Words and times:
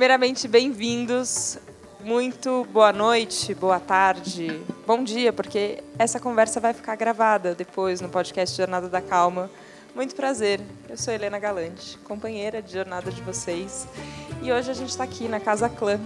Primeiramente, 0.00 0.48
bem-vindos. 0.48 1.58
Muito 2.02 2.66
boa 2.72 2.90
noite, 2.90 3.54
boa 3.54 3.78
tarde, 3.78 4.62
bom 4.86 5.04
dia, 5.04 5.30
porque 5.30 5.84
essa 5.98 6.18
conversa 6.18 6.58
vai 6.58 6.72
ficar 6.72 6.96
gravada 6.96 7.54
depois 7.54 8.00
no 8.00 8.08
podcast 8.08 8.56
Jornada 8.56 8.88
da 8.88 9.02
Calma. 9.02 9.50
Muito 9.94 10.16
prazer, 10.16 10.58
eu 10.88 10.96
sou 10.96 11.12
Helena 11.12 11.38
Galante, 11.38 11.98
companheira 11.98 12.62
de 12.62 12.72
jornada 12.72 13.10
de 13.10 13.20
vocês. 13.20 13.86
E 14.40 14.50
hoje 14.50 14.70
a 14.70 14.74
gente 14.74 14.88
está 14.88 15.04
aqui 15.04 15.28
na 15.28 15.38
Casa 15.38 15.68
Clã 15.68 16.00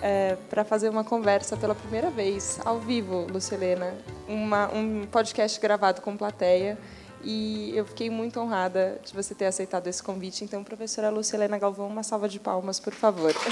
é, 0.00 0.38
para 0.48 0.64
fazer 0.64 0.88
uma 0.88 1.04
conversa 1.04 1.54
pela 1.54 1.74
primeira 1.74 2.08
vez, 2.08 2.58
ao 2.64 2.80
vivo, 2.80 3.26
Lucilena. 3.30 3.92
Uma, 4.26 4.72
um 4.72 5.04
podcast 5.04 5.60
gravado 5.60 6.00
com 6.00 6.16
plateia. 6.16 6.78
E 7.24 7.72
eu 7.74 7.86
fiquei 7.86 8.10
muito 8.10 8.38
honrada 8.38 9.00
de 9.02 9.14
você 9.14 9.34
ter 9.34 9.46
aceitado 9.46 9.86
esse 9.86 10.02
convite. 10.02 10.44
Então, 10.44 10.62
professora 10.62 11.08
Lucilena 11.08 11.56
Galvão, 11.58 11.88
uma 11.88 12.02
salva 12.02 12.28
de 12.28 12.38
palmas, 12.38 12.78
por 12.78 12.92
favor. 12.92 13.34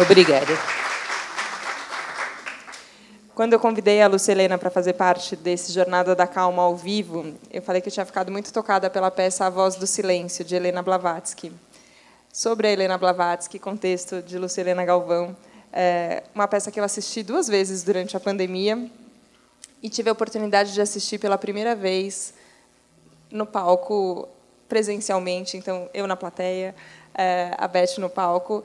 Obrigada. 0.00 0.52
Quando 3.34 3.54
eu 3.54 3.58
convidei 3.58 4.02
a 4.02 4.06
Lucilena 4.06 4.58
para 4.58 4.70
fazer 4.70 4.92
parte 4.92 5.34
desse 5.34 5.72
Jornada 5.72 6.14
da 6.14 6.26
Calma 6.26 6.62
ao 6.62 6.76
vivo, 6.76 7.34
eu 7.50 7.62
falei 7.62 7.80
que 7.80 7.88
eu 7.88 7.92
tinha 7.92 8.06
ficado 8.06 8.30
muito 8.30 8.52
tocada 8.52 8.90
pela 8.90 9.10
peça 9.10 9.46
A 9.46 9.50
Voz 9.50 9.76
do 9.76 9.86
Silêncio, 9.86 10.44
de 10.44 10.54
Helena 10.54 10.82
Blavatsky. 10.82 11.50
Sobre 12.32 12.68
a 12.68 12.70
Helena 12.70 12.98
Blavatsky, 12.98 13.58
contexto 13.58 14.22
de 14.22 14.38
Lucilena 14.38 14.84
Galvão, 14.84 15.34
é 15.72 16.22
uma 16.34 16.46
peça 16.46 16.70
que 16.70 16.78
eu 16.78 16.84
assisti 16.84 17.24
duas 17.24 17.48
vezes 17.48 17.82
durante 17.82 18.16
a 18.16 18.20
pandemia, 18.20 18.88
e 19.84 19.90
tive 19.90 20.08
a 20.08 20.12
oportunidade 20.14 20.72
de 20.72 20.80
assistir 20.80 21.18
pela 21.18 21.36
primeira 21.36 21.76
vez 21.76 22.32
no 23.30 23.44
palco 23.44 24.26
presencialmente, 24.66 25.58
então 25.58 25.90
eu 25.92 26.06
na 26.06 26.16
plateia, 26.16 26.74
é, 27.14 27.54
a 27.58 27.68
Beth 27.68 27.98
no 27.98 28.08
palco, 28.08 28.64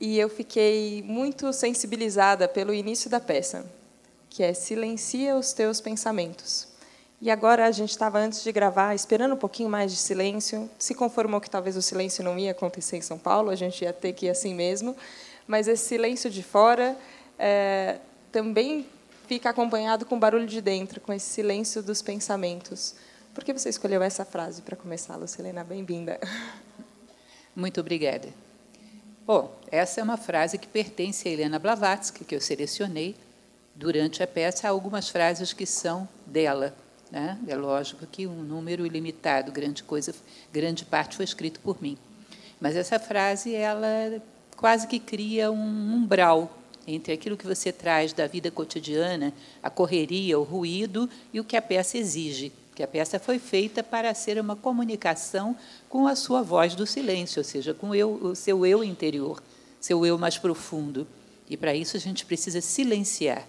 e 0.00 0.18
eu 0.18 0.28
fiquei 0.28 1.04
muito 1.06 1.52
sensibilizada 1.52 2.48
pelo 2.48 2.74
início 2.74 3.08
da 3.08 3.20
peça, 3.20 3.64
que 4.28 4.42
é 4.42 4.52
silencia 4.52 5.36
os 5.36 5.52
teus 5.52 5.80
pensamentos. 5.80 6.66
E 7.22 7.30
agora 7.30 7.64
a 7.64 7.70
gente 7.70 7.90
estava 7.90 8.18
antes 8.18 8.42
de 8.42 8.50
gravar, 8.50 8.92
esperando 8.92 9.34
um 9.34 9.38
pouquinho 9.38 9.68
mais 9.70 9.92
de 9.92 9.96
silêncio, 9.96 10.68
se 10.80 10.96
conformou 10.96 11.40
que 11.40 11.48
talvez 11.48 11.76
o 11.76 11.80
silêncio 11.80 12.24
não 12.24 12.36
ia 12.36 12.50
acontecer 12.50 12.96
em 12.96 13.02
São 13.02 13.18
Paulo, 13.18 13.50
a 13.50 13.54
gente 13.54 13.84
ia 13.84 13.92
ter 13.92 14.12
que 14.14 14.26
ir 14.26 14.30
assim 14.30 14.52
mesmo, 14.52 14.96
mas 15.46 15.68
esse 15.68 15.86
silêncio 15.86 16.28
de 16.28 16.42
fora 16.42 16.98
é, 17.38 18.00
também 18.32 18.84
fica 19.26 19.50
acompanhado 19.50 20.06
com 20.06 20.18
barulho 20.18 20.46
de 20.46 20.60
dentro, 20.60 21.00
com 21.00 21.12
esse 21.12 21.26
silêncio 21.26 21.82
dos 21.82 22.00
pensamentos. 22.00 22.94
Por 23.34 23.44
que 23.44 23.52
você 23.52 23.68
escolheu 23.68 24.02
essa 24.02 24.24
frase 24.24 24.62
para 24.62 24.76
começar, 24.76 25.16
Lucilena? 25.16 25.62
Bem-vinda. 25.62 26.18
Muito 27.54 27.80
obrigada. 27.80 28.28
Bom, 29.26 29.52
essa 29.70 30.00
é 30.00 30.04
uma 30.04 30.16
frase 30.16 30.56
que 30.56 30.68
pertence 30.68 31.28
a 31.28 31.32
Helena 31.32 31.58
Blavatsky, 31.58 32.24
que 32.24 32.34
eu 32.34 32.40
selecionei 32.40 33.16
durante 33.74 34.22
a 34.22 34.26
peça. 34.26 34.68
Há 34.68 34.70
algumas 34.70 35.08
frases 35.08 35.52
que 35.52 35.66
são 35.66 36.08
dela. 36.24 36.74
Né? 37.10 37.38
É 37.48 37.56
lógico 37.56 38.06
que 38.06 38.26
um 38.26 38.42
número 38.42 38.86
ilimitado, 38.86 39.50
grande 39.50 39.82
coisa, 39.82 40.14
grande 40.52 40.84
parte 40.84 41.16
foi 41.16 41.24
escrito 41.24 41.60
por 41.60 41.82
mim. 41.82 41.98
Mas 42.60 42.76
essa 42.76 42.98
frase, 42.98 43.54
ela 43.54 44.22
quase 44.56 44.86
que 44.86 44.98
cria 44.98 45.50
um 45.50 45.94
umbral 45.94 46.55
entre 46.86 47.12
aquilo 47.12 47.36
que 47.36 47.46
você 47.46 47.72
traz 47.72 48.12
da 48.12 48.26
vida 48.26 48.50
cotidiana, 48.50 49.32
a 49.62 49.68
correria, 49.68 50.38
o 50.38 50.42
ruído, 50.42 51.08
e 51.32 51.40
o 51.40 51.44
que 51.44 51.56
a 51.56 51.62
peça 51.62 51.98
exige. 51.98 52.52
Que 52.74 52.82
a 52.82 52.88
peça 52.88 53.18
foi 53.18 53.38
feita 53.38 53.82
para 53.82 54.14
ser 54.14 54.38
uma 54.38 54.54
comunicação 54.54 55.56
com 55.88 56.06
a 56.06 56.14
sua 56.14 56.42
voz 56.42 56.74
do 56.74 56.86
silêncio, 56.86 57.40
ou 57.40 57.44
seja, 57.44 57.74
com 57.74 57.94
eu, 57.94 58.12
o 58.14 58.36
seu 58.36 58.64
eu 58.64 58.84
interior, 58.84 59.42
seu 59.80 60.04
eu 60.04 60.16
mais 60.16 60.38
profundo. 60.38 61.06
E 61.48 61.56
para 61.56 61.74
isso 61.74 61.96
a 61.96 62.00
gente 62.00 62.24
precisa 62.26 62.60
silenciar, 62.60 63.46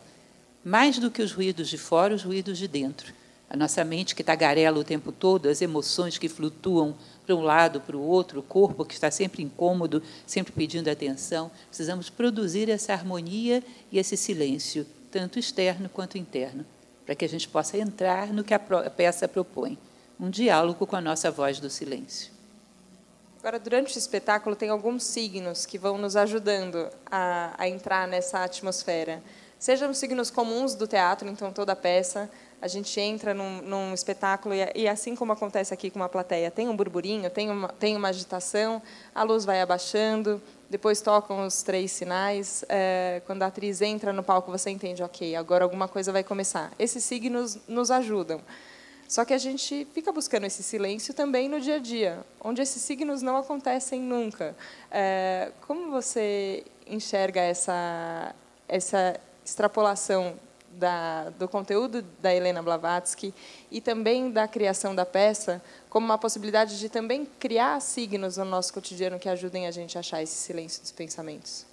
mais 0.63 0.97
do 0.97 1.11
que 1.11 1.21
os 1.21 1.31
ruídos 1.31 1.69
de 1.69 1.77
fora, 1.77 2.15
os 2.15 2.23
ruídos 2.23 2.57
de 2.57 2.67
dentro. 2.67 3.13
A 3.49 3.55
nossa 3.55 3.83
mente 3.83 4.13
que 4.13 4.23
tagarela 4.23 4.79
o 4.79 4.83
tempo 4.83 5.11
todo, 5.11 5.47
as 5.47 5.61
emoções 5.61 6.17
que 6.17 6.27
flutuam 6.27 6.95
para 7.25 7.35
um 7.35 7.41
lado, 7.41 7.79
para 7.79 7.95
o 7.95 8.01
outro, 8.01 8.41
o 8.41 8.43
corpo 8.43 8.83
que 8.83 8.93
está 8.93 9.09
sempre 9.09 9.41
incômodo, 9.41 10.03
sempre 10.25 10.51
pedindo 10.51 10.89
atenção. 10.89 11.49
Precisamos 11.67 12.09
produzir 12.09 12.69
essa 12.69 12.93
harmonia 12.93 13.63
e 13.91 13.97
esse 13.97 14.17
silêncio, 14.17 14.85
tanto 15.11 15.39
externo 15.39 15.87
quanto 15.87 16.17
interno, 16.17 16.65
para 17.05 17.15
que 17.15 17.23
a 17.23 17.29
gente 17.29 17.47
possa 17.47 17.77
entrar 17.77 18.33
no 18.33 18.43
que 18.43 18.53
a 18.53 18.59
peça 18.59 19.27
propõe 19.27 19.77
um 20.19 20.29
diálogo 20.29 20.85
com 20.85 20.95
a 20.95 21.01
nossa 21.01 21.29
voz 21.29 21.59
do 21.59 21.69
silêncio. 21.69 22.31
Agora, 23.39 23.59
durante 23.59 23.95
o 23.95 23.99
espetáculo, 23.99 24.55
tem 24.55 24.69
alguns 24.69 25.03
signos 25.03 25.65
que 25.65 25.77
vão 25.77 25.97
nos 25.97 26.15
ajudando 26.15 26.89
a, 27.05 27.53
a 27.57 27.67
entrar 27.69 28.07
nessa 28.07 28.43
atmosfera. 28.43 29.21
Sejam 29.59 29.93
signos 29.93 30.29
comuns 30.29 30.75
do 30.75 30.87
teatro, 30.87 31.29
então 31.29 31.53
toda 31.53 31.73
a 31.73 31.75
peça, 31.75 32.29
a 32.61 32.67
gente 32.67 32.99
entra 32.99 33.33
num, 33.33 33.61
num 33.61 33.93
espetáculo 33.93 34.55
e, 34.55 34.59
e, 34.75 34.87
assim 34.87 35.15
como 35.15 35.31
acontece 35.31 35.73
aqui 35.73 35.89
com 35.91 35.99
uma 35.99 36.09
plateia, 36.09 36.49
tem 36.49 36.67
um 36.67 36.75
burburinho, 36.75 37.29
tem 37.29 37.49
uma, 37.49 37.67
tem 37.69 37.95
uma 37.95 38.07
agitação, 38.09 38.81
a 39.13 39.23
luz 39.23 39.45
vai 39.45 39.61
abaixando, 39.61 40.41
depois 40.69 40.99
tocam 40.99 41.45
os 41.45 41.61
três 41.61 41.91
sinais. 41.91 42.65
É, 42.67 43.21
quando 43.25 43.43
a 43.43 43.47
atriz 43.47 43.81
entra 43.81 44.11
no 44.11 44.23
palco, 44.23 44.51
você 44.51 44.71
entende, 44.71 45.03
ok, 45.03 45.35
agora 45.35 45.63
alguma 45.63 45.87
coisa 45.87 46.11
vai 46.11 46.23
começar. 46.23 46.71
Esses 46.79 47.03
signos 47.03 47.59
nos 47.67 47.91
ajudam. 47.91 48.41
Só 49.07 49.23
que 49.23 49.33
a 49.33 49.37
gente 49.37 49.87
fica 49.93 50.11
buscando 50.11 50.45
esse 50.45 50.61
silêncio 50.61 51.13
também 51.13 51.47
no 51.47 51.61
dia 51.61 51.75
a 51.75 51.79
dia, 51.79 52.25
onde 52.41 52.61
esses 52.61 52.81
signos 52.81 53.21
não 53.21 53.37
acontecem 53.37 54.01
nunca. 54.01 54.55
É, 54.91 55.51
como 55.65 55.91
você 55.91 56.65
enxerga 56.85 57.39
essa, 57.39 58.35
essa 58.67 59.17
extrapolação 59.45 60.35
da, 60.77 61.29
do 61.31 61.47
conteúdo 61.47 62.03
da 62.21 62.33
Helena 62.33 62.61
Blavatsky 62.61 63.33
e 63.71 63.81
também 63.81 64.31
da 64.31 64.47
criação 64.47 64.95
da 64.95 65.05
peça 65.05 65.61
como 65.89 66.05
uma 66.05 66.17
possibilidade 66.17 66.79
de 66.79 66.87
também 66.87 67.27
criar 67.39 67.79
signos 67.81 68.37
no 68.37 68.45
nosso 68.45 68.73
cotidiano 68.73 69.19
que 69.19 69.27
ajudem 69.27 69.67
a 69.67 69.71
gente 69.71 69.97
a 69.97 69.99
achar 69.99 70.21
esse 70.21 70.35
silêncio 70.35 70.81
dos 70.81 70.91
pensamentos. 70.91 71.65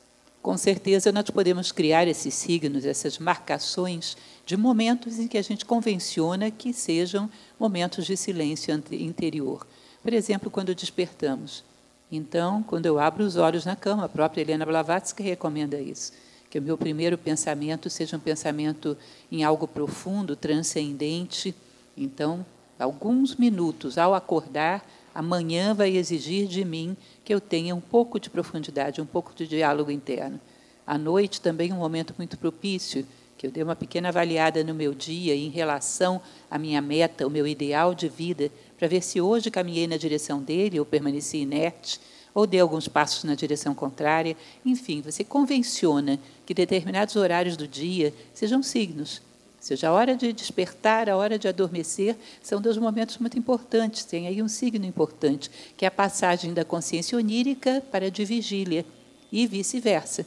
Com 0.42 0.56
certeza, 0.58 1.10
nós 1.10 1.30
podemos 1.30 1.72
criar 1.72 2.06
esses 2.06 2.34
signos, 2.34 2.84
essas 2.84 3.18
marcações 3.18 4.16
de 4.44 4.56
momentos 4.56 5.18
em 5.18 5.26
que 5.26 5.38
a 5.38 5.42
gente 5.42 5.64
convenciona 5.64 6.50
que 6.50 6.72
sejam 6.72 7.30
momentos 7.58 8.04
de 8.04 8.16
silêncio 8.16 8.74
interior. 8.92 9.66
Por 10.02 10.12
exemplo, 10.12 10.50
quando 10.50 10.74
despertamos. 10.74 11.64
Então, 12.12 12.62
quando 12.62 12.84
eu 12.84 12.98
abro 12.98 13.24
os 13.24 13.36
olhos 13.36 13.64
na 13.64 13.74
cama, 13.74 14.04
a 14.04 14.08
própria 14.08 14.42
Helena 14.42 14.66
Blavatsky 14.66 15.22
recomenda 15.22 15.80
isso 15.80 16.12
que 16.54 16.58
o 16.60 16.62
meu 16.62 16.78
primeiro 16.78 17.18
pensamento 17.18 17.90
seja 17.90 18.16
um 18.16 18.20
pensamento 18.20 18.96
em 19.32 19.42
algo 19.42 19.66
profundo, 19.66 20.36
transcendente. 20.36 21.52
Então, 21.96 22.46
alguns 22.78 23.34
minutos 23.34 23.98
ao 23.98 24.14
acordar, 24.14 24.88
amanhã 25.12 25.74
vai 25.74 25.96
exigir 25.96 26.46
de 26.46 26.64
mim 26.64 26.96
que 27.24 27.34
eu 27.34 27.40
tenha 27.40 27.74
um 27.74 27.80
pouco 27.80 28.20
de 28.20 28.30
profundidade, 28.30 29.00
um 29.00 29.04
pouco 29.04 29.34
de 29.34 29.48
diálogo 29.48 29.90
interno. 29.90 30.38
À 30.86 30.96
noite 30.96 31.40
também 31.40 31.72
um 31.72 31.78
momento 31.78 32.14
muito 32.16 32.38
propício, 32.38 33.04
que 33.36 33.48
eu 33.48 33.50
dê 33.50 33.60
uma 33.60 33.74
pequena 33.74 34.10
avaliada 34.10 34.62
no 34.62 34.74
meu 34.74 34.94
dia 34.94 35.34
em 35.34 35.48
relação 35.48 36.22
à 36.48 36.56
minha 36.56 36.80
meta, 36.80 37.26
o 37.26 37.30
meu 37.30 37.48
ideal 37.48 37.96
de 37.96 38.08
vida, 38.08 38.48
para 38.78 38.86
ver 38.86 39.02
se 39.02 39.20
hoje 39.20 39.50
caminhei 39.50 39.88
na 39.88 39.96
direção 39.96 40.40
dele 40.40 40.78
ou 40.78 40.86
permaneci 40.86 41.38
inerte 41.38 41.98
ou 42.34 42.46
dê 42.46 42.58
alguns 42.58 42.88
passos 42.88 43.22
na 43.24 43.34
direção 43.34 43.74
contrária. 43.74 44.36
Enfim, 44.66 45.00
você 45.00 45.22
convenciona 45.22 46.18
que 46.44 46.52
determinados 46.52 47.14
horários 47.14 47.56
do 47.56 47.68
dia 47.68 48.12
sejam 48.34 48.62
signos. 48.62 49.22
Seja, 49.60 49.88
a 49.88 49.92
hora 49.92 50.14
de 50.14 50.30
despertar, 50.30 51.08
a 51.08 51.16
hora 51.16 51.38
de 51.38 51.48
adormecer, 51.48 52.16
são 52.42 52.60
dois 52.60 52.76
momentos 52.76 53.16
muito 53.16 53.38
importantes. 53.38 54.04
Tem 54.04 54.26
aí 54.26 54.42
um 54.42 54.48
signo 54.48 54.84
importante, 54.84 55.50
que 55.74 55.86
é 55.86 55.88
a 55.88 55.90
passagem 55.90 56.52
da 56.52 56.66
consciência 56.66 57.16
onírica 57.16 57.82
para 57.90 58.06
a 58.06 58.10
de 58.10 58.26
vigília, 58.26 58.84
e 59.32 59.46
vice-versa. 59.46 60.26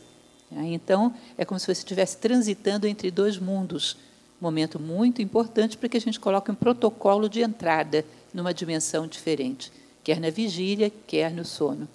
Então, 0.52 1.14
é 1.38 1.46
como 1.46 1.60
se 1.60 1.66
você 1.66 1.82
estivesse 1.82 2.18
transitando 2.18 2.88
entre 2.88 3.12
dois 3.12 3.38
mundos. 3.38 3.96
Momento 4.42 4.80
muito 4.80 5.22
importante 5.22 5.78
para 5.78 5.88
que 5.88 5.98
a 5.98 6.02
gente 6.02 6.20
coloque 6.20 6.52
um 6.52 6.56
protocolo 6.56 7.30
de 7.30 7.42
entrada 7.42 8.04
numa 8.34 8.54
dimensão 8.54 9.08
diferente, 9.08 9.72
quer 10.04 10.20
na 10.20 10.30
vigília, 10.30 10.92
quer 11.06 11.32
no 11.32 11.46
sono. 11.46 11.88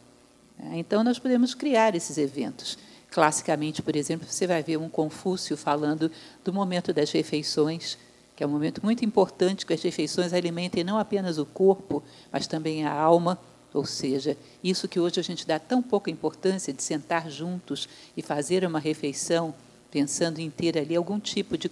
É, 0.70 0.78
então, 0.78 1.02
nós 1.02 1.18
podemos 1.18 1.54
criar 1.54 1.94
esses 1.94 2.18
eventos. 2.18 2.78
Classicamente, 3.10 3.82
por 3.82 3.96
exemplo, 3.96 4.26
você 4.28 4.46
vai 4.46 4.62
ver 4.62 4.76
um 4.76 4.88
Confúcio 4.88 5.56
falando 5.56 6.10
do 6.44 6.52
momento 6.52 6.92
das 6.92 7.10
refeições, 7.10 7.98
que 8.36 8.42
é 8.42 8.46
um 8.46 8.50
momento 8.50 8.80
muito 8.82 9.04
importante 9.04 9.66
que 9.66 9.74
as 9.74 9.82
refeições 9.82 10.32
alimentem 10.32 10.84
não 10.84 10.98
apenas 10.98 11.36
o 11.36 11.44
corpo, 11.44 12.02
mas 12.30 12.46
também 12.46 12.84
a 12.86 12.92
alma. 12.92 13.38
Ou 13.74 13.84
seja, 13.84 14.36
isso 14.62 14.86
que 14.86 15.00
hoje 15.00 15.18
a 15.18 15.22
gente 15.22 15.46
dá 15.46 15.58
tão 15.58 15.82
pouca 15.82 16.10
importância 16.10 16.72
de 16.72 16.82
sentar 16.82 17.30
juntos 17.30 17.88
e 18.16 18.22
fazer 18.22 18.64
uma 18.64 18.78
refeição, 18.78 19.54
pensando 19.90 20.38
em 20.38 20.50
ter 20.50 20.78
ali 20.78 20.94
algum 20.94 21.18
tipo 21.18 21.58
de 21.58 21.68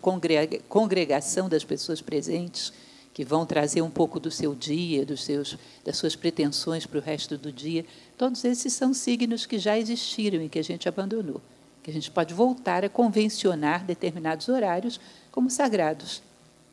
congregação 0.69 1.49
das 1.49 1.65
pessoas 1.65 2.01
presentes, 2.01 2.73
que 3.13 3.25
vão 3.25 3.45
trazer 3.45 3.83
um 3.83 3.91
pouco 3.91 4.21
do 4.21 4.31
seu 4.31 4.55
dia, 4.55 5.05
dos 5.05 5.25
seus, 5.25 5.57
das 5.85 5.97
suas 5.97 6.15
pretensões 6.15 6.87
para 6.87 6.99
o 6.99 7.03
resto 7.03 7.37
do 7.37 7.53
dia. 7.53 7.85
Todos 8.17 8.45
esses 8.45 8.73
são 8.73 8.95
signos 8.95 9.47
que 9.47 9.59
já 9.59 9.79
existiram 9.79 10.43
e 10.43 10.49
que 10.49 10.59
a 10.59 10.65
gente 10.65 10.89
abandonou, 10.89 11.41
que 11.83 11.91
a 11.91 11.95
gente 11.95 12.11
pode 12.11 12.33
voltar 12.33 12.85
a 12.85 12.89
convencionar 12.89 13.85
determinados 13.85 14.49
horários 14.49 15.01
como 15.33 15.51
sagrados. 15.51 16.23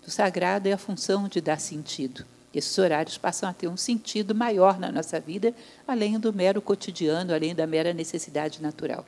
O 0.06 0.12
sagrado 0.12 0.70
é 0.70 0.74
a 0.74 0.78
função 0.78 1.28
de 1.28 1.42
dar 1.42 1.60
sentido. 1.60 2.26
Esses 2.54 2.78
horários 2.78 3.18
passam 3.18 3.50
a 3.50 3.54
ter 3.54 3.68
um 3.68 3.76
sentido 3.76 4.34
maior 4.34 4.80
na 4.80 4.92
nossa 4.92 5.20
vida, 5.20 5.54
além 5.88 6.18
do 6.18 6.32
mero 6.32 6.62
cotidiano, 6.62 7.34
além 7.34 7.54
da 7.54 7.68
mera 7.68 7.94
necessidade 7.94 8.62
natural. 8.62 9.06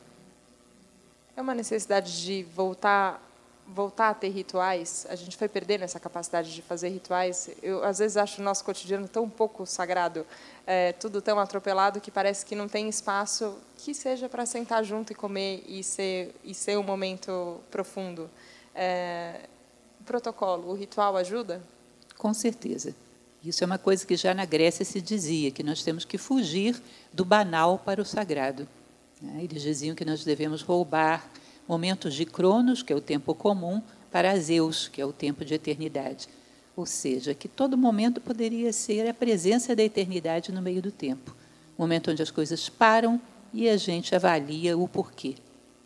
É 1.38 1.42
uma 1.42 1.56
necessidade 1.56 2.22
de 2.22 2.44
voltar 2.54 3.29
voltar 3.74 4.10
a 4.10 4.13
ter 4.13 4.30
rituais, 4.30 5.06
a 5.10 5.16
gente 5.16 5.38
foi 5.38 5.48
perdendo 5.48 5.83
essa 5.83 6.00
capacidade 6.00 6.54
de 6.54 6.62
fazer 6.62 6.89
rituais. 6.89 7.50
Eu, 7.62 7.83
às 7.83 8.00
vezes, 8.00 8.18
acho 8.18 8.42
o 8.42 8.44
nosso 8.44 8.63
cotidiano 8.63 9.07
tão 9.07 9.30
pouco 9.30 9.66
sagrado, 9.66 10.25
é, 10.66 10.94
tudo 10.94 11.21
tão 11.21 11.39
atropelado, 11.39 12.01
que 12.01 12.10
parece 12.10 12.45
que 12.45 12.56
não 12.56 12.68
tem 12.68 12.89
espaço 12.89 13.57
que 13.77 13.94
seja 13.94 14.27
para 14.27 14.45
sentar 14.45 14.83
junto 14.83 15.12
e 15.12 15.16
comer 15.16 15.63
e 15.68 15.83
ser, 15.83 16.36
e 16.44 16.54
ser 16.54 16.77
um 16.77 16.83
momento 16.83 17.62
profundo. 17.69 18.30
É, 18.74 19.42
protocolo, 20.06 20.72
o 20.72 20.74
ritual 20.74 21.15
ajuda? 21.15 21.62
Com 22.18 22.33
certeza. 22.33 22.95
Isso 23.44 23.63
é 23.63 23.68
uma 23.68 23.77
coisa 23.77 24.06
que 24.06 24.18
já 24.18 24.33
na 24.33 24.45
Grécia 24.45 24.83
se 24.83 25.00
dizia, 25.00 25.51
que 25.51 25.63
nós 25.63 25.83
temos 25.83 26.04
que 26.04 26.18
fugir 26.18 26.81
do 27.13 27.24
banal 27.24 27.80
para 27.80 28.01
o 28.01 28.06
sagrado. 28.06 28.68
Né? 29.22 29.44
Eles 29.44 29.62
diziam 29.62 29.95
que 29.95 30.04
nós 30.04 30.25
devemos 30.25 30.62
roubar 30.62 31.30
momentos 31.69 32.16
de 32.16 32.25
Cronos, 32.25 32.81
que 32.81 32.92
é 32.92 32.95
o 32.95 33.01
tempo 33.01 33.36
comum, 33.36 33.80
para 34.12 34.36
Zeus, 34.39 34.88
que 34.88 35.00
é 35.00 35.06
o 35.06 35.13
tempo 35.13 35.45
de 35.45 35.54
eternidade. 35.54 36.27
Ou 36.75 36.83
seja, 36.83 37.36
que 37.36 37.48
todo 37.48 37.77
momento 37.77 38.19
poderia 38.19 38.74
ser 38.74 39.07
a 39.07 39.13
presença 39.13 39.75
da 39.75 39.83
eternidade 39.83 40.51
no 40.51 40.63
meio 40.63 40.81
do 40.81 40.92
tempo. 40.92 41.36
Momento 41.77 42.10
onde 42.10 42.24
as 42.24 42.31
coisas 42.31 42.68
param 42.69 43.21
e 43.54 43.69
a 43.69 43.77
gente 43.77 44.16
avalia 44.16 44.75
o 44.75 44.88
porquê. 44.88 45.36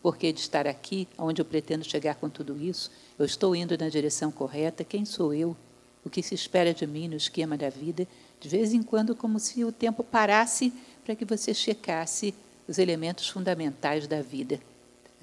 Porquê 0.00 0.32
de 0.32 0.40
estar 0.40 0.66
aqui, 0.66 1.06
onde 1.18 1.42
eu 1.42 1.44
pretendo 1.44 1.84
chegar 1.84 2.14
com 2.14 2.30
tudo 2.30 2.58
isso? 2.58 2.90
Eu 3.18 3.26
estou 3.26 3.54
indo 3.54 3.76
na 3.76 3.90
direção 3.90 4.32
correta? 4.32 4.84
Quem 4.84 5.04
sou 5.04 5.34
eu? 5.34 5.54
O 6.02 6.08
que 6.08 6.22
se 6.22 6.34
espera 6.34 6.72
de 6.72 6.86
mim 6.86 7.08
no 7.08 7.16
esquema 7.16 7.58
da 7.58 7.68
vida? 7.68 8.08
De 8.40 8.48
vez 8.48 8.72
em 8.72 8.82
quando, 8.82 9.14
como 9.14 9.38
se 9.38 9.62
o 9.64 9.70
tempo 9.70 10.02
parasse 10.02 10.72
para 11.04 11.14
que 11.14 11.26
você 11.26 11.52
checasse 11.52 12.34
os 12.66 12.78
elementos 12.78 13.28
fundamentais 13.28 14.06
da 14.06 14.22
vida 14.22 14.58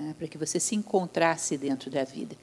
né, 0.01 0.15
para 0.17 0.27
que 0.27 0.37
você 0.37 0.59
se 0.59 0.75
encontrasse 0.75 1.57
dentro 1.57 1.89
da 1.89 2.03
vida. 2.03 2.35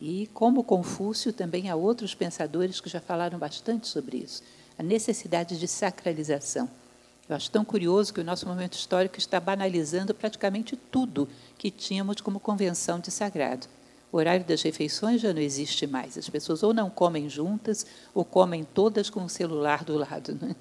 E, 0.00 0.28
como 0.32 0.62
Confúcio, 0.62 1.32
também 1.32 1.68
há 1.68 1.74
outros 1.74 2.14
pensadores 2.14 2.80
que 2.80 2.88
já 2.88 3.00
falaram 3.00 3.38
bastante 3.38 3.88
sobre 3.88 4.18
isso. 4.18 4.42
A 4.78 4.82
necessidade 4.82 5.58
de 5.58 5.66
sacralização. 5.66 6.70
Eu 7.28 7.34
acho 7.34 7.50
tão 7.50 7.64
curioso 7.64 8.14
que 8.14 8.20
o 8.20 8.24
nosso 8.24 8.46
momento 8.46 8.74
histórico 8.74 9.18
está 9.18 9.40
banalizando 9.40 10.14
praticamente 10.14 10.76
tudo 10.76 11.28
que 11.58 11.70
tínhamos 11.70 12.20
como 12.20 12.38
convenção 12.38 13.00
de 13.00 13.10
sagrado. 13.10 13.66
O 14.10 14.16
horário 14.16 14.44
das 14.44 14.62
refeições 14.62 15.20
já 15.20 15.32
não 15.34 15.40
existe 15.40 15.86
mais. 15.86 16.16
As 16.16 16.28
pessoas 16.28 16.62
ou 16.62 16.72
não 16.72 16.88
comem 16.88 17.28
juntas 17.28 17.84
ou 18.14 18.24
comem 18.24 18.64
todas 18.64 19.10
com 19.10 19.24
o 19.24 19.28
celular 19.28 19.84
do 19.84 19.98
lado. 19.98 20.38
Né? 20.40 20.56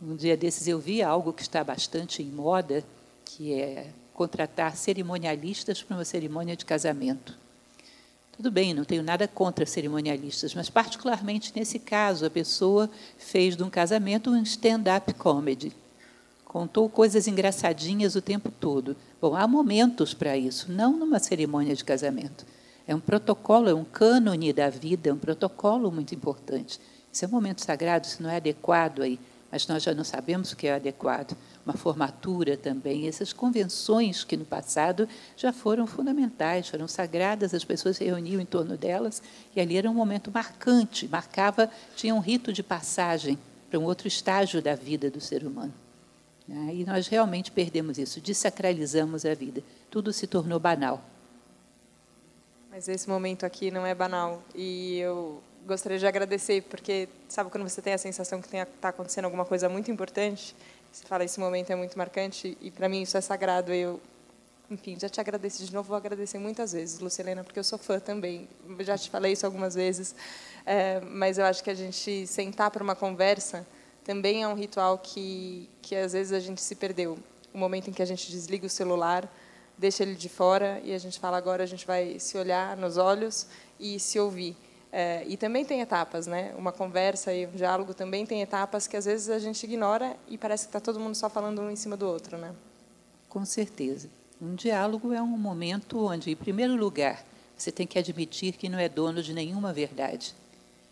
Um 0.00 0.14
dia 0.14 0.36
desses 0.36 0.68
eu 0.68 0.78
vi 0.78 1.02
algo 1.02 1.32
que 1.32 1.42
está 1.42 1.64
bastante 1.64 2.22
em 2.22 2.30
moda, 2.30 2.84
que 3.24 3.54
é 3.54 3.92
contratar 4.18 4.76
cerimonialistas 4.76 5.80
para 5.80 5.96
uma 5.96 6.04
cerimônia 6.04 6.56
de 6.56 6.64
casamento. 6.64 7.38
Tudo 8.36 8.50
bem, 8.50 8.74
não 8.74 8.84
tenho 8.84 9.00
nada 9.00 9.28
contra 9.28 9.64
cerimonialistas, 9.64 10.56
mas, 10.56 10.68
particularmente 10.68 11.52
nesse 11.54 11.78
caso, 11.78 12.26
a 12.26 12.30
pessoa 12.30 12.90
fez 13.16 13.56
de 13.56 13.62
um 13.62 13.70
casamento 13.70 14.30
um 14.30 14.42
stand-up 14.42 15.14
comedy. 15.14 15.72
Contou 16.44 16.88
coisas 16.88 17.28
engraçadinhas 17.28 18.16
o 18.16 18.20
tempo 18.20 18.50
todo. 18.50 18.96
Bom, 19.20 19.36
há 19.36 19.46
momentos 19.46 20.14
para 20.14 20.36
isso, 20.36 20.72
não 20.72 20.96
numa 20.96 21.20
cerimônia 21.20 21.76
de 21.76 21.84
casamento. 21.84 22.44
É 22.88 22.94
um 22.96 23.00
protocolo, 23.00 23.68
é 23.68 23.74
um 23.74 23.84
cânone 23.84 24.52
da 24.52 24.68
vida, 24.68 25.10
é 25.10 25.12
um 25.12 25.18
protocolo 25.18 25.92
muito 25.92 26.12
importante. 26.12 26.80
Isso 27.12 27.24
é 27.24 27.28
um 27.28 27.30
momento 27.30 27.60
sagrado, 27.60 28.08
isso 28.08 28.20
não 28.20 28.30
é 28.30 28.36
adequado 28.38 29.00
aí, 29.02 29.20
mas 29.50 29.66
nós 29.66 29.82
já 29.82 29.94
não 29.94 30.04
sabemos 30.04 30.52
o 30.52 30.56
que 30.56 30.66
é 30.66 30.74
adequado 30.74 31.36
uma 31.64 31.74
formatura 31.74 32.56
também. 32.56 33.06
Essas 33.06 33.32
convenções 33.32 34.24
que 34.24 34.36
no 34.36 34.44
passado 34.44 35.08
já 35.36 35.52
foram 35.52 35.86
fundamentais, 35.86 36.68
foram 36.68 36.88
sagradas, 36.88 37.52
as 37.52 37.64
pessoas 37.64 37.98
se 37.98 38.04
reuniam 38.04 38.40
em 38.40 38.46
torno 38.46 38.76
delas 38.76 39.22
e 39.54 39.60
ali 39.60 39.76
era 39.76 39.90
um 39.90 39.94
momento 39.94 40.30
marcante, 40.30 41.06
marcava, 41.08 41.70
tinha 41.94 42.14
um 42.14 42.20
rito 42.20 42.52
de 42.52 42.62
passagem 42.62 43.38
para 43.68 43.78
um 43.78 43.84
outro 43.84 44.08
estágio 44.08 44.62
da 44.62 44.74
vida 44.74 45.10
do 45.10 45.20
ser 45.20 45.44
humano. 45.44 45.74
Né? 46.46 46.76
E 46.76 46.84
nós 46.84 47.06
realmente 47.06 47.50
perdemos 47.50 47.98
isso, 47.98 48.20
desacralizamos 48.20 49.26
a 49.26 49.34
vida, 49.34 49.62
tudo 49.90 50.12
se 50.12 50.26
tornou 50.26 50.58
banal. 50.58 51.02
Mas 52.70 52.88
esse 52.88 53.08
momento 53.08 53.44
aqui 53.44 53.70
não 53.70 53.84
é 53.84 53.94
banal 53.94 54.42
e 54.54 54.98
eu 54.98 55.42
gostaria 55.68 55.98
de 55.98 56.06
agradecer 56.06 56.62
porque 56.62 57.08
sabe 57.28 57.50
quando 57.50 57.68
você 57.68 57.80
tem 57.80 57.92
a 57.92 57.98
sensação 57.98 58.40
que 58.40 58.56
está 58.56 58.88
acontecendo 58.88 59.26
alguma 59.26 59.44
coisa 59.44 59.68
muito 59.68 59.90
importante 59.90 60.56
você 60.92 61.06
fala, 61.06 61.24
esse 61.24 61.38
momento 61.38 61.70
é 61.70 61.76
muito 61.76 61.96
marcante 61.98 62.56
e 62.60 62.70
para 62.70 62.88
mim 62.88 63.02
isso 63.02 63.16
é 63.16 63.20
sagrado. 63.20 63.72
Eu, 63.72 64.00
enfim, 64.70 64.98
já 64.98 65.08
te 65.08 65.20
agradeci 65.20 65.64
de 65.64 65.72
novo, 65.72 65.88
vou 65.88 65.96
agradecer 65.96 66.38
muitas 66.38 66.72
vezes, 66.72 66.98
Lucilena, 66.98 67.44
porque 67.44 67.58
eu 67.58 67.64
sou 67.64 67.78
fã 67.78 68.00
também. 68.00 68.48
Já 68.80 68.96
te 68.96 69.10
falei 69.10 69.32
isso 69.32 69.44
algumas 69.44 69.74
vezes, 69.74 70.14
é, 70.64 71.00
mas 71.00 71.38
eu 71.38 71.44
acho 71.44 71.62
que 71.62 71.70
a 71.70 71.74
gente 71.74 72.26
sentar 72.26 72.70
para 72.70 72.82
uma 72.82 72.96
conversa 72.96 73.66
também 74.02 74.42
é 74.42 74.48
um 74.48 74.54
ritual 74.54 74.98
que, 74.98 75.68
que 75.82 75.94
às 75.94 76.14
vezes 76.14 76.32
a 76.32 76.40
gente 76.40 76.60
se 76.62 76.74
perdeu. 76.74 77.18
O 77.52 77.58
momento 77.58 77.90
em 77.90 77.92
que 77.92 78.02
a 78.02 78.06
gente 78.06 78.30
desliga 78.30 78.66
o 78.66 78.70
celular, 78.70 79.30
deixa 79.76 80.02
ele 80.02 80.14
de 80.14 80.28
fora 80.28 80.80
e 80.82 80.94
a 80.94 80.98
gente 80.98 81.20
fala 81.20 81.36
agora 81.36 81.62
a 81.62 81.66
gente 81.66 81.86
vai 81.86 82.18
se 82.18 82.36
olhar 82.38 82.76
nos 82.76 82.96
olhos 82.96 83.46
e 83.78 84.00
se 84.00 84.18
ouvir. 84.18 84.56
É, 84.90 85.22
e 85.26 85.36
também 85.36 85.64
tem 85.64 85.80
etapas, 85.80 86.26
né? 86.26 86.54
Uma 86.56 86.72
conversa 86.72 87.32
e 87.32 87.46
um 87.46 87.50
diálogo 87.50 87.92
também 87.92 88.24
tem 88.24 88.40
etapas 88.40 88.86
que 88.86 88.96
às 88.96 89.04
vezes 89.04 89.28
a 89.28 89.38
gente 89.38 89.62
ignora 89.64 90.16
e 90.26 90.38
parece 90.38 90.64
que 90.64 90.70
está 90.70 90.80
todo 90.80 90.98
mundo 90.98 91.14
só 91.14 91.28
falando 91.28 91.60
um 91.60 91.70
em 91.70 91.76
cima 91.76 91.96
do 91.96 92.06
outro, 92.06 92.38
né? 92.38 92.54
Com 93.28 93.44
certeza. 93.44 94.08
Um 94.40 94.54
diálogo 94.54 95.12
é 95.12 95.20
um 95.20 95.26
momento 95.26 96.06
onde, 96.06 96.30
em 96.30 96.36
primeiro 96.36 96.74
lugar, 96.74 97.22
você 97.56 97.70
tem 97.70 97.86
que 97.86 97.98
admitir 97.98 98.56
que 98.56 98.68
não 98.68 98.78
é 98.78 98.88
dono 98.88 99.22
de 99.22 99.34
nenhuma 99.34 99.72
verdade. 99.72 100.34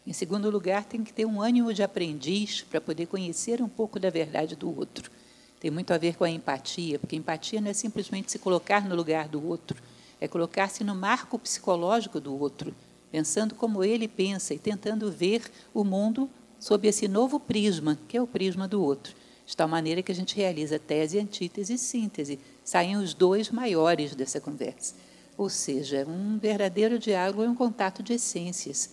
Em 0.06 0.12
segundo 0.12 0.50
lugar, 0.50 0.84
tem 0.84 1.02
que 1.02 1.12
ter 1.12 1.24
um 1.24 1.40
ânimo 1.40 1.72
de 1.72 1.82
aprendiz 1.82 2.62
para 2.62 2.80
poder 2.80 3.06
conhecer 3.06 3.62
um 3.62 3.68
pouco 3.68 3.98
da 3.98 4.10
verdade 4.10 4.54
do 4.54 4.76
outro. 4.76 5.10
Tem 5.58 5.70
muito 5.70 5.92
a 5.92 5.98
ver 5.98 6.16
com 6.16 6.24
a 6.24 6.30
empatia, 6.30 6.98
porque 6.98 7.16
empatia 7.16 7.60
não 7.60 7.70
é 7.70 7.72
simplesmente 7.72 8.30
se 8.30 8.38
colocar 8.38 8.86
no 8.86 8.94
lugar 8.94 9.26
do 9.26 9.44
outro, 9.48 9.80
é 10.20 10.28
colocar-se 10.28 10.84
no 10.84 10.94
marco 10.94 11.38
psicológico 11.38 12.20
do 12.20 12.38
outro 12.38 12.74
pensando 13.16 13.54
como 13.54 13.82
ele 13.82 14.06
pensa 14.06 14.52
e 14.52 14.58
tentando 14.58 15.10
ver 15.10 15.40
o 15.72 15.82
mundo 15.82 16.28
sob 16.60 16.86
esse 16.86 17.08
novo 17.08 17.40
prisma, 17.40 17.98
que 18.06 18.14
é 18.14 18.20
o 18.20 18.26
prisma 18.26 18.68
do 18.68 18.82
outro. 18.82 19.14
De 19.46 19.56
tal 19.56 19.66
maneira 19.66 20.02
que 20.02 20.12
a 20.12 20.14
gente 20.14 20.36
realiza 20.36 20.78
tese, 20.78 21.18
antítese 21.18 21.72
e 21.72 21.78
síntese. 21.78 22.38
Saem 22.62 22.94
os 22.96 23.14
dois 23.14 23.50
maiores 23.50 24.14
dessa 24.14 24.38
conversa. 24.38 24.94
Ou 25.34 25.48
seja, 25.48 26.04
um 26.06 26.38
verdadeiro 26.38 26.98
diálogo 26.98 27.42
é 27.42 27.48
um 27.48 27.54
contato 27.54 28.02
de 28.02 28.12
essências. 28.12 28.90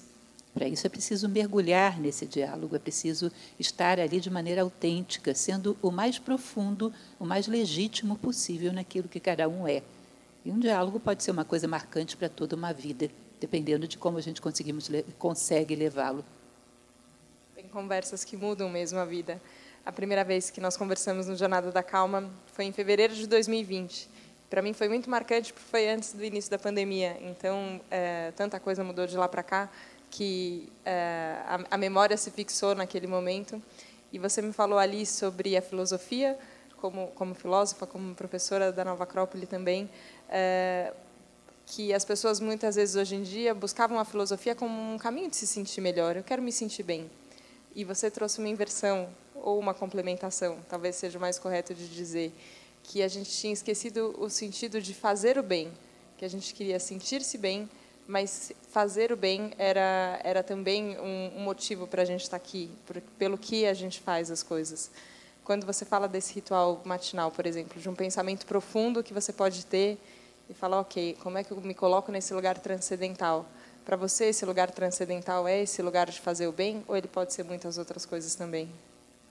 Para 0.53 0.69
isso 0.69 0.87
é 0.87 0.89
preciso 0.89 1.27
mergulhar 1.27 1.99
nesse 1.99 2.25
diálogo, 2.25 2.77
é 2.77 2.79
preciso 2.79 3.29
estar 3.59 3.99
ali 3.99 4.21
de 4.21 4.29
maneira 4.29 4.61
autêntica, 4.61 5.35
sendo 5.35 5.75
o 5.81 5.91
mais 5.91 6.17
profundo, 6.17 6.93
o 7.19 7.25
mais 7.25 7.45
legítimo 7.45 8.15
possível 8.15 8.71
naquilo 8.71 9.09
que 9.09 9.19
cada 9.19 9.49
um 9.49 9.67
é. 9.67 9.83
E 10.45 10.49
um 10.49 10.59
diálogo 10.59 10.97
pode 10.97 11.23
ser 11.23 11.31
uma 11.31 11.43
coisa 11.43 11.67
marcante 11.67 12.15
para 12.15 12.29
toda 12.29 12.55
uma 12.55 12.71
vida 12.71 13.11
dependendo 13.43 13.85
de 13.85 13.97
como 13.97 14.17
a 14.17 14.21
gente 14.21 14.41
conseguimos, 14.41 14.89
consegue 15.19 15.75
levá-lo. 15.75 16.23
Tem 17.53 17.67
conversas 17.67 18.23
que 18.23 18.37
mudam 18.37 18.69
mesmo 18.69 18.97
a 18.99 19.03
vida. 19.03 19.41
A 19.85 19.91
primeira 19.91 20.23
vez 20.23 20.49
que 20.49 20.61
nós 20.61 20.77
conversamos 20.77 21.27
no 21.27 21.35
Jornada 21.35 21.69
da 21.69 21.83
Calma 21.83 22.31
foi 22.53 22.63
em 22.63 22.71
fevereiro 22.71 23.13
de 23.13 23.27
2020. 23.27 24.07
Para 24.49 24.61
mim 24.61 24.71
foi 24.71 24.87
muito 24.87 25.09
marcante 25.09 25.51
porque 25.51 25.69
foi 25.69 25.89
antes 25.89 26.13
do 26.13 26.23
início 26.23 26.49
da 26.49 26.57
pandemia. 26.57 27.17
Então, 27.19 27.81
é, 27.91 28.31
tanta 28.31 28.61
coisa 28.61 28.81
mudou 28.81 29.05
de 29.05 29.17
lá 29.17 29.27
para 29.27 29.43
cá 29.43 29.69
que 30.09 30.71
é, 30.85 31.35
a, 31.45 31.59
a 31.71 31.77
memória 31.77 32.15
se 32.15 32.31
fixou 32.31 32.73
naquele 32.73 33.07
momento. 33.07 33.61
E 34.13 34.19
você 34.19 34.41
me 34.41 34.53
falou 34.53 34.79
ali 34.79 35.05
sobre 35.05 35.57
a 35.57 35.61
filosofia, 35.61 36.39
como, 36.77 37.07
como 37.07 37.35
filósofa, 37.35 37.85
como 37.85 38.15
professora 38.15 38.71
da 38.71 38.85
Nova 38.85 39.03
Acrópole 39.03 39.45
também. 39.45 39.89
É, 40.29 40.93
que 41.65 41.93
as 41.93 42.03
pessoas 42.03 42.39
muitas 42.39 42.75
vezes 42.75 42.95
hoje 42.95 43.15
em 43.15 43.23
dia 43.23 43.53
buscavam 43.53 43.99
a 43.99 44.05
filosofia 44.05 44.53
como 44.53 44.93
um 44.93 44.97
caminho 44.97 45.29
de 45.29 45.35
se 45.35 45.47
sentir 45.47 45.81
melhor. 45.81 46.15
Eu 46.15 46.23
quero 46.23 46.41
me 46.41 46.51
sentir 46.51 46.83
bem. 46.83 47.09
E 47.75 47.83
você 47.83 48.11
trouxe 48.11 48.39
uma 48.39 48.49
inversão 48.49 49.09
ou 49.33 49.59
uma 49.59 49.73
complementação, 49.73 50.59
talvez 50.69 50.95
seja 50.95 51.19
mais 51.19 51.39
correto 51.39 51.73
de 51.73 51.87
dizer, 51.87 52.31
que 52.83 53.01
a 53.01 53.07
gente 53.07 53.31
tinha 53.31 53.51
esquecido 53.51 54.15
o 54.19 54.29
sentido 54.29 54.81
de 54.81 54.93
fazer 54.93 55.37
o 55.37 55.43
bem, 55.43 55.71
que 56.17 56.25
a 56.25 56.27
gente 56.27 56.53
queria 56.53 56.79
sentir-se 56.79 57.37
bem, 57.37 57.69
mas 58.07 58.51
fazer 58.69 59.11
o 59.11 59.17
bem 59.17 59.53
era 59.57 60.19
era 60.23 60.43
também 60.43 60.97
um, 60.99 61.37
um 61.37 61.39
motivo 61.39 61.87
para 61.87 62.01
a 62.01 62.05
gente 62.05 62.21
estar 62.21 62.37
tá 62.37 62.43
aqui, 62.43 62.69
por, 62.85 63.01
pelo 63.17 63.37
que 63.37 63.65
a 63.65 63.73
gente 63.73 63.99
faz 64.01 64.29
as 64.29 64.43
coisas. 64.43 64.91
Quando 65.43 65.65
você 65.65 65.83
fala 65.83 66.07
desse 66.07 66.33
ritual 66.33 66.81
matinal, 66.85 67.31
por 67.31 67.45
exemplo, 67.45 67.81
de 67.81 67.89
um 67.89 67.95
pensamento 67.95 68.45
profundo 68.45 69.03
que 69.03 69.13
você 69.13 69.33
pode 69.33 69.65
ter 69.65 69.97
e 70.49 70.53
falar, 70.53 70.79
ok, 70.79 71.17
como 71.21 71.37
é 71.37 71.43
que 71.43 71.51
eu 71.51 71.61
me 71.61 71.73
coloco 71.73 72.11
nesse 72.11 72.33
lugar 72.33 72.57
transcendental? 72.57 73.45
Para 73.85 73.97
você, 73.97 74.25
esse 74.25 74.45
lugar 74.45 74.71
transcendental 74.71 75.47
é 75.47 75.61
esse 75.61 75.81
lugar 75.81 76.09
de 76.09 76.19
fazer 76.19 76.47
o 76.47 76.51
bem, 76.51 76.83
ou 76.87 76.95
ele 76.95 77.07
pode 77.07 77.33
ser 77.33 77.43
muitas 77.43 77.77
outras 77.77 78.05
coisas 78.05 78.33
também? 78.35 78.69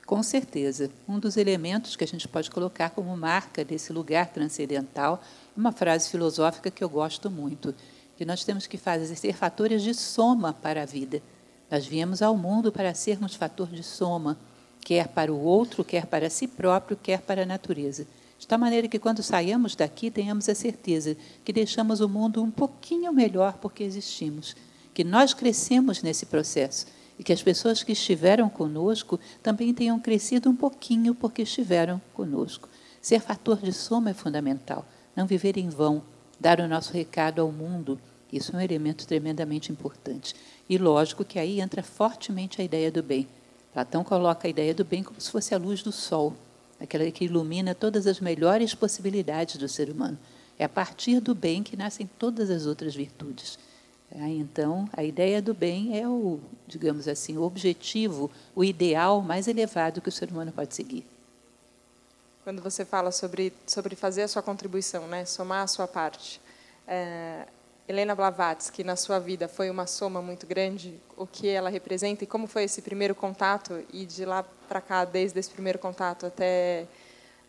Com 0.07 0.23
certeza. 0.23 0.91
Um 1.09 1.19
dos 1.19 1.37
elementos 1.37 1.97
que 1.97 2.05
a 2.05 2.07
gente 2.07 2.29
pode 2.29 2.51
colocar 2.51 2.91
como 2.91 3.17
marca 3.17 3.65
desse 3.65 3.93
lugar 3.93 4.27
transcendental 4.27 5.23
é 5.57 5.59
uma 5.61 5.73
frase 5.73 6.11
filosófica 6.11 6.71
que 6.71 6.83
eu 6.83 6.89
gosto 6.89 7.31
muito, 7.31 7.75
que 8.17 8.25
nós 8.25 8.45
temos 8.45 8.67
que 8.67 8.77
fazer 8.77 9.15
ser 9.17 9.35
fatores 9.35 9.83
de 9.83 9.95
soma 9.95 10.53
para 10.53 10.83
a 10.83 10.87
vida. 10.87 11.23
Nós 11.71 11.87
viemos 11.87 12.21
ao 12.21 12.37
mundo 12.37 12.71
para 12.71 12.93
sermos 12.93 13.35
fator 13.35 13.69
de 13.69 13.83
soma, 13.83 14.37
quer 14.81 15.09
para 15.09 15.33
o 15.33 15.41
outro, 15.41 15.83
quer 15.83 16.05
para 16.05 16.29
si 16.29 16.47
próprio, 16.47 16.97
quer 16.97 17.21
para 17.23 17.45
a 17.45 17.47
natureza. 17.47 18.07
De 18.43 18.49
tal 18.49 18.59
maneira 18.59 18.89
que, 18.89 18.99
quando 18.99 19.23
saímos 19.23 19.77
daqui, 19.77 20.11
tenhamos 20.11 20.49
a 20.49 20.55
certeza 20.57 21.17
que 21.45 21.53
deixamos 21.53 22.01
o 22.01 22.09
mundo 22.09 22.43
um 22.43 22.51
pouquinho 22.51 23.13
melhor 23.13 23.57
porque 23.59 23.85
existimos, 23.85 24.57
que 24.93 25.05
nós 25.05 25.33
crescemos 25.33 26.03
nesse 26.03 26.27
processo 26.27 26.87
e 27.17 27.23
que 27.23 27.33
as 27.33 27.41
pessoas 27.41 27.85
que 27.85 27.93
estiveram 27.93 28.51
conosco 28.51 29.21
também 29.45 29.73
tenham 29.73 29.97
crescido 30.01 30.51
um 30.51 30.57
pouquinho 30.57 31.15
porque 31.15 31.43
estiveram 31.43 32.03
conosco. 32.13 32.69
Ser 33.01 33.21
fator 33.21 33.59
de 33.59 33.73
soma 33.73 34.11
é 34.11 34.13
fundamental, 34.13 34.85
não 35.15 35.25
viver 35.25 35.57
em 35.57 35.69
vão, 35.69 36.03
dar 36.41 36.59
o 36.59 36.67
nosso 36.67 36.93
recado 36.93 37.41
ao 37.41 37.53
mundo. 37.53 37.97
Isso 38.33 38.57
é 38.57 38.59
um 38.59 38.61
elemento 38.61 39.07
tremendamente 39.07 39.71
importante. 39.71 40.35
E 40.69 40.77
lógico 40.79 41.25
que 41.25 41.39
aí 41.39 41.61
entra 41.61 41.81
fortemente 41.81 42.61
a 42.61 42.65
ideia 42.65 42.91
do 42.91 43.05
bem. 43.05 43.29
Platão 43.73 44.03
coloca 44.03 44.49
a 44.49 44.51
ideia 44.51 44.75
do 44.75 44.85
bem 44.85 45.05
como 45.05 45.21
se 45.21 45.31
fosse 45.31 45.55
a 45.55 45.59
luz 45.59 45.81
do 45.81 45.93
sol 45.93 46.35
aquela 46.83 47.09
que 47.11 47.25
ilumina 47.25 47.75
todas 47.75 48.07
as 48.07 48.21
melhores 48.21 48.75
possibilidades 48.75 49.57
do 49.57 49.69
ser 49.69 49.89
humano. 49.89 50.19
É 50.59 50.65
a 50.65 50.69
partir 50.69 51.21
do 51.21 51.35
bem 51.35 51.63
que 51.63 51.77
nascem 51.77 52.09
todas 52.19 52.51
as 52.51 52.67
outras 52.67 52.95
virtudes. 52.95 53.59
É, 54.11 54.29
então, 54.29 54.89
a 54.93 55.03
ideia 55.03 55.41
do 55.41 55.55
bem 55.55 55.99
é 55.99 56.07
o, 56.07 56.39
digamos 56.67 57.09
assim, 57.09 57.39
o 57.39 57.43
objetivo, 57.43 58.31
o 58.55 58.63
ideal 58.63 59.23
mais 59.23 59.49
elevado 59.49 60.01
que 60.01 60.09
o 60.09 60.13
ser 60.13 60.29
humano 60.31 60.53
pode 60.53 60.75
seguir. 60.75 61.07
Quando 62.45 62.61
você 62.61 62.85
fala 62.85 63.13
sobre 63.13 63.53
sobre 63.67 63.95
fazer 63.95 64.23
a 64.23 64.29
sua 64.29 64.43
contribuição, 64.43 65.07
né, 65.07 65.25
somar 65.25 65.63
a 65.63 65.67
sua 65.67 65.87
parte, 65.87 66.41
é, 66.87 67.47
Helena 67.89 68.15
Blavatsky, 68.15 68.85
na 68.85 68.95
sua 68.95 69.19
vida, 69.19 69.49
foi 69.49 69.69
uma 69.69 69.87
soma 69.87 70.23
muito 70.23 70.47
grande? 70.47 71.01
O 71.17 71.27
que 71.27 71.49
ela 71.49 71.69
representa 71.69 72.23
e 72.23 72.27
como 72.27 72.47
foi 72.47 72.65
esse 72.65 72.81
primeiro 72.81 73.15
contato? 73.15 73.83
E 73.93 74.07
de 74.07 74.25
lá 74.25 74.45
para 74.69 74.81
cá, 74.81 75.05
desde 75.05 75.39
esse 75.41 75.51
primeiro 75.51 75.81
contato 75.81 76.27
até, 76.27 76.87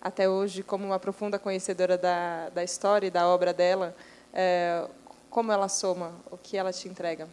até 0.02 0.28
hoje, 0.28 0.64
como 0.64 0.86
uma 0.86 0.98
profunda 0.98 1.38
conhecedora 1.38 1.98
da, 1.98 2.50
da 2.50 2.64
história 2.64 3.08
e 3.08 3.12
da 3.12 3.28
obra 3.28 3.54
dela, 3.54 3.96
é, 4.34 4.88
como 5.30 5.52
ela 5.52 5.70
soma? 5.70 6.12
O 6.32 6.38
que 6.38 6.58
ela 6.58 6.74
te 6.74 6.88
entrega? 6.88 7.28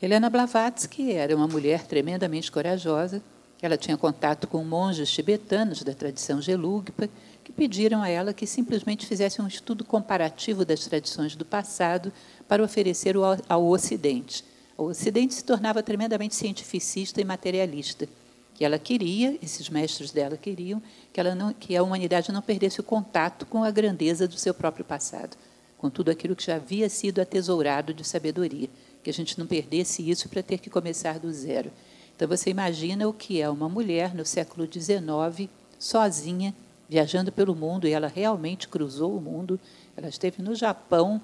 Helena 0.00 0.30
Blavatsky 0.30 1.12
era 1.12 1.36
uma 1.36 1.46
mulher 1.46 1.86
tremendamente 1.86 2.50
corajosa. 2.50 3.22
Ela 3.60 3.76
tinha 3.76 3.98
contato 3.98 4.48
com 4.48 4.64
monges 4.64 5.10
tibetanos 5.10 5.82
da 5.82 5.92
tradição 5.92 6.40
Gelugpa 6.40 7.06
que 7.50 7.52
pediram 7.52 8.00
a 8.00 8.08
ela 8.08 8.32
que 8.32 8.46
simplesmente 8.46 9.04
fizesse 9.04 9.42
um 9.42 9.46
estudo 9.48 9.84
comparativo 9.84 10.64
das 10.64 10.86
tradições 10.86 11.34
do 11.34 11.44
passado 11.44 12.12
para 12.46 12.62
oferecer 12.62 13.16
ao 13.48 13.66
Ocidente. 13.66 14.44
O 14.78 14.84
Ocidente 14.84 15.34
se 15.34 15.42
tornava 15.42 15.82
tremendamente 15.82 16.36
cientificista 16.36 17.20
e 17.20 17.24
materialista. 17.24 18.08
Que 18.54 18.64
ela 18.64 18.78
queria, 18.78 19.36
esses 19.42 19.68
mestres 19.68 20.12
dela 20.12 20.36
queriam, 20.36 20.80
que, 21.12 21.18
ela 21.18 21.34
não, 21.34 21.52
que 21.52 21.76
a 21.76 21.82
humanidade 21.82 22.30
não 22.30 22.40
perdesse 22.40 22.78
o 22.78 22.84
contato 22.84 23.44
com 23.46 23.64
a 23.64 23.70
grandeza 23.70 24.28
do 24.28 24.38
seu 24.38 24.54
próprio 24.54 24.84
passado, 24.84 25.36
com 25.76 25.90
tudo 25.90 26.10
aquilo 26.10 26.36
que 26.36 26.46
já 26.46 26.54
havia 26.54 26.88
sido 26.88 27.20
atesourado 27.20 27.92
de 27.92 28.06
sabedoria, 28.06 28.68
que 29.02 29.10
a 29.10 29.12
gente 29.12 29.36
não 29.38 29.46
perdesse 29.46 30.08
isso 30.08 30.28
para 30.28 30.42
ter 30.42 30.58
que 30.58 30.70
começar 30.70 31.18
do 31.18 31.32
zero. 31.32 31.72
Então 32.14 32.28
você 32.28 32.50
imagina 32.50 33.08
o 33.08 33.12
que 33.12 33.40
é 33.40 33.50
uma 33.50 33.68
mulher 33.68 34.14
no 34.14 34.24
século 34.24 34.68
XIX, 34.70 35.48
sozinha, 35.78 36.54
viajando 36.90 37.30
pelo 37.30 37.54
mundo, 37.54 37.86
e 37.86 37.92
ela 37.92 38.08
realmente 38.08 38.66
cruzou 38.66 39.16
o 39.16 39.20
mundo. 39.20 39.60
Ela 39.96 40.08
esteve 40.08 40.42
no 40.42 40.56
Japão 40.56 41.22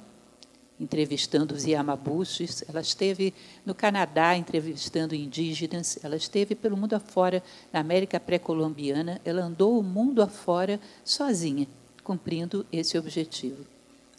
entrevistando 0.78 1.54
os 1.54 1.64
Yamabushis, 1.64 2.62
ela 2.68 2.80
esteve 2.80 3.35
no 3.64 3.75
Canadá 3.75 4.37
entrevistando 4.37 5.14
indígenas, 5.14 5.99
ela 6.04 6.14
esteve 6.14 6.54
pelo 6.54 6.76
mundo 6.76 6.94
afora, 6.94 7.42
na 7.73 7.80
América 7.80 8.20
pré-colombiana, 8.20 9.20
ela 9.25 9.42
andou 9.42 9.80
o 9.80 9.82
mundo 9.82 10.23
afora 10.23 10.78
sozinha, 11.02 11.66
cumprindo 12.04 12.64
esse 12.70 12.96
objetivo. 12.96 13.64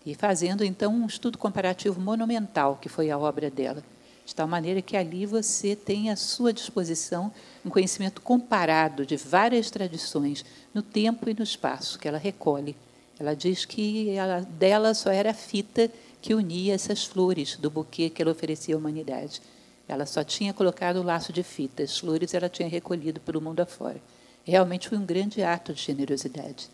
E 0.06 0.16
fazendo, 0.16 0.66
então, 0.66 0.94
um 0.94 1.06
estudo 1.06 1.38
comparativo 1.38 2.01
monumental, 2.01 2.77
que 2.82 2.89
foi 2.89 3.10
a 3.10 3.18
obra 3.18 3.50
dela 3.50 3.84
de 4.27 4.36
tal 4.36 4.46
maneira 4.46 4.81
que 4.81 4.98
ali 4.98 5.25
você 5.25 5.74
tem 5.74 6.10
à 6.10 6.17
sua 6.17 6.51
disposição 6.51 7.31
um 7.65 7.69
conhecimento 7.69 8.22
comparado 8.22 9.05
de 9.05 9.15
várias 9.15 9.72
tradições 9.72 10.43
no 10.74 10.81
tempo 10.81 11.29
e 11.29 11.34
no 11.34 11.43
espaço 11.43 11.98
que 11.98 12.10
ela 12.10 12.17
recolhe. 12.17 12.75
Ela 13.17 13.34
diz 13.34 13.63
que 13.63 14.10
ela, 14.10 14.41
dela 14.41 14.93
só 14.93 15.10
era 15.10 15.31
a 15.31 15.34
fita 15.34 15.89
que 16.22 16.36
unia 16.36 16.74
essas 16.74 17.05
flores 17.05 17.55
do 17.55 17.69
buquê 17.69 18.10
que 18.10 18.22
ela 18.22 18.31
oferecia 18.31 18.75
à 18.75 18.77
humanidade. 18.77 19.41
Ela 19.88 20.05
só 20.05 20.25
tinha 20.25 20.53
colocado 20.53 20.98
o 20.98 21.03
laço 21.03 21.31
de 21.31 21.41
fita, 21.41 21.81
as 21.81 21.98
flores 21.98 22.34
ela 22.34 22.50
tinha 22.50 22.67
recolhido 22.67 23.22
pelo 23.22 23.39
mundo 23.39 23.62
afora. 23.62 24.01
Realmente 24.43 24.89
foi 24.89 24.98
um 24.98 25.05
grande 25.05 25.41
ato 25.41 25.74
de 25.74 25.81
generosidade. 25.81 26.67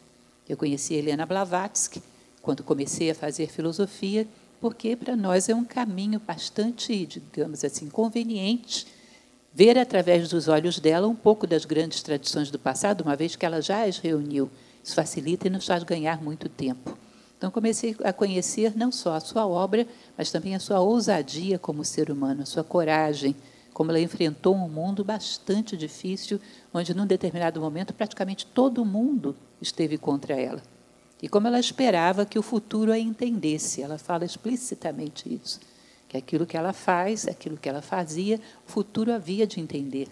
Eu 0.49 0.57
conheci 0.57 0.95
Helena 0.95 1.23
Blavatsky 1.23 2.01
quando 2.41 2.63
comecei 2.63 3.11
a 3.11 3.15
fazer 3.15 3.47
filosofia 3.51 4.27
porque 4.63 4.95
para 4.95 5.13
nós 5.13 5.49
é 5.49 5.53
um 5.53 5.65
caminho 5.65 6.21
bastante, 6.25 7.05
digamos 7.05 7.65
assim, 7.65 7.89
conveniente 7.89 8.87
ver 9.53 9.77
através 9.77 10.29
dos 10.29 10.47
olhos 10.47 10.79
dela 10.79 11.05
um 11.05 11.15
pouco 11.15 11.45
das 11.45 11.65
grandes 11.65 12.01
tradições 12.01 12.49
do 12.49 12.57
passado, 12.57 13.01
uma 13.01 13.13
vez 13.13 13.35
que 13.35 13.45
ela 13.45 13.61
já 13.61 13.83
as 13.83 13.97
reuniu. 13.97 14.49
Isso 14.81 14.95
facilita 14.95 15.47
e 15.47 15.49
nos 15.49 15.65
faz 15.65 15.83
ganhar 15.83 16.23
muito 16.23 16.47
tempo. 16.47 16.97
Então 17.37 17.51
comecei 17.51 17.93
a 18.05 18.13
conhecer 18.13 18.71
não 18.73 18.89
só 18.89 19.15
a 19.15 19.19
sua 19.19 19.45
obra, 19.45 19.85
mas 20.17 20.31
também 20.31 20.55
a 20.55 20.59
sua 20.61 20.79
ousadia 20.79 21.59
como 21.59 21.83
ser 21.83 22.09
humano, 22.09 22.43
a 22.43 22.45
sua 22.45 22.63
coragem, 22.63 23.35
como 23.73 23.91
ela 23.91 23.99
enfrentou 23.99 24.55
um 24.55 24.69
mundo 24.69 25.03
bastante 25.03 25.75
difícil, 25.75 26.39
onde 26.73 26.93
num 26.93 27.05
determinado 27.05 27.59
momento 27.59 27.93
praticamente 27.93 28.45
todo 28.45 28.85
mundo 28.85 29.35
esteve 29.61 29.97
contra 29.97 30.39
ela. 30.39 30.61
E 31.23 31.29
como 31.29 31.47
ela 31.47 31.57
esperava 31.57 32.25
que 32.25 32.37
o 32.37 32.41
futuro 32.41 32.91
a 32.91 32.99
entendesse, 32.99 33.81
ela 33.81 33.97
fala 33.97 34.25
explicitamente 34.25 35.33
isso, 35.33 35.57
que 36.09 36.17
aquilo 36.17 36.45
que 36.45 36.57
ela 36.57 36.73
faz, 36.73 37.25
aquilo 37.29 37.55
que 37.55 37.69
ela 37.69 37.81
fazia, 37.81 38.41
o 38.67 38.69
futuro 38.69 39.09
havia 39.09 39.47
de 39.47 39.61
entender. 39.61 40.09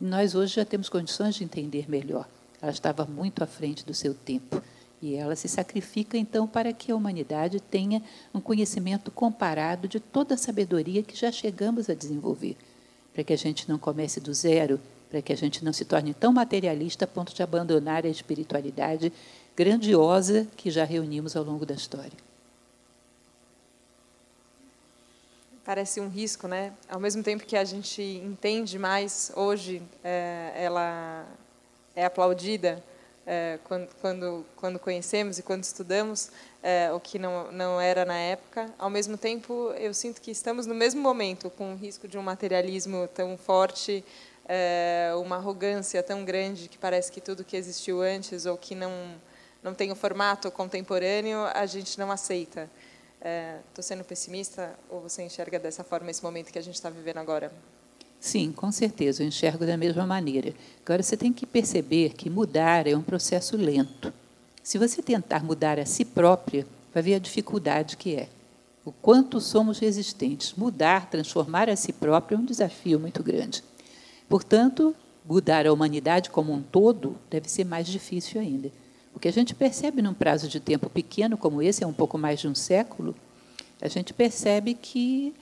E 0.00 0.04
nós 0.06 0.34
hoje 0.34 0.54
já 0.54 0.64
temos 0.64 0.88
condições 0.88 1.34
de 1.34 1.44
entender 1.44 1.90
melhor. 1.90 2.26
Ela 2.62 2.72
estava 2.72 3.04
muito 3.04 3.44
à 3.44 3.46
frente 3.46 3.84
do 3.84 3.92
seu 3.92 4.14
tempo. 4.14 4.62
E 5.02 5.14
ela 5.14 5.36
se 5.36 5.46
sacrifica, 5.46 6.16
então, 6.16 6.48
para 6.48 6.72
que 6.72 6.90
a 6.90 6.96
humanidade 6.96 7.60
tenha 7.60 8.02
um 8.32 8.40
conhecimento 8.40 9.10
comparado 9.10 9.86
de 9.86 10.00
toda 10.00 10.36
a 10.36 10.38
sabedoria 10.38 11.02
que 11.02 11.14
já 11.14 11.30
chegamos 11.30 11.90
a 11.90 11.94
desenvolver, 11.94 12.56
para 13.12 13.22
que 13.22 13.34
a 13.34 13.38
gente 13.38 13.68
não 13.68 13.78
comece 13.78 14.20
do 14.20 14.32
zero, 14.32 14.80
para 15.10 15.20
que 15.20 15.34
a 15.34 15.36
gente 15.36 15.62
não 15.62 15.72
se 15.74 15.84
torne 15.84 16.14
tão 16.14 16.32
materialista 16.32 17.04
a 17.04 17.08
ponto 17.08 17.34
de 17.34 17.42
abandonar 17.42 18.06
a 18.06 18.08
espiritualidade 18.08 19.12
grandiosa 19.56 20.46
que 20.56 20.70
já 20.70 20.84
reunimos 20.84 21.34
ao 21.34 21.42
longo 21.42 21.64
da 21.64 21.74
história. 21.74 22.12
Parece 25.64 25.98
um 25.98 26.08
risco, 26.08 26.46
né? 26.46 26.72
Ao 26.88 27.00
mesmo 27.00 27.22
tempo 27.22 27.44
que 27.44 27.56
a 27.56 27.64
gente 27.64 28.00
entende 28.00 28.78
mais, 28.78 29.32
hoje 29.34 29.82
é, 30.04 30.52
ela 30.54 31.26
é 31.96 32.04
aplaudida 32.04 32.84
é, 33.26 33.58
quando, 33.64 33.88
quando, 34.00 34.46
quando 34.54 34.78
conhecemos 34.78 35.38
e 35.38 35.42
quando 35.42 35.64
estudamos, 35.64 36.30
é, 36.62 36.92
o 36.92 37.00
que 37.00 37.18
não, 37.18 37.50
não 37.50 37.80
era 37.80 38.04
na 38.04 38.16
época. 38.16 38.72
Ao 38.78 38.88
mesmo 38.88 39.16
tempo, 39.16 39.72
eu 39.76 39.92
sinto 39.92 40.20
que 40.20 40.30
estamos 40.30 40.66
no 40.66 40.74
mesmo 40.74 41.00
momento, 41.00 41.50
com 41.50 41.72
o 41.72 41.76
risco 41.76 42.06
de 42.06 42.16
um 42.16 42.22
materialismo 42.22 43.08
tão 43.08 43.36
forte, 43.36 44.04
é, 44.48 45.10
uma 45.16 45.36
arrogância 45.36 46.00
tão 46.02 46.24
grande 46.24 46.68
que 46.68 46.78
parece 46.78 47.10
que 47.10 47.20
tudo 47.20 47.42
que 47.42 47.56
existiu 47.56 48.02
antes 48.02 48.46
ou 48.46 48.56
que 48.56 48.76
não 48.76 48.92
não 49.66 49.74
tem 49.74 49.90
o 49.90 49.96
formato 49.96 50.48
contemporâneo, 50.52 51.40
a 51.52 51.66
gente 51.66 51.98
não 51.98 52.12
aceita. 52.12 52.70
Estou 53.16 53.80
é, 53.80 53.82
sendo 53.82 54.04
pessimista 54.04 54.78
ou 54.88 55.00
você 55.00 55.24
enxerga 55.24 55.58
dessa 55.58 55.82
forma 55.82 56.08
esse 56.08 56.22
momento 56.22 56.52
que 56.52 56.58
a 56.58 56.62
gente 56.62 56.76
está 56.76 56.88
vivendo 56.88 57.18
agora? 57.18 57.52
Sim, 58.20 58.52
com 58.52 58.70
certeza, 58.70 59.24
eu 59.24 59.26
enxergo 59.26 59.66
da 59.66 59.76
mesma 59.76 60.06
maneira. 60.06 60.54
Agora, 60.84 61.02
você 61.02 61.16
tem 61.16 61.32
que 61.32 61.44
perceber 61.44 62.14
que 62.14 62.30
mudar 62.30 62.86
é 62.86 62.94
um 62.96 63.02
processo 63.02 63.56
lento. 63.56 64.12
Se 64.62 64.78
você 64.78 65.02
tentar 65.02 65.42
mudar 65.42 65.80
a 65.80 65.84
si 65.84 66.04
própria, 66.04 66.64
vai 66.94 67.02
ver 67.02 67.14
a 67.14 67.18
dificuldade 67.18 67.96
que 67.96 68.14
é. 68.14 68.28
o 68.84 68.92
quanto 68.92 69.40
somos 69.40 69.80
resistentes. 69.80 70.54
Mudar, 70.54 71.10
transformar 71.10 71.68
a 71.68 71.74
si 71.74 71.92
próprio 71.92 72.36
é 72.36 72.38
um 72.38 72.44
desafio 72.44 73.00
muito 73.00 73.20
grande. 73.20 73.64
Portanto, 74.28 74.94
mudar 75.24 75.66
a 75.66 75.72
humanidade 75.72 76.30
como 76.30 76.52
um 76.52 76.62
todo 76.62 77.18
deve 77.28 77.50
ser 77.50 77.64
mais 77.64 77.88
difícil 77.88 78.40
ainda. 78.40 78.70
O 79.16 79.18
que 79.18 79.28
a 79.28 79.32
gente 79.32 79.54
percebe 79.54 80.02
num 80.02 80.12
prazo 80.12 80.46
de 80.46 80.60
tempo 80.60 80.90
pequeno 80.90 81.38
como 81.38 81.62
esse, 81.62 81.82
é 81.82 81.86
um 81.86 81.92
pouco 81.92 82.18
mais 82.18 82.38
de 82.38 82.48
um 82.48 82.54
século, 82.54 83.16
a 83.80 83.88
gente 83.88 84.12
percebe 84.12 84.74
que 84.74 85.34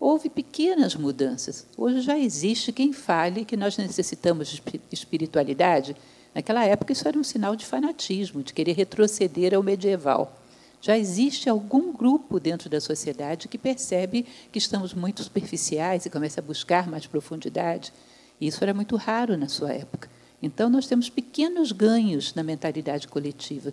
houve 0.00 0.28
pequenas 0.28 0.96
mudanças. 0.96 1.64
Hoje 1.78 2.00
já 2.00 2.18
existe 2.18 2.72
quem 2.72 2.92
fale 2.92 3.44
que 3.44 3.56
nós 3.56 3.76
necessitamos 3.76 4.48
de 4.48 4.60
espiritualidade. 4.90 5.94
Naquela 6.34 6.64
época, 6.64 6.92
isso 6.92 7.06
era 7.06 7.16
um 7.16 7.22
sinal 7.22 7.54
de 7.54 7.64
fanatismo, 7.64 8.42
de 8.42 8.52
querer 8.52 8.72
retroceder 8.72 9.54
ao 9.54 9.62
medieval. 9.62 10.36
Já 10.82 10.98
existe 10.98 11.48
algum 11.48 11.92
grupo 11.92 12.40
dentro 12.40 12.68
da 12.68 12.80
sociedade 12.80 13.46
que 13.46 13.58
percebe 13.58 14.26
que 14.50 14.58
estamos 14.58 14.92
muito 14.92 15.22
superficiais 15.22 16.04
e 16.04 16.10
começa 16.10 16.40
a 16.40 16.44
buscar 16.44 16.88
mais 16.88 17.06
profundidade. 17.06 17.92
Isso 18.40 18.64
era 18.64 18.74
muito 18.74 18.96
raro 18.96 19.36
na 19.36 19.48
sua 19.48 19.72
época. 19.72 20.10
Então, 20.42 20.70
nós 20.70 20.86
temos 20.86 21.08
pequenos 21.08 21.72
ganhos 21.72 22.34
na 22.34 22.42
mentalidade 22.42 23.06
coletiva. 23.08 23.72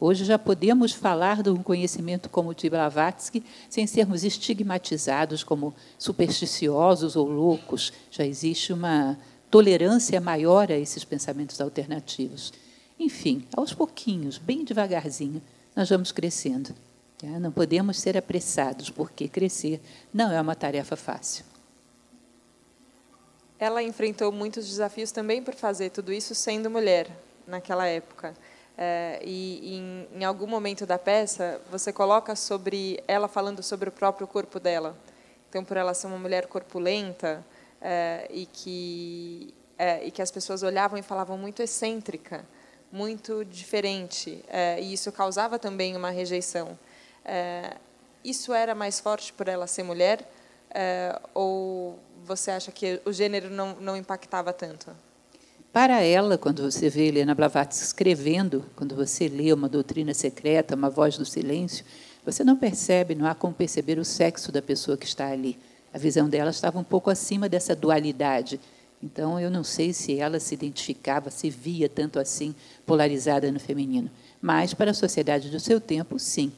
Hoje 0.00 0.24
já 0.24 0.38
podemos 0.38 0.92
falar 0.92 1.42
de 1.42 1.50
um 1.50 1.62
conhecimento 1.62 2.28
como 2.28 2.50
o 2.50 2.54
de 2.54 2.70
Blavatsky 2.70 3.42
sem 3.68 3.84
sermos 3.84 4.22
estigmatizados 4.22 5.42
como 5.42 5.74
supersticiosos 5.98 7.16
ou 7.16 7.28
loucos. 7.28 7.92
Já 8.10 8.24
existe 8.24 8.72
uma 8.72 9.18
tolerância 9.50 10.20
maior 10.20 10.70
a 10.70 10.76
esses 10.76 11.04
pensamentos 11.04 11.60
alternativos. 11.60 12.52
Enfim, 12.98 13.44
aos 13.56 13.72
pouquinhos, 13.72 14.38
bem 14.38 14.64
devagarzinho, 14.64 15.42
nós 15.74 15.88
vamos 15.88 16.12
crescendo. 16.12 16.74
Tá? 17.16 17.40
Não 17.40 17.50
podemos 17.50 17.98
ser 17.98 18.16
apressados, 18.16 18.90
porque 18.90 19.26
crescer 19.28 19.80
não 20.14 20.30
é 20.30 20.40
uma 20.40 20.54
tarefa 20.54 20.94
fácil. 20.94 21.44
Ela 23.58 23.82
enfrentou 23.82 24.30
muitos 24.30 24.66
desafios 24.66 25.10
também 25.10 25.42
por 25.42 25.54
fazer 25.54 25.90
tudo 25.90 26.12
isso 26.12 26.34
sendo 26.34 26.70
mulher 26.70 27.10
naquela 27.46 27.86
época. 27.86 28.34
É, 28.76 29.20
e 29.24 29.76
em, 29.76 30.08
em, 30.20 30.24
algum 30.24 30.46
momento 30.46 30.86
da 30.86 30.98
peça 30.98 31.60
você 31.68 31.92
coloca 31.92 32.36
sobre 32.36 33.02
ela 33.08 33.26
falando 33.26 33.62
sobre 33.62 33.88
o 33.88 33.92
próprio 33.92 34.26
corpo 34.26 34.60
dela. 34.60 34.96
Então, 35.48 35.64
por 35.64 35.76
ela 35.76 35.94
ser 35.94 36.06
uma 36.06 36.18
mulher 36.18 36.46
corpulenta 36.46 37.44
é, 37.80 38.28
e 38.30 38.46
que 38.46 39.54
é, 39.76 40.04
e 40.04 40.10
que 40.10 40.20
as 40.22 40.30
pessoas 40.30 40.62
olhavam 40.62 40.98
e 40.98 41.02
falavam 41.02 41.38
muito 41.38 41.62
excêntrica 41.62 42.44
muito 42.90 43.44
diferente, 43.44 44.42
é, 44.48 44.80
e 44.80 44.92
isso 44.92 45.12
causava 45.12 45.58
também 45.58 45.96
uma 45.96 46.10
rejeição. 46.10 46.78
É, 47.24 47.76
isso 48.24 48.52
era 48.52 48.74
mais 48.74 48.98
forte 48.98 49.32
por 49.32 49.48
ela 49.48 49.66
ser 49.66 49.82
mulher, 49.82 50.28
é, 50.70 51.18
ou 51.34 51.98
você 52.28 52.50
acha 52.50 52.70
que 52.70 53.00
o 53.04 53.12
gênero 53.12 53.50
não, 53.50 53.74
não 53.80 53.96
impactava 53.96 54.52
tanto? 54.52 54.90
Para 55.72 56.02
ela, 56.02 56.38
quando 56.38 56.62
você 56.62 56.88
vê 56.88 57.08
Helena 57.08 57.34
Blavatsky 57.34 57.84
escrevendo, 57.84 58.64
quando 58.76 58.94
você 58.94 59.28
lê 59.28 59.52
uma 59.52 59.68
doutrina 59.68 60.14
secreta, 60.14 60.76
uma 60.76 60.88
voz 60.88 61.16
do 61.18 61.24
silêncio, 61.24 61.84
você 62.24 62.44
não 62.44 62.56
percebe, 62.56 63.14
não 63.14 63.26
há 63.26 63.34
como 63.34 63.54
perceber 63.54 63.98
o 63.98 64.04
sexo 64.04 64.52
da 64.52 64.62
pessoa 64.62 64.96
que 64.96 65.06
está 65.06 65.28
ali. 65.28 65.58
A 65.92 65.98
visão 65.98 66.28
dela 66.28 66.50
estava 66.50 66.78
um 66.78 66.84
pouco 66.84 67.10
acima 67.10 67.48
dessa 67.48 67.74
dualidade 67.74 68.60
então, 69.02 69.38
eu 69.38 69.50
não 69.50 69.62
sei 69.62 69.92
se 69.92 70.18
ela 70.18 70.40
se 70.40 70.54
identificava, 70.54 71.30
se 71.30 71.48
via 71.48 71.88
tanto 71.88 72.18
assim 72.18 72.54
polarizada 72.84 73.50
no 73.52 73.60
feminino. 73.60 74.10
Mas, 74.40 74.74
para 74.74 74.90
a 74.90 74.94
sociedade 74.94 75.50
do 75.50 75.60
seu 75.60 75.80
tempo, 75.80 76.18
sim. 76.18 76.52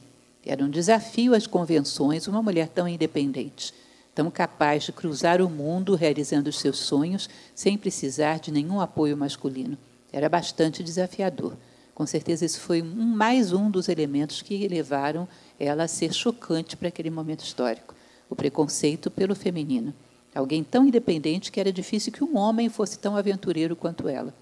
Era 0.45 0.63
um 0.63 0.69
desafio 0.69 1.35
às 1.35 1.45
convenções 1.45 2.27
uma 2.27 2.41
mulher 2.41 2.67
tão 2.67 2.87
independente, 2.87 3.73
tão 4.13 4.29
capaz 4.29 4.83
de 4.83 4.91
cruzar 4.91 5.41
o 5.41 5.49
mundo 5.49 5.95
realizando 5.95 6.49
os 6.49 6.59
seus 6.59 6.77
sonhos 6.77 7.29
sem 7.55 7.77
precisar 7.77 8.39
de 8.39 8.51
nenhum 8.51 8.81
apoio 8.81 9.15
masculino. 9.15 9.77
Era 10.11 10.27
bastante 10.27 10.83
desafiador. 10.83 11.55
Com 11.95 12.05
certeza, 12.05 12.45
isso 12.45 12.59
foi 12.59 12.81
um, 12.81 13.05
mais 13.05 13.53
um 13.53 13.69
dos 13.69 13.87
elementos 13.87 14.41
que 14.41 14.67
levaram 14.67 15.27
ela 15.59 15.83
a 15.83 15.87
ser 15.87 16.13
chocante 16.13 16.75
para 16.75 16.87
aquele 16.87 17.09
momento 17.09 17.43
histórico 17.43 17.95
o 18.31 18.35
preconceito 18.35 19.11
pelo 19.11 19.35
feminino. 19.35 19.93
Alguém 20.33 20.63
tão 20.63 20.87
independente 20.87 21.51
que 21.51 21.59
era 21.59 21.73
difícil 21.73 22.13
que 22.13 22.23
um 22.23 22.37
homem 22.37 22.69
fosse 22.69 22.97
tão 22.97 23.17
aventureiro 23.17 23.75
quanto 23.75 24.07
ela. 24.07 24.33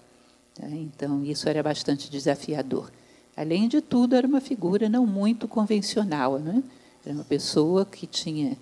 Tá? 0.54 0.68
Então, 0.70 1.24
isso 1.24 1.48
era 1.48 1.60
bastante 1.60 2.08
desafiador. 2.08 2.92
Além 3.36 3.66
de 3.66 3.80
tudo, 3.80 4.14
era 4.14 4.26
uma 4.26 4.40
figura 4.40 4.88
não 4.88 5.04
muito 5.04 5.48
convencional. 5.48 6.38
Né? 6.38 6.62
Era 7.04 7.14
uma 7.16 7.24
pessoa 7.24 7.84
que 7.84 8.06
tinha 8.06 8.56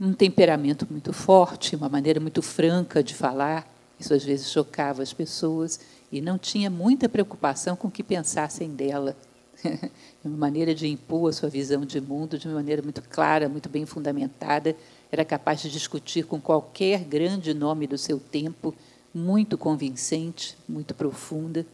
um 0.00 0.12
temperamento 0.12 0.86
muito 0.90 1.12
forte, 1.12 1.76
uma 1.76 1.88
maneira 1.88 2.20
muito 2.20 2.42
franca 2.42 3.02
de 3.02 3.14
falar. 3.14 3.68
Isso 3.98 4.12
às 4.12 4.24
vezes 4.24 4.50
chocava 4.50 5.02
as 5.02 5.12
pessoas 5.12 5.80
e 6.10 6.20
não 6.20 6.36
tinha 6.36 6.68
muita 6.68 7.08
preocupação 7.08 7.76
com 7.76 7.88
o 7.88 7.90
que 7.90 8.02
pensassem 8.02 8.70
dela. 8.70 9.16
uma 10.24 10.36
maneira 10.36 10.74
de 10.74 10.86
impor 10.88 11.30
a 11.30 11.32
sua 11.32 11.48
visão 11.48 11.84
de 11.86 12.00
mundo 12.00 12.38
de 12.38 12.48
uma 12.48 12.56
maneira 12.56 12.82
muito 12.82 13.00
clara, 13.02 13.48
muito 13.48 13.68
bem 13.68 13.86
fundamentada 13.86 14.76
era 15.14 15.24
capaz 15.24 15.62
de 15.62 15.70
discutir 15.70 16.26
com 16.26 16.40
qualquer 16.40 17.04
grande 17.04 17.54
nome 17.54 17.86
do 17.86 17.96
seu 17.96 18.18
tempo, 18.18 18.74
muito 19.14 19.56
convincente, 19.56 20.56
muito 20.68 20.92
profunda. 20.92 21.64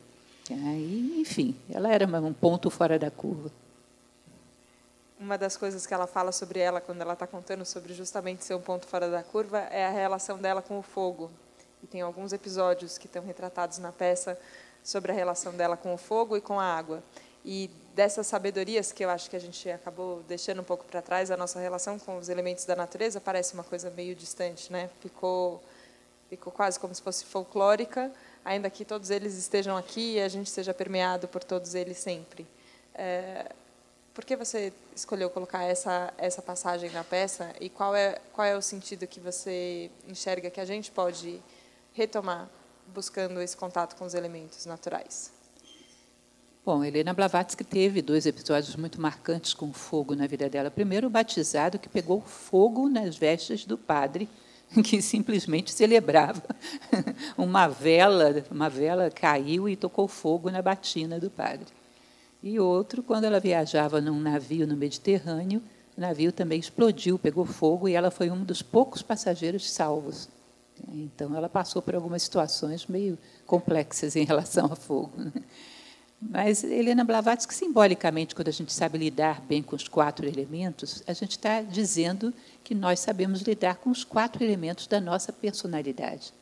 E, 0.51 1.21
enfim, 1.21 1.55
ela 1.71 1.91
era 1.91 2.07
um 2.07 2.35
ponto 2.35 2.69
fora 2.69 2.99
da 2.99 3.11
curva. 3.11 3.51
Uma 5.21 5.37
das 5.37 5.55
coisas 5.55 5.87
que 5.87 5.93
ela 5.93 6.07
fala 6.07 6.33
sobre 6.33 6.61
ela, 6.61 6.81
quando 6.81 7.03
ela 7.03 7.13
está 7.13 7.27
contando 7.27 7.63
sobre 7.67 7.93
justamente 7.93 8.43
ser 8.43 8.55
um 8.55 8.61
ponto 8.63 8.87
fora 8.87 9.11
da 9.11 9.23
curva, 9.23 9.59
é 9.71 9.85
a 9.85 9.91
relação 9.91 10.39
dela 10.39 10.63
com 10.63 10.79
o 10.79 10.83
fogo. 10.83 11.31
E 11.83 11.87
tem 11.87 12.01
alguns 12.01 12.33
episódios 12.33 12.97
que 12.97 13.05
estão 13.05 13.23
retratados 13.23 13.77
na 13.77 13.93
peça 13.93 14.41
sobre 14.83 15.13
a 15.13 15.15
relação 15.15 15.53
dela 15.53 15.77
com 15.77 15.93
o 15.93 15.99
fogo 15.99 16.39
e 16.39 16.41
com 16.41 16.59
a 16.59 16.65
água. 16.65 17.03
E 17.45 17.69
dessas 17.95 18.29
sabedorias 18.29 18.93
que 18.93 19.05
eu 19.05 19.11
acho 19.11 19.29
que 19.29 19.37
a 19.37 19.39
gente 19.39 19.71
acabou 19.71 20.23
deixando 20.27 20.63
um 20.63 20.65
pouco 20.65 20.87
para 20.87 21.03
trás, 21.03 21.31
a 21.31 21.37
nossa 21.37 21.61
relação 21.61 21.99
com 21.99 22.17
os 22.17 22.31
elementos 22.31 22.65
da 22.65 22.75
natureza 22.75 23.21
parece 23.21 23.53
uma 23.53 23.63
coisa 23.63 23.91
meio 23.91 24.15
distante, 24.15 24.73
né? 24.73 24.89
Ficou 25.01 25.63
ficou 26.31 26.51
quase 26.51 26.81
como 26.81 26.95
se 26.95 27.03
fosse 27.03 27.27
folclórica, 27.27 28.11
ainda 28.43 28.71
que 28.71 28.87
todos 28.87 29.11
eles 29.11 29.37
estejam 29.37 29.77
aqui 29.77 30.15
e 30.15 30.21
a 30.23 30.29
gente 30.29 30.49
seja 30.49 30.73
permeado 30.73 31.29
por 31.29 31.45
todos 31.45 31.75
eles 31.75 31.99
sempre. 31.99 32.47
É, 32.95 33.53
por 34.15 34.25
que 34.25 34.37
você 34.37 34.73
escolheu 34.95 35.31
colocar 35.31 35.65
essa 35.65 36.13
essa 36.19 36.43
passagem 36.43 36.91
na 36.91 37.05
peça 37.05 37.55
e 37.61 37.69
qual 37.69 37.95
é 37.95 38.21
qual 38.33 38.47
é 38.47 38.57
o 38.57 38.63
sentido 38.63 39.07
que 39.07 39.21
você 39.21 39.91
enxerga 40.09 40.51
que 40.51 40.61
a 40.61 40.65
gente 40.65 40.91
pode 40.91 41.41
retomar 41.93 42.49
buscando 42.89 43.41
esse 43.41 43.57
contato 43.57 43.97
com 43.97 44.05
os 44.05 44.15
elementos 44.15 44.67
naturais? 44.67 45.33
Bom, 46.65 46.85
Helena 46.85 47.15
Blavatsky 47.15 47.65
teve 47.65 48.03
dois 48.03 48.27
episódios 48.27 48.77
muito 48.77 49.01
marcantes 49.01 49.55
com 49.55 49.73
fogo 49.73 50.15
na 50.15 50.27
vida 50.27 50.49
dela. 50.49 50.71
Primeiro, 50.71 51.07
o 51.07 51.11
batizado 51.11 51.79
que 51.79 51.89
pegou 51.89 52.21
fogo 52.21 52.87
nas 52.89 53.17
vestes 53.17 53.65
do 53.65 53.79
padre, 53.79 54.29
que 54.85 55.01
simplesmente 55.01 55.73
celebrava. 55.73 56.43
Uma 57.37 57.67
vela, 57.67 58.45
uma 58.51 58.69
vela 58.69 59.11
caiu 59.11 59.69
e 59.69 59.75
tocou 59.75 60.07
fogo 60.07 60.51
na 60.51 60.61
batina 60.61 61.19
do 61.19 61.31
padre. 61.31 61.67
E 62.43 62.59
outro, 62.59 63.03
quando 63.03 63.25
ela 63.25 63.39
viajava 63.39 64.01
num 64.01 64.19
navio 64.19 64.67
no 64.67 64.77
Mediterrâneo, 64.77 65.63
o 65.97 66.01
navio 66.01 66.33
também 66.33 66.59
explodiu, 66.59 67.19
pegou 67.19 67.45
fogo 67.45 67.89
e 67.89 67.95
ela 67.95 68.11
foi 68.11 68.31
um 68.31 68.43
dos 68.43 68.63
poucos 68.63 69.03
passageiros 69.03 69.71
salvos. 69.71 70.29
Então, 70.89 71.37
ela 71.37 71.49
passou 71.49 71.83
por 71.83 71.95
algumas 71.95 72.23
situações 72.23 72.87
meio 72.87 73.19
complexas 73.47 74.17
em 74.17 74.25
relação 74.25 74.67
a 74.67 74.77
fogo. 74.77 75.13
Mas 76.21 76.63
Helena 76.63 77.03
Blavatsky, 77.03 77.55
simbolicamente, 77.55 78.35
quando 78.35 78.49
a 78.49 78.53
gente 78.53 78.73
sabe 78.73 78.99
lidar 78.99 79.41
bem 79.41 79.63
com 79.63 79.75
os 79.75 79.89
quatro 79.89 80.27
elementos, 80.27 81.03
a 81.07 81.15
gente 81.15 81.33
está 81.33 81.63
dizendo 81.63 82.33
que 82.63 82.75
nós 82.75 83.01
sabemos 83.01 83.41
lidar 83.41 83.77
com 83.77 83.89
os 83.89 84.05
quatro 84.05 84.45
elementos 84.45 84.87
da 84.87 85.01
nossa 85.01 85.33
personalidade. 85.33 86.33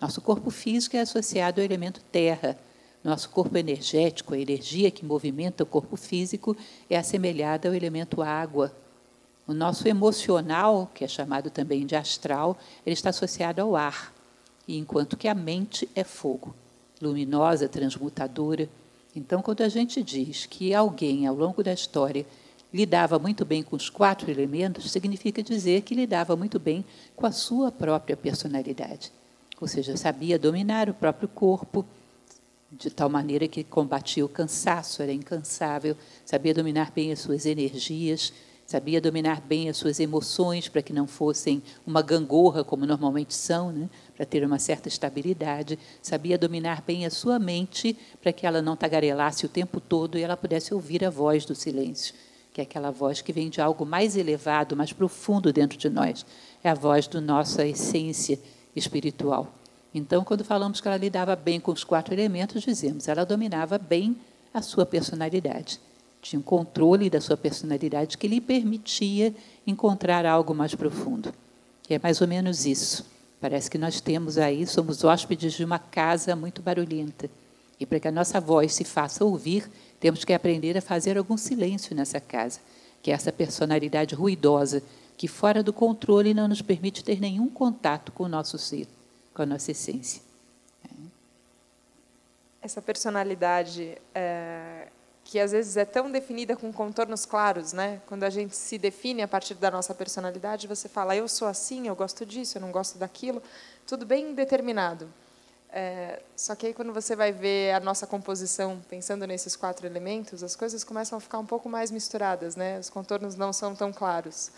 Nosso 0.00 0.22
corpo 0.22 0.50
físico 0.50 0.96
é 0.96 1.00
associado 1.00 1.60
ao 1.60 1.64
elemento 1.64 2.00
terra. 2.10 2.58
Nosso 3.02 3.30
corpo 3.30 3.56
energético, 3.56 4.34
a 4.34 4.38
energia 4.38 4.90
que 4.90 5.04
movimenta 5.04 5.62
o 5.62 5.66
corpo 5.66 5.96
físico, 5.96 6.56
é 6.90 6.96
assemelhada 6.96 7.68
ao 7.68 7.74
elemento 7.74 8.22
água. 8.22 8.72
O 9.46 9.54
nosso 9.54 9.88
emocional, 9.88 10.90
que 10.94 11.04
é 11.04 11.08
chamado 11.08 11.48
também 11.48 11.86
de 11.86 11.96
astral, 11.96 12.58
ele 12.84 12.94
está 12.94 13.10
associado 13.10 13.62
ao 13.62 13.76
ar, 13.76 14.12
enquanto 14.66 15.16
que 15.16 15.28
a 15.28 15.34
mente 15.34 15.88
é 15.94 16.04
fogo, 16.04 16.54
luminosa, 17.00 17.68
transmutadora. 17.68 18.68
Então, 19.14 19.40
quando 19.40 19.62
a 19.62 19.68
gente 19.68 20.02
diz 20.02 20.44
que 20.44 20.74
alguém, 20.74 21.26
ao 21.26 21.34
longo 21.34 21.62
da 21.62 21.72
história, 21.72 22.26
lidava 22.72 23.18
muito 23.18 23.44
bem 23.44 23.62
com 23.62 23.76
os 23.76 23.88
quatro 23.88 24.30
elementos, 24.30 24.90
significa 24.90 25.42
dizer 25.42 25.82
que 25.82 25.94
lidava 25.94 26.36
muito 26.36 26.58
bem 26.58 26.84
com 27.16 27.26
a 27.26 27.32
sua 27.32 27.72
própria 27.72 28.16
personalidade. 28.16 29.10
Ou 29.60 29.66
seja, 29.66 29.96
sabia 29.96 30.38
dominar 30.38 30.90
o 30.90 30.94
próprio 30.94 31.28
corpo, 31.28 31.84
de 32.70 32.90
tal 32.90 33.08
maneira 33.08 33.48
que 33.48 33.64
combatia 33.64 34.24
o 34.24 34.28
cansaço, 34.28 35.02
era 35.02 35.12
incansável, 35.12 35.96
sabia 36.24 36.52
dominar 36.52 36.92
bem 36.92 37.10
as 37.10 37.20
suas 37.20 37.46
energias, 37.46 38.32
sabia 38.66 39.00
dominar 39.00 39.40
bem 39.40 39.70
as 39.70 39.78
suas 39.78 39.98
emoções 39.98 40.68
para 40.68 40.82
que 40.82 40.92
não 40.92 41.06
fossem 41.06 41.62
uma 41.86 42.02
gangorra, 42.02 42.62
como 42.62 42.84
normalmente 42.84 43.34
são, 43.34 43.72
né? 43.72 43.88
para 44.14 44.26
ter 44.26 44.44
uma 44.44 44.58
certa 44.58 44.88
estabilidade, 44.88 45.78
sabia 46.02 46.36
dominar 46.36 46.82
bem 46.86 47.06
a 47.06 47.10
sua 47.10 47.38
mente 47.38 47.96
para 48.20 48.30
que 48.30 48.46
ela 48.46 48.60
não 48.60 48.76
tagarelasse 48.76 49.46
o 49.46 49.48
tempo 49.48 49.80
todo 49.80 50.18
e 50.18 50.22
ela 50.22 50.36
pudesse 50.36 50.74
ouvir 50.74 51.02
a 51.02 51.08
voz 51.08 51.46
do 51.46 51.54
silêncio, 51.54 52.14
que 52.52 52.60
é 52.60 52.64
aquela 52.64 52.90
voz 52.90 53.22
que 53.22 53.32
vem 53.32 53.48
de 53.48 53.62
algo 53.62 53.86
mais 53.86 54.14
elevado, 54.14 54.76
mais 54.76 54.92
profundo 54.92 55.50
dentro 55.50 55.78
de 55.78 55.88
nós. 55.88 56.26
É 56.62 56.68
a 56.68 56.74
voz 56.74 57.08
da 57.08 57.22
nossa 57.22 57.66
essência 57.66 58.38
espiritual. 58.76 59.57
Então, 59.94 60.22
quando 60.22 60.44
falamos 60.44 60.80
que 60.80 60.88
ela 60.88 60.96
lidava 60.96 61.34
bem 61.34 61.58
com 61.58 61.72
os 61.72 61.84
quatro 61.84 62.14
elementos, 62.14 62.62
dizemos, 62.62 63.08
ela 63.08 63.24
dominava 63.24 63.78
bem 63.78 64.16
a 64.52 64.60
sua 64.60 64.84
personalidade. 64.84 65.80
Tinha 66.20 66.38
um 66.38 66.42
controle 66.42 67.08
da 67.08 67.20
sua 67.20 67.36
personalidade 67.36 68.18
que 68.18 68.28
lhe 68.28 68.40
permitia 68.40 69.34
encontrar 69.66 70.26
algo 70.26 70.54
mais 70.54 70.74
profundo. 70.74 71.32
E 71.88 71.94
é 71.94 71.98
mais 71.98 72.20
ou 72.20 72.28
menos 72.28 72.66
isso. 72.66 73.04
Parece 73.40 73.70
que 73.70 73.78
nós 73.78 74.00
temos 74.00 74.36
aí, 74.36 74.66
somos 74.66 75.04
hóspedes 75.04 75.54
de 75.54 75.64
uma 75.64 75.78
casa 75.78 76.34
muito 76.34 76.60
barulhenta. 76.60 77.30
E 77.78 77.86
para 77.86 78.00
que 78.00 78.08
a 78.08 78.12
nossa 78.12 78.40
voz 78.40 78.74
se 78.74 78.84
faça 78.84 79.24
ouvir, 79.24 79.70
temos 80.00 80.24
que 80.24 80.32
aprender 80.32 80.76
a 80.76 80.82
fazer 80.82 81.16
algum 81.16 81.36
silêncio 81.36 81.94
nessa 81.94 82.20
casa, 82.20 82.60
que 83.00 83.10
é 83.10 83.14
essa 83.14 83.32
personalidade 83.32 84.14
ruidosa, 84.14 84.82
que 85.16 85.28
fora 85.28 85.62
do 85.62 85.72
controle 85.72 86.34
não 86.34 86.48
nos 86.48 86.60
permite 86.60 87.04
ter 87.04 87.20
nenhum 87.20 87.48
contato 87.48 88.10
com 88.12 88.24
o 88.24 88.28
nosso 88.28 88.58
ser, 88.58 88.86
com 89.38 89.42
a 89.42 89.46
nossa 89.46 89.70
essência. 89.70 90.20
Essa 92.60 92.82
personalidade 92.82 93.96
é, 94.12 94.88
que 95.22 95.38
às 95.38 95.52
vezes 95.52 95.76
é 95.76 95.84
tão 95.84 96.10
definida 96.10 96.56
com 96.56 96.72
contornos 96.72 97.24
claros, 97.24 97.72
né? 97.72 98.02
Quando 98.08 98.24
a 98.24 98.30
gente 98.30 98.56
se 98.56 98.76
define 98.76 99.22
a 99.22 99.28
partir 99.28 99.54
da 99.54 99.70
nossa 99.70 99.94
personalidade, 99.94 100.66
você 100.66 100.88
fala, 100.88 101.14
eu 101.14 101.28
sou 101.28 101.46
assim, 101.46 101.86
eu 101.86 101.94
gosto 101.94 102.26
disso, 102.26 102.58
eu 102.58 102.62
não 102.62 102.72
gosto 102.72 102.98
daquilo, 102.98 103.40
tudo 103.86 104.04
bem 104.04 104.34
determinado. 104.34 105.08
É, 105.70 106.20
só 106.34 106.56
que 106.56 106.66
aí 106.66 106.74
quando 106.74 106.92
você 106.92 107.14
vai 107.14 107.30
ver 107.30 107.74
a 107.74 107.78
nossa 107.78 108.08
composição, 108.08 108.82
pensando 108.90 109.24
nesses 109.24 109.54
quatro 109.54 109.86
elementos, 109.86 110.42
as 110.42 110.56
coisas 110.56 110.82
começam 110.82 111.16
a 111.16 111.20
ficar 111.20 111.38
um 111.38 111.46
pouco 111.46 111.68
mais 111.68 111.92
misturadas, 111.92 112.56
né? 112.56 112.80
Os 112.80 112.90
contornos 112.90 113.36
não 113.36 113.52
são 113.52 113.72
tão 113.72 113.92
claros. 113.92 114.50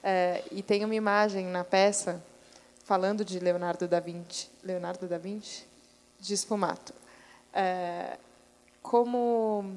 É, 0.00 0.44
e 0.52 0.62
tem 0.62 0.84
uma 0.84 0.94
imagem 0.94 1.44
na 1.46 1.64
peça 1.64 2.22
falando 2.88 3.22
de 3.22 3.38
Leonardo 3.38 3.86
da 3.86 4.00
Vinci, 4.00 4.48
Leonardo 4.64 5.06
da 5.06 5.18
Vinci, 5.18 5.66
de 6.18 6.34
Sfumato. 6.34 6.94
É, 7.52 8.16
como 8.80 9.76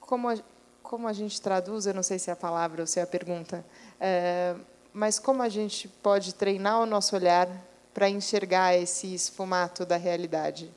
como 0.00 0.30
a, 0.30 0.38
como 0.82 1.06
a 1.06 1.12
gente 1.12 1.38
traduz, 1.38 1.84
eu 1.84 1.92
não 1.92 2.02
sei 2.02 2.18
se 2.18 2.30
é 2.30 2.32
a 2.32 2.36
palavra 2.36 2.80
ou 2.80 2.86
se 2.86 2.98
é 3.00 3.02
a 3.02 3.06
pergunta, 3.06 3.62
é, 4.00 4.56
mas 4.94 5.18
como 5.18 5.42
a 5.42 5.48
gente 5.50 5.88
pode 5.88 6.34
treinar 6.34 6.80
o 6.80 6.86
nosso 6.86 7.14
olhar 7.14 7.46
para 7.92 8.08
enxergar 8.08 8.74
esse 8.74 9.12
esfumato 9.12 9.84
da 9.84 9.98
realidade? 9.98 10.72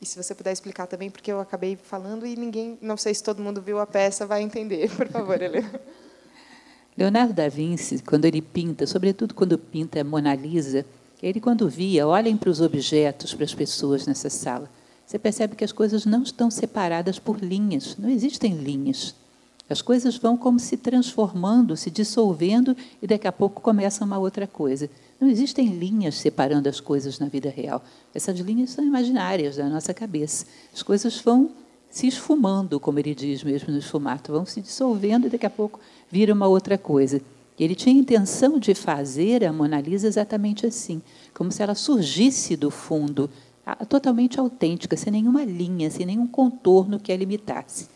E 0.00 0.04
se 0.04 0.20
você 0.20 0.34
puder 0.34 0.50
explicar 0.50 0.88
também, 0.88 1.08
porque 1.08 1.30
eu 1.30 1.38
acabei 1.38 1.76
falando 1.76 2.26
e 2.26 2.34
ninguém, 2.34 2.76
não 2.82 2.96
sei 2.96 3.14
se 3.14 3.22
todo 3.22 3.40
mundo 3.40 3.62
viu 3.62 3.78
a 3.78 3.86
peça, 3.86 4.26
vai 4.26 4.42
entender, 4.42 4.90
por 4.96 5.06
favor, 5.06 5.40
Helena. 5.40 5.80
Leonardo 6.96 7.32
da 7.32 7.48
Vinci, 7.48 8.02
quando 8.02 8.24
ele 8.24 8.42
pinta, 8.42 8.86
sobretudo 8.86 9.34
quando 9.34 9.56
pinta 9.56 10.00
a 10.00 10.04
Mona 10.04 10.34
Lisa, 10.34 10.84
ele 11.22 11.40
quando 11.40 11.68
via, 11.68 12.06
olhem 12.06 12.36
para 12.36 12.50
os 12.50 12.60
objetos, 12.60 13.32
para 13.32 13.44
as 13.44 13.54
pessoas 13.54 14.06
nessa 14.06 14.28
sala 14.28 14.68
você 15.12 15.18
percebe 15.18 15.54
que 15.54 15.64
as 15.64 15.72
coisas 15.72 16.06
não 16.06 16.22
estão 16.22 16.50
separadas 16.50 17.18
por 17.18 17.38
linhas, 17.38 17.98
não 17.98 18.08
existem 18.08 18.54
linhas. 18.54 19.14
As 19.68 19.82
coisas 19.82 20.16
vão 20.16 20.38
como 20.38 20.58
se 20.58 20.76
transformando, 20.78 21.76
se 21.76 21.90
dissolvendo 21.90 22.74
e 23.00 23.06
daqui 23.06 23.28
a 23.28 23.32
pouco 23.32 23.60
começa 23.60 24.06
uma 24.06 24.18
outra 24.18 24.46
coisa. 24.46 24.88
Não 25.20 25.28
existem 25.28 25.68
linhas 25.68 26.14
separando 26.14 26.66
as 26.66 26.80
coisas 26.80 27.18
na 27.18 27.26
vida 27.26 27.50
real. 27.50 27.84
Essas 28.14 28.38
linhas 28.40 28.70
são 28.70 28.82
imaginárias 28.82 29.56
da 29.56 29.68
nossa 29.68 29.92
cabeça. 29.92 30.46
As 30.72 30.82
coisas 30.82 31.20
vão 31.20 31.50
se 31.90 32.06
esfumando, 32.06 32.80
como 32.80 32.98
ele 32.98 33.14
diz 33.14 33.44
mesmo 33.44 33.70
no 33.70 33.78
esfumato, 33.78 34.32
vão 34.32 34.46
se 34.46 34.62
dissolvendo 34.62 35.26
e 35.26 35.30
daqui 35.30 35.44
a 35.44 35.50
pouco 35.50 35.78
vira 36.12 36.34
uma 36.34 36.46
outra 36.46 36.76
coisa. 36.76 37.22
Ele 37.58 37.74
tinha 37.74 37.94
a 37.94 37.98
intenção 37.98 38.58
de 38.58 38.74
fazer 38.74 39.44
a 39.44 39.52
Mona 39.52 39.80
Lisa 39.80 40.06
exatamente 40.06 40.66
assim, 40.66 41.00
como 41.32 41.50
se 41.50 41.62
ela 41.62 41.74
surgisse 41.74 42.54
do 42.54 42.70
fundo 42.70 43.30
totalmente 43.88 44.38
autêntica, 44.38 44.96
sem 44.96 45.12
nenhuma 45.12 45.44
linha, 45.44 45.90
sem 45.90 46.04
nenhum 46.04 46.26
contorno 46.26 46.98
que 46.98 47.12
a 47.12 47.16
limitasse. 47.16 47.88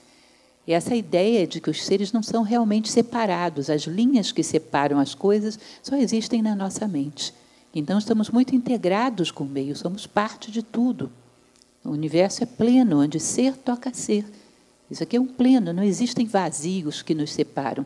E 0.67 0.73
essa 0.73 0.95
ideia 0.95 1.47
de 1.47 1.61
que 1.61 1.69
os 1.69 1.85
seres 1.85 2.13
não 2.13 2.23
são 2.23 2.43
realmente 2.43 2.91
separados, 2.91 3.69
as 3.69 3.83
linhas 3.83 4.33
que 4.33 4.43
separam 4.43 4.99
as 4.99 5.15
coisas 5.15 5.59
só 5.83 5.97
existem 5.97 6.41
na 6.41 6.55
nossa 6.55 6.89
mente. 6.89 7.35
Então 7.75 7.99
estamos 7.99 8.31
muito 8.31 8.55
integrados 8.55 9.31
com 9.31 9.45
o 9.45 9.49
meio, 9.49 9.77
somos 9.77 10.07
parte 10.07 10.51
de 10.51 10.63
tudo. 10.63 11.11
O 11.85 11.91
universo 11.91 12.43
é 12.43 12.47
pleno, 12.47 13.03
onde 13.03 13.21
ser 13.21 13.57
toca 13.57 13.93
ser. 13.93 14.25
Isso 14.91 15.03
aqui 15.03 15.17
é 15.17 15.21
um 15.21 15.27
pleno, 15.27 15.73
não 15.73 15.83
existem 15.83 16.27
vazios 16.27 17.03
que 17.03 17.15
nos 17.15 17.33
separam. 17.33 17.85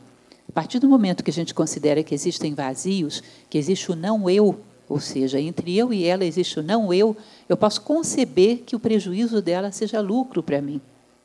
A 0.50 0.52
partir 0.52 0.80
do 0.80 0.88
momento 0.88 1.22
que 1.22 1.30
a 1.30 1.32
gente 1.32 1.54
considera 1.54 2.02
que 2.02 2.12
existem 2.12 2.54
vazios, 2.54 3.22
que 3.48 3.56
existe 3.56 3.92
o 3.92 3.94
não 3.94 4.28
eu, 4.28 4.58
ou 4.88 4.98
seja, 4.98 5.40
entre 5.40 5.78
eu 5.78 5.92
e 5.92 6.04
ela 6.04 6.24
existe 6.24 6.58
o 6.58 6.62
não 6.62 6.92
eu, 6.92 7.16
eu 7.48 7.56
posso 7.56 7.80
conceber 7.82 8.64
que 8.66 8.74
o 8.74 8.80
prejuízo 8.80 9.40
dela 9.40 9.70
seja 9.70 10.00
lucro 10.00 10.42
para 10.42 10.60
mim, 10.60 10.80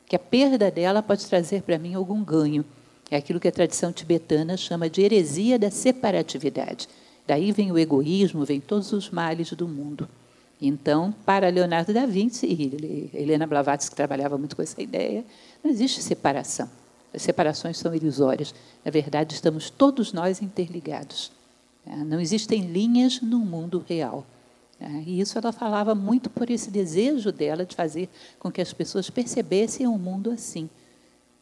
que 0.06 0.14
a 0.14 0.18
perda 0.20 0.70
dela 0.70 1.02
pode 1.02 1.26
trazer 1.26 1.62
para 1.62 1.76
mim 1.76 1.92
algum 1.94 2.22
ganho. 2.22 2.64
É 3.10 3.16
aquilo 3.16 3.40
que 3.40 3.48
a 3.48 3.52
tradição 3.52 3.92
tibetana 3.92 4.56
chama 4.56 4.88
de 4.88 5.02
heresia 5.02 5.58
da 5.58 5.72
separatividade. 5.72 6.88
Daí 7.26 7.50
vem 7.50 7.72
o 7.72 7.78
egoísmo, 7.78 8.44
vem 8.44 8.60
todos 8.60 8.92
os 8.92 9.10
males 9.10 9.52
do 9.54 9.66
mundo. 9.66 10.08
Então, 10.62 11.12
para 11.24 11.48
Leonardo 11.48 11.92
da 11.92 12.06
Vinci 12.06 12.46
e 12.46 13.10
Helena 13.12 13.44
Blavatsky, 13.44 13.90
que 13.90 13.96
trabalhava 13.96 14.38
muito 14.38 14.54
com 14.54 14.62
essa 14.62 14.80
ideia, 14.80 15.24
não 15.64 15.70
existe 15.72 16.00
separação. 16.00 16.70
As 17.14 17.22
separações 17.22 17.78
são 17.78 17.94
ilusórias. 17.94 18.54
Na 18.84 18.90
verdade, 18.90 19.34
estamos 19.34 19.70
todos 19.70 20.12
nós 20.12 20.42
interligados. 20.42 21.32
É, 21.86 21.96
não 21.96 22.20
existem 22.20 22.62
linhas 22.62 23.20
no 23.20 23.38
mundo 23.38 23.84
real. 23.88 24.26
É, 24.78 24.88
e 25.06 25.20
isso 25.20 25.38
ela 25.38 25.52
falava 25.52 25.94
muito 25.94 26.28
por 26.28 26.50
esse 26.50 26.70
desejo 26.70 27.32
dela 27.32 27.64
de 27.64 27.74
fazer 27.74 28.08
com 28.38 28.50
que 28.50 28.60
as 28.60 28.72
pessoas 28.72 29.08
percebessem 29.08 29.86
o 29.86 29.96
mundo 29.96 30.30
assim, 30.30 30.68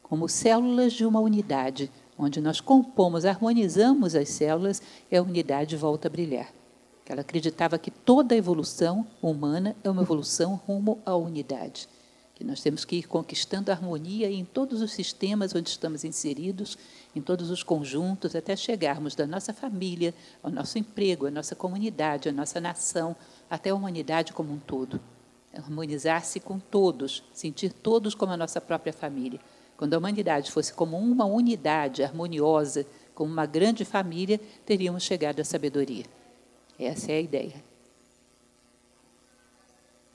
como 0.02 0.28
células 0.28 0.92
de 0.92 1.04
uma 1.04 1.18
unidade, 1.18 1.90
onde 2.16 2.40
nós 2.40 2.60
compomos, 2.60 3.24
harmonizamos 3.24 4.14
as 4.14 4.28
células 4.28 4.80
e 5.10 5.16
a 5.16 5.22
unidade 5.22 5.76
volta 5.76 6.06
a 6.06 6.10
brilhar. 6.10 6.52
Ela 7.06 7.22
acreditava 7.22 7.78
que 7.78 7.90
toda 7.90 8.36
evolução 8.36 9.04
humana 9.20 9.74
é 9.82 9.90
uma 9.90 10.02
evolução 10.02 10.54
rumo 10.66 11.00
à 11.04 11.16
unidade 11.16 11.88
que 12.34 12.42
nós 12.42 12.60
temos 12.60 12.84
que 12.84 12.96
ir 12.96 13.06
conquistando 13.06 13.70
harmonia 13.70 14.28
em 14.28 14.44
todos 14.44 14.82
os 14.82 14.92
sistemas 14.92 15.54
onde 15.54 15.70
estamos 15.70 16.02
inseridos, 16.02 16.76
em 17.14 17.20
todos 17.22 17.48
os 17.48 17.62
conjuntos, 17.62 18.34
até 18.34 18.56
chegarmos 18.56 19.14
da 19.14 19.24
nossa 19.24 19.52
família, 19.52 20.12
ao 20.42 20.50
nosso 20.50 20.76
emprego, 20.76 21.26
à 21.26 21.30
nossa 21.30 21.54
comunidade, 21.54 22.28
à 22.28 22.32
nossa 22.32 22.60
nação, 22.60 23.14
até 23.48 23.70
a 23.70 23.74
humanidade 23.74 24.32
como 24.32 24.52
um 24.52 24.58
todo. 24.58 25.00
Harmonizar-se 25.56 26.40
com 26.40 26.58
todos, 26.58 27.22
sentir 27.32 27.72
todos 27.72 28.16
como 28.16 28.32
a 28.32 28.36
nossa 28.36 28.60
própria 28.60 28.92
família. 28.92 29.38
Quando 29.76 29.94
a 29.94 29.98
humanidade 29.98 30.50
fosse 30.50 30.74
como 30.74 30.98
uma 30.98 31.24
unidade 31.24 32.02
harmoniosa, 32.02 32.84
como 33.14 33.32
uma 33.32 33.46
grande 33.46 33.84
família, 33.84 34.40
teríamos 34.66 35.04
chegado 35.04 35.38
à 35.38 35.44
sabedoria. 35.44 36.04
Essa 36.76 37.12
é 37.12 37.18
a 37.18 37.20
ideia. 37.20 37.64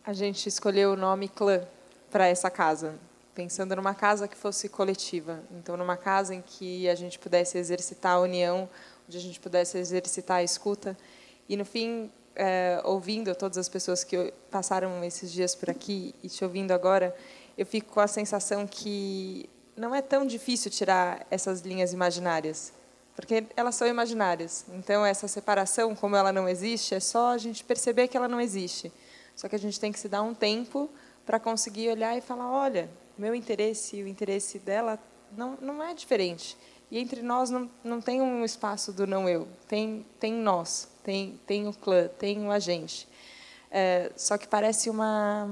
A 0.04 0.12
gente 0.12 0.50
escolheu 0.50 0.92
o 0.92 0.98
nome 0.98 1.30
clã 1.30 1.62
para 2.10 2.28
essa 2.28 2.50
casa, 2.50 2.95
pensando 3.34 3.76
numa 3.76 3.93
casa 3.93 4.28
que 4.28 4.36
fosse 4.36 4.67
coletiva. 4.67 5.41
Então, 5.52 5.78
numa 5.78 5.98
casa 5.98 6.36
em 6.36 6.41
que 6.41 6.89
a 6.89 6.95
gente 6.95 7.17
pudesse 7.17 7.58
exercitar 7.58 8.13
a 8.13 8.19
união, 8.19 8.69
onde 9.08 9.17
a 9.17 9.22
gente 9.22 9.39
pudesse 9.39 9.78
exercitar 9.78 10.38
a 10.38 10.43
escuta. 10.43 10.98
E, 11.48 11.56
no 11.56 11.65
fim, 11.65 12.12
é, 12.36 12.82
ouvindo 12.84 13.34
todas 13.36 13.58
as 13.58 13.67
pessoas 13.67 14.04
que 14.04 14.34
passaram 14.50 15.04
esses 15.04 15.32
dias 15.32 15.56
por 15.56 15.69
aqui 15.69 16.13
e 16.24 16.30
te 16.30 16.43
ouvindo 16.43 16.72
agora, 16.72 17.15
eu 17.58 17.65
fico 17.65 17.93
com 17.93 18.00
a 18.00 18.08
sensação 18.08 18.65
que 18.65 19.50
não 19.76 19.93
é 19.95 20.02
tão 20.02 20.26
difícil 20.26 20.69
tirar 20.69 21.26
essas 21.32 21.62
linhas 21.62 21.93
imaginárias, 21.93 22.74
porque 23.15 23.45
elas 23.56 23.76
são 23.76 23.88
imaginárias. 23.88 24.65
Então, 24.74 25.06
essa 25.06 25.28
separação, 25.28 25.95
como 25.95 26.15
ela 26.15 26.32
não 26.32 26.48
existe, 26.48 26.95
é 26.95 27.00
só 27.00 27.32
a 27.32 27.38
gente 27.38 27.63
perceber 27.63 28.08
que 28.08 28.15
ela 28.15 28.28
não 28.28 28.39
existe. 28.39 28.91
Só 29.36 29.48
que 29.48 29.56
a 29.56 29.60
gente 29.60 29.80
tem 29.80 29.91
que 29.91 30.00
se 30.00 30.10
dar 30.10 30.22
um 30.22 30.34
tempo 30.34 30.89
para 31.30 31.39
conseguir 31.39 31.92
olhar 31.92 32.18
e 32.18 32.22
falar, 32.22 32.50
olha, 32.50 32.89
meu 33.15 33.36
interesse 33.36 33.98
e 33.98 34.02
o 34.02 34.08
interesse 34.08 34.58
dela 34.58 34.98
não, 35.38 35.56
não 35.62 35.84
é 35.84 35.94
diferente. 35.94 36.58
E 36.89 36.98
entre 36.98 37.22
nós 37.22 37.52
não, 37.52 37.70
não 37.84 38.02
tem 38.02 38.20
um 38.20 38.44
espaço 38.44 38.92
do 38.92 39.06
não 39.06 39.30
eu, 39.30 39.48
tem, 39.68 40.04
tem 40.20 40.34
nós, 40.34 40.89
tem, 41.04 41.39
tem 41.46 41.68
o 41.68 41.74
clã, 41.74 42.08
tem 42.18 42.48
o 42.48 42.52
agente. 42.52 43.08
É, 43.70 44.12
só 44.15 44.39
que 44.39 44.48
parece 44.48 44.89
uma, 44.89 45.48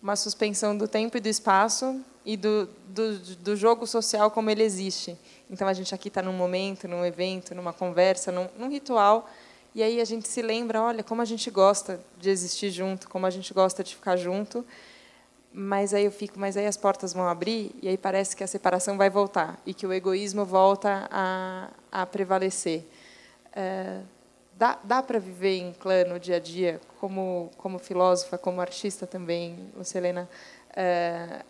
uma 0.00 0.14
suspensão 0.14 0.78
do 0.78 0.86
tempo 0.86 1.16
e 1.16 1.20
do 1.20 1.28
espaço 1.28 2.00
e 2.24 2.36
do, 2.36 2.68
do, 2.86 3.18
do 3.18 3.56
jogo 3.56 3.84
social 3.84 4.30
como 4.30 4.48
ele 4.48 4.62
existe. 4.62 5.18
Então, 5.50 5.66
a 5.66 5.72
gente 5.72 5.92
aqui 5.92 6.06
está 6.06 6.22
num 6.22 6.32
momento, 6.32 6.86
num 6.86 7.04
evento, 7.04 7.52
numa 7.52 7.72
conversa, 7.72 8.30
num, 8.30 8.48
num 8.56 8.70
ritual, 8.70 9.28
e 9.76 9.82
aí 9.82 10.00
a 10.00 10.06
gente 10.06 10.26
se 10.26 10.40
lembra, 10.40 10.80
olha, 10.80 11.04
como 11.04 11.20
a 11.20 11.24
gente 11.26 11.50
gosta 11.50 12.00
de 12.16 12.30
existir 12.30 12.70
junto, 12.70 13.10
como 13.10 13.26
a 13.26 13.30
gente 13.30 13.52
gosta 13.52 13.84
de 13.84 13.94
ficar 13.94 14.16
junto, 14.16 14.64
mas 15.52 15.92
aí 15.92 16.06
eu 16.06 16.10
fico, 16.10 16.40
mas 16.40 16.56
aí 16.56 16.66
as 16.66 16.78
portas 16.78 17.12
vão 17.12 17.28
abrir 17.28 17.72
e 17.82 17.86
aí 17.86 17.98
parece 17.98 18.34
que 18.34 18.42
a 18.42 18.46
separação 18.46 18.96
vai 18.96 19.10
voltar 19.10 19.60
e 19.66 19.74
que 19.74 19.86
o 19.86 19.92
egoísmo 19.92 20.46
volta 20.46 21.06
a, 21.10 21.68
a 21.92 22.06
prevalecer. 22.06 22.86
É, 23.52 24.00
dá 24.54 24.78
dá 24.82 25.02
para 25.02 25.18
viver 25.18 25.58
em 25.58 25.74
clã 25.74 26.04
no 26.04 26.18
dia 26.18 26.36
a 26.36 26.40
dia, 26.40 26.80
como, 26.98 27.50
como 27.58 27.78
filósofa, 27.78 28.38
como 28.38 28.62
artista 28.62 29.06
também, 29.06 29.70
Lucelena, 29.76 30.26
é, 30.74 31.44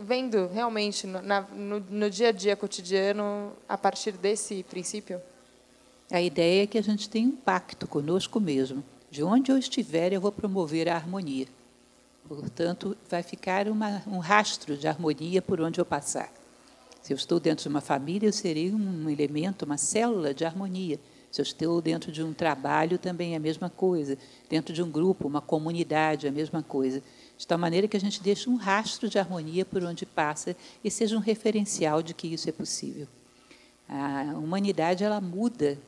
vendo 0.00 0.48
realmente 0.48 1.06
no, 1.06 1.22
na, 1.22 1.42
no, 1.42 1.78
no 1.78 2.10
dia 2.10 2.30
a 2.30 2.32
dia 2.32 2.56
cotidiano 2.56 3.52
a 3.68 3.78
partir 3.78 4.10
desse 4.10 4.64
princípio? 4.64 5.22
A 6.10 6.20
ideia 6.20 6.62
é 6.62 6.66
que 6.66 6.78
a 6.78 6.82
gente 6.82 7.08
tem 7.08 7.26
um 7.26 7.32
pacto 7.32 7.88
conosco 7.88 8.38
mesmo. 8.38 8.84
De 9.10 9.24
onde 9.24 9.50
eu 9.50 9.58
estiver, 9.58 10.12
eu 10.12 10.20
vou 10.20 10.30
promover 10.30 10.88
a 10.88 10.94
harmonia. 10.94 11.46
Portanto, 12.28 12.96
vai 13.10 13.22
ficar 13.22 13.66
uma, 13.66 14.02
um 14.06 14.18
rastro 14.18 14.76
de 14.76 14.86
harmonia 14.86 15.42
por 15.42 15.60
onde 15.60 15.80
eu 15.80 15.84
passar. 15.84 16.32
Se 17.02 17.12
eu 17.12 17.16
estou 17.16 17.40
dentro 17.40 17.64
de 17.64 17.68
uma 17.68 17.80
família, 17.80 18.28
eu 18.28 18.32
serei 18.32 18.72
um 18.72 19.10
elemento, 19.10 19.64
uma 19.64 19.76
célula 19.76 20.32
de 20.32 20.44
harmonia. 20.44 21.00
Se 21.30 21.40
eu 21.40 21.42
estou 21.42 21.80
dentro 21.80 22.12
de 22.12 22.22
um 22.22 22.32
trabalho, 22.32 22.98
também 22.98 23.34
é 23.34 23.36
a 23.36 23.40
mesma 23.40 23.68
coisa. 23.68 24.16
Dentro 24.48 24.72
de 24.72 24.82
um 24.82 24.90
grupo, 24.90 25.26
uma 25.26 25.40
comunidade, 25.40 26.26
é 26.26 26.28
a 26.28 26.32
mesma 26.32 26.62
coisa. 26.62 27.02
De 27.36 27.46
tal 27.46 27.58
maneira 27.58 27.88
que 27.88 27.96
a 27.96 28.00
gente 28.00 28.22
deixe 28.22 28.48
um 28.48 28.56
rastro 28.56 29.08
de 29.08 29.18
harmonia 29.18 29.64
por 29.64 29.82
onde 29.82 30.06
passa 30.06 30.56
e 30.84 30.90
seja 30.90 31.16
um 31.16 31.20
referencial 31.20 32.00
de 32.00 32.14
que 32.14 32.28
isso 32.28 32.48
é 32.48 32.52
possível. 32.52 33.08
A 33.88 34.34
humanidade 34.36 35.04
ela 35.04 35.20
muda 35.20 35.78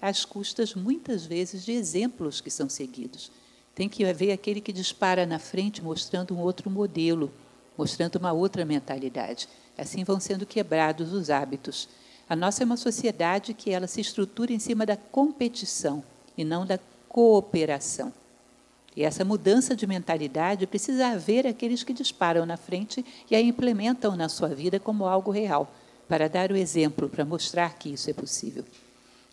às 0.00 0.24
custas, 0.24 0.74
muitas 0.74 1.24
vezes, 1.26 1.64
de 1.64 1.72
exemplos 1.72 2.40
que 2.40 2.50
são 2.50 2.68
seguidos. 2.68 3.30
Tem 3.74 3.88
que 3.88 4.04
haver 4.04 4.32
aquele 4.32 4.60
que 4.60 4.72
dispara 4.72 5.26
na 5.26 5.38
frente, 5.38 5.82
mostrando 5.82 6.34
um 6.34 6.40
outro 6.40 6.70
modelo, 6.70 7.30
mostrando 7.76 8.16
uma 8.16 8.32
outra 8.32 8.64
mentalidade. 8.64 9.48
Assim 9.76 10.02
vão 10.02 10.18
sendo 10.18 10.44
quebrados 10.46 11.12
os 11.12 11.30
hábitos. 11.30 11.88
A 12.28 12.34
nossa 12.34 12.62
é 12.62 12.66
uma 12.66 12.76
sociedade 12.76 13.54
que 13.54 13.70
ela 13.70 13.86
se 13.86 14.00
estrutura 14.00 14.52
em 14.52 14.58
cima 14.58 14.84
da 14.84 14.96
competição 14.96 16.02
e 16.36 16.44
não 16.44 16.66
da 16.66 16.78
cooperação. 17.08 18.12
E 18.96 19.04
essa 19.04 19.24
mudança 19.24 19.76
de 19.76 19.86
mentalidade 19.86 20.66
precisa 20.66 21.08
haver 21.08 21.46
aqueles 21.46 21.84
que 21.84 21.92
disparam 21.92 22.44
na 22.44 22.56
frente 22.56 23.04
e 23.30 23.36
a 23.36 23.40
implementam 23.40 24.16
na 24.16 24.28
sua 24.28 24.48
vida 24.48 24.80
como 24.80 25.06
algo 25.06 25.30
real, 25.30 25.72
para 26.08 26.28
dar 26.28 26.50
o 26.50 26.56
exemplo, 26.56 27.08
para 27.08 27.24
mostrar 27.24 27.74
que 27.78 27.90
isso 27.90 28.10
é 28.10 28.12
possível. 28.12 28.64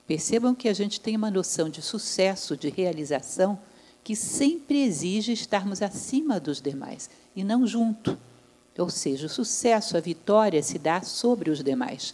Percebam 0.08 0.54
que 0.54 0.70
a 0.70 0.74
gente 0.74 1.00
tem 1.00 1.15
uma 1.15 1.32
noção 1.32 1.70
de 1.70 1.82
sucesso, 1.82 2.56
de 2.56 2.70
realização, 2.70 3.58
que 4.04 4.15
sempre 4.15 4.84
exige 4.84 5.34
estarmos 5.34 5.82
acima 5.82 6.39
dos 6.39 6.62
demais 6.62 7.10
e 7.36 7.44
não 7.44 7.65
junto. 7.65 8.18
Ou 8.78 8.89
seja, 8.89 9.26
o 9.26 9.30
sucesso, 9.30 9.98
a 9.98 10.00
vitória 10.00 10.62
se 10.62 10.78
dá 10.78 11.02
sobre 11.02 11.50
os 11.50 11.63
demais. 11.63 12.13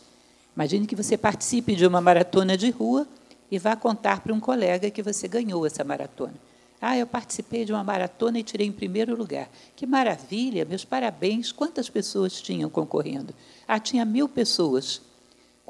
Imagine 0.55 0.87
que 0.87 0.95
você 0.95 1.17
participe 1.17 1.75
de 1.75 1.85
uma 1.85 1.99
maratona 1.99 2.55
de 2.55 2.69
rua 2.69 3.07
e 3.49 3.59
vá 3.59 3.75
contar 3.75 4.21
para 4.21 4.33
um 4.33 4.39
colega 4.39 4.89
que 4.89 5.03
você 5.03 5.27
ganhou 5.27 5.65
essa 5.65 5.83
maratona. 5.83 6.35
Ah, 6.79 6.97
eu 6.97 7.05
participei 7.05 7.65
de 7.65 7.71
uma 7.71 7.83
maratona 7.83 8.39
e 8.39 8.43
tirei 8.43 8.65
em 8.65 8.71
primeiro 8.71 9.15
lugar. 9.15 9.49
Que 9.75 9.85
maravilha, 9.85 10.65
meus 10.65 10.83
parabéns. 10.83 11.51
Quantas 11.51 11.89
pessoas 11.89 12.41
tinham 12.41 12.69
concorrendo? 12.69 13.35
Ah, 13.67 13.79
tinha 13.79 14.03
mil 14.03 14.27
pessoas. 14.27 15.01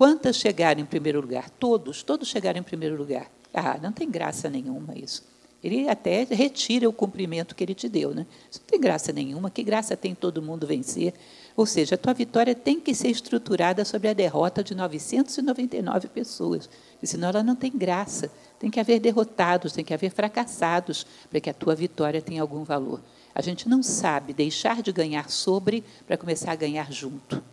Quantas 0.01 0.37
chegaram 0.37 0.81
em 0.81 0.85
primeiro 0.85 1.21
lugar? 1.21 1.47
Todos, 1.47 2.01
todos 2.01 2.27
chegaram 2.27 2.57
em 2.57 2.63
primeiro 2.63 2.97
lugar. 2.97 3.29
Ah, 3.53 3.77
não 3.79 3.91
tem 3.91 4.09
graça 4.09 4.49
nenhuma 4.49 4.97
isso. 4.97 5.23
Ele 5.63 5.87
até 5.87 6.23
retira 6.23 6.89
o 6.89 6.91
cumprimento 6.91 7.53
que 7.53 7.63
ele 7.63 7.75
te 7.75 7.87
deu. 7.87 8.11
Né? 8.11 8.25
Isso 8.49 8.61
não 8.61 8.65
tem 8.65 8.81
graça 8.81 9.13
nenhuma. 9.13 9.51
Que 9.51 9.61
graça 9.61 9.95
tem 9.95 10.15
todo 10.15 10.41
mundo 10.41 10.65
vencer? 10.65 11.13
Ou 11.55 11.67
seja, 11.67 11.93
a 11.93 11.97
tua 11.99 12.15
vitória 12.15 12.55
tem 12.55 12.79
que 12.79 12.95
ser 12.95 13.09
estruturada 13.09 13.85
sobre 13.85 14.07
a 14.07 14.13
derrota 14.13 14.63
de 14.63 14.73
999 14.73 16.07
pessoas. 16.07 16.67
E 16.99 17.05
senão 17.05 17.29
ela 17.29 17.43
não 17.43 17.55
tem 17.55 17.71
graça. 17.71 18.31
Tem 18.57 18.71
que 18.71 18.79
haver 18.79 18.99
derrotados, 18.99 19.71
tem 19.71 19.85
que 19.85 19.93
haver 19.93 20.09
fracassados 20.09 21.05
para 21.29 21.39
que 21.39 21.49
a 21.51 21.53
tua 21.53 21.75
vitória 21.75 22.23
tenha 22.23 22.41
algum 22.41 22.63
valor. 22.63 22.99
A 23.35 23.41
gente 23.43 23.69
não 23.69 23.83
sabe 23.83 24.33
deixar 24.33 24.81
de 24.81 24.91
ganhar 24.91 25.29
sobre 25.29 25.83
para 26.07 26.17
começar 26.17 26.53
a 26.53 26.55
ganhar 26.55 26.91
junto. 26.91 27.43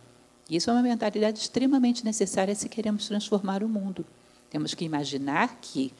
Isso 0.49 0.69
é 0.69 0.73
uma 0.73 0.81
mentalidade 0.81 1.39
extremamente 1.39 2.03
necessária 2.03 2.55
se 2.55 2.67
queremos 2.67 3.07
transformar 3.07 3.63
o 3.63 3.69
mundo. 3.69 4.05
Temos 4.49 4.73
que 4.73 4.83
imaginar 4.83 5.59
que 5.61 5.93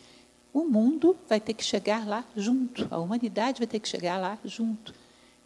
o 0.51 0.63
mundo 0.63 1.15
vai 1.27 1.39
ter 1.39 1.53
que 1.53 1.63
chegar 1.63 2.07
lá 2.07 2.25
junto, 2.35 2.88
a 2.89 2.97
humanidade 2.97 3.59
vai 3.59 3.67
ter 3.67 3.79
que 3.79 3.88
chegar 3.88 4.17
lá 4.17 4.38
junto. 4.43 4.93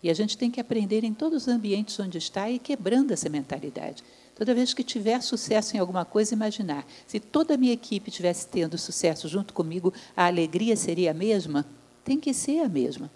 E 0.01 0.09
a 0.09 0.13
gente 0.13 0.37
tem 0.37 0.49
que 0.49 0.59
aprender 0.59 1.03
em 1.03 1.13
todos 1.13 1.43
os 1.43 1.47
ambientes 1.47 1.99
onde 1.99 2.17
está 2.17 2.49
e 2.49 2.59
quebrando 2.59 3.11
essa 3.11 3.29
mentalidade. 3.29 4.03
Toda 4.35 4.53
vez 4.53 4.73
que 4.73 4.83
tiver 4.83 5.21
sucesso 5.21 5.75
em 5.75 5.79
alguma 5.79 6.03
coisa, 6.03 6.33
imaginar. 6.33 6.85
Se 7.05 7.19
toda 7.19 7.53
a 7.53 7.57
minha 7.57 7.73
equipe 7.73 8.09
estivesse 8.09 8.47
tendo 8.47 8.77
sucesso 8.77 9.27
junto 9.27 9.53
comigo, 9.53 9.93
a 10.15 10.25
alegria 10.25 10.75
seria 10.75 11.11
a 11.11 11.13
mesma? 11.13 11.65
Tem 12.03 12.19
que 12.19 12.33
ser 12.33 12.59
a 12.59 12.69
mesma. 12.69 13.09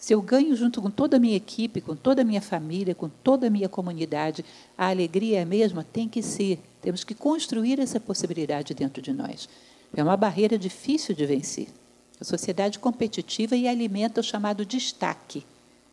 Se 0.00 0.14
eu 0.14 0.22
ganho 0.22 0.56
junto 0.56 0.80
com 0.80 0.90
toda 0.90 1.18
a 1.18 1.20
minha 1.20 1.36
equipe, 1.36 1.82
com 1.82 1.94
toda 1.94 2.22
a 2.22 2.24
minha 2.24 2.40
família, 2.40 2.94
com 2.94 3.06
toda 3.06 3.48
a 3.48 3.50
minha 3.50 3.68
comunidade, 3.68 4.42
a 4.76 4.88
alegria 4.88 5.40
é 5.40 5.42
a 5.42 5.46
mesma? 5.46 5.84
Tem 5.84 6.08
que 6.08 6.22
ser. 6.22 6.58
Temos 6.80 7.04
que 7.04 7.14
construir 7.14 7.78
essa 7.78 8.00
possibilidade 8.00 8.72
dentro 8.72 9.02
de 9.02 9.12
nós. 9.12 9.46
É 9.94 10.02
uma 10.02 10.16
barreira 10.16 10.58
difícil 10.58 11.14
de 11.14 11.26
vencer. 11.26 11.68
A 12.18 12.24
sociedade 12.24 12.78
competitiva 12.78 13.54
e 13.54 13.68
alimenta 13.68 14.22
o 14.22 14.24
chamado 14.24 14.64
destaque. 14.64 15.44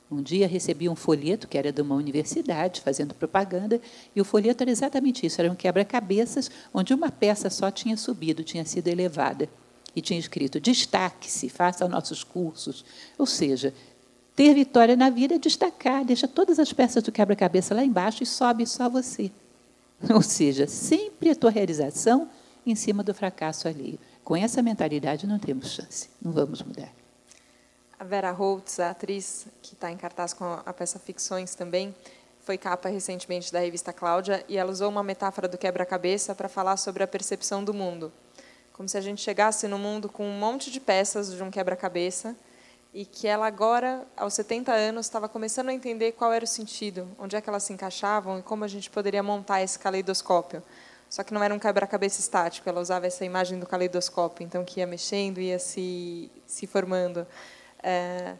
Um 0.09 0.21
dia 0.21 0.47
recebi 0.47 0.87
um 0.87 0.95
folheto 0.95 1.45
que 1.45 1.57
era 1.57 1.69
de 1.69 1.81
uma 1.81 1.95
universidade, 1.95 2.79
fazendo 2.79 3.13
propaganda, 3.13 3.81
e 4.15 4.21
o 4.21 4.25
folheto 4.25 4.63
era 4.63 4.71
exatamente 4.71 5.25
isso: 5.25 5.41
era 5.41 5.51
um 5.51 5.55
quebra-cabeças 5.55 6.49
onde 6.73 6.93
uma 6.93 7.11
peça 7.11 7.49
só 7.49 7.69
tinha 7.69 7.97
subido, 7.97 8.41
tinha 8.41 8.63
sido 8.63 8.87
elevada. 8.87 9.49
E 9.93 10.01
tinha 10.01 10.17
escrito: 10.17 10.61
destaque-se, 10.61 11.49
faça 11.49 11.85
nossos 11.89 12.23
cursos. 12.23 12.85
Ou 13.17 13.25
seja, 13.25 13.73
ter 14.37 14.53
vitória 14.53 14.95
na 14.95 15.09
vida 15.09 15.33
é 15.33 15.39
destacar, 15.39 16.05
deixa 16.05 16.27
todas 16.27 16.59
as 16.59 16.71
peças 16.71 17.01
do 17.01 17.11
quebra-cabeça 17.11 17.73
lá 17.73 17.83
embaixo 17.83 18.21
e 18.21 18.25
sobe 18.25 18.67
só 18.67 18.87
você. 18.87 19.31
Ou 20.13 20.21
seja, 20.21 20.67
sempre 20.67 21.31
a 21.31 21.35
tua 21.35 21.49
realização 21.49 22.29
em 22.63 22.75
cima 22.75 23.03
do 23.03 23.15
fracasso 23.15 23.67
alheio. 23.67 23.97
Com 24.23 24.35
essa 24.35 24.61
mentalidade 24.61 25.25
não 25.25 25.39
temos 25.39 25.71
chance, 25.71 26.07
não 26.21 26.31
vamos 26.31 26.61
mudar. 26.61 26.93
A 27.99 28.03
Vera 28.03 28.29
Holtz, 28.29 28.79
a 28.79 28.91
atriz 28.91 29.47
que 29.59 29.73
está 29.73 29.91
em 29.91 29.97
cartaz 29.97 30.33
com 30.33 30.45
a 30.63 30.71
peça 30.71 30.99
Ficções 30.99 31.55
também, 31.55 31.95
foi 32.41 32.59
capa 32.59 32.89
recentemente 32.89 33.51
da 33.51 33.59
revista 33.59 33.91
Cláudia 33.91 34.45
e 34.47 34.55
ela 34.55 34.71
usou 34.71 34.87
uma 34.87 35.01
metáfora 35.01 35.47
do 35.47 35.57
quebra-cabeça 35.57 36.35
para 36.35 36.47
falar 36.47 36.77
sobre 36.77 37.01
a 37.01 37.07
percepção 37.07 37.63
do 37.63 37.73
mundo. 37.73 38.13
Como 38.71 38.87
se 38.87 38.99
a 38.99 39.01
gente 39.01 39.19
chegasse 39.19 39.67
no 39.67 39.79
mundo 39.79 40.07
com 40.07 40.23
um 40.23 40.37
monte 40.37 40.69
de 40.69 40.79
peças 40.79 41.33
de 41.33 41.41
um 41.41 41.49
quebra-cabeça 41.49 42.35
e 42.97 43.05
que 43.05 43.27
ela 43.27 43.45
agora, 43.45 44.07
aos 44.17 44.33
70 44.33 44.71
anos, 44.71 45.05
estava 45.05 45.29
começando 45.29 45.69
a 45.69 45.73
entender 45.73 46.13
qual 46.13 46.33
era 46.33 46.43
o 46.43 46.47
sentido, 46.47 47.07
onde 47.19 47.35
é 47.35 47.41
que 47.41 47.47
elas 47.47 47.61
se 47.61 47.71
encaixavam 47.71 48.39
e 48.39 48.41
como 48.41 48.63
a 48.63 48.67
gente 48.67 48.89
poderia 48.89 49.21
montar 49.21 49.61
esse 49.61 49.77
caleidoscópio. 49.77 50.63
Só 51.07 51.23
que 51.23 51.31
não 51.31 51.43
era 51.43 51.53
um 51.53 51.59
quebra-cabeça 51.59 52.19
estático, 52.19 52.67
ela 52.67 52.81
usava 52.81 53.05
essa 53.05 53.23
imagem 53.23 53.59
do 53.59 53.67
caleidoscópio, 53.67 54.43
então 54.43 54.65
que 54.65 54.79
ia 54.79 54.87
mexendo, 54.87 55.39
ia 55.39 55.59
se, 55.59 56.31
se 56.47 56.65
formando. 56.65 57.27
É, 57.83 58.33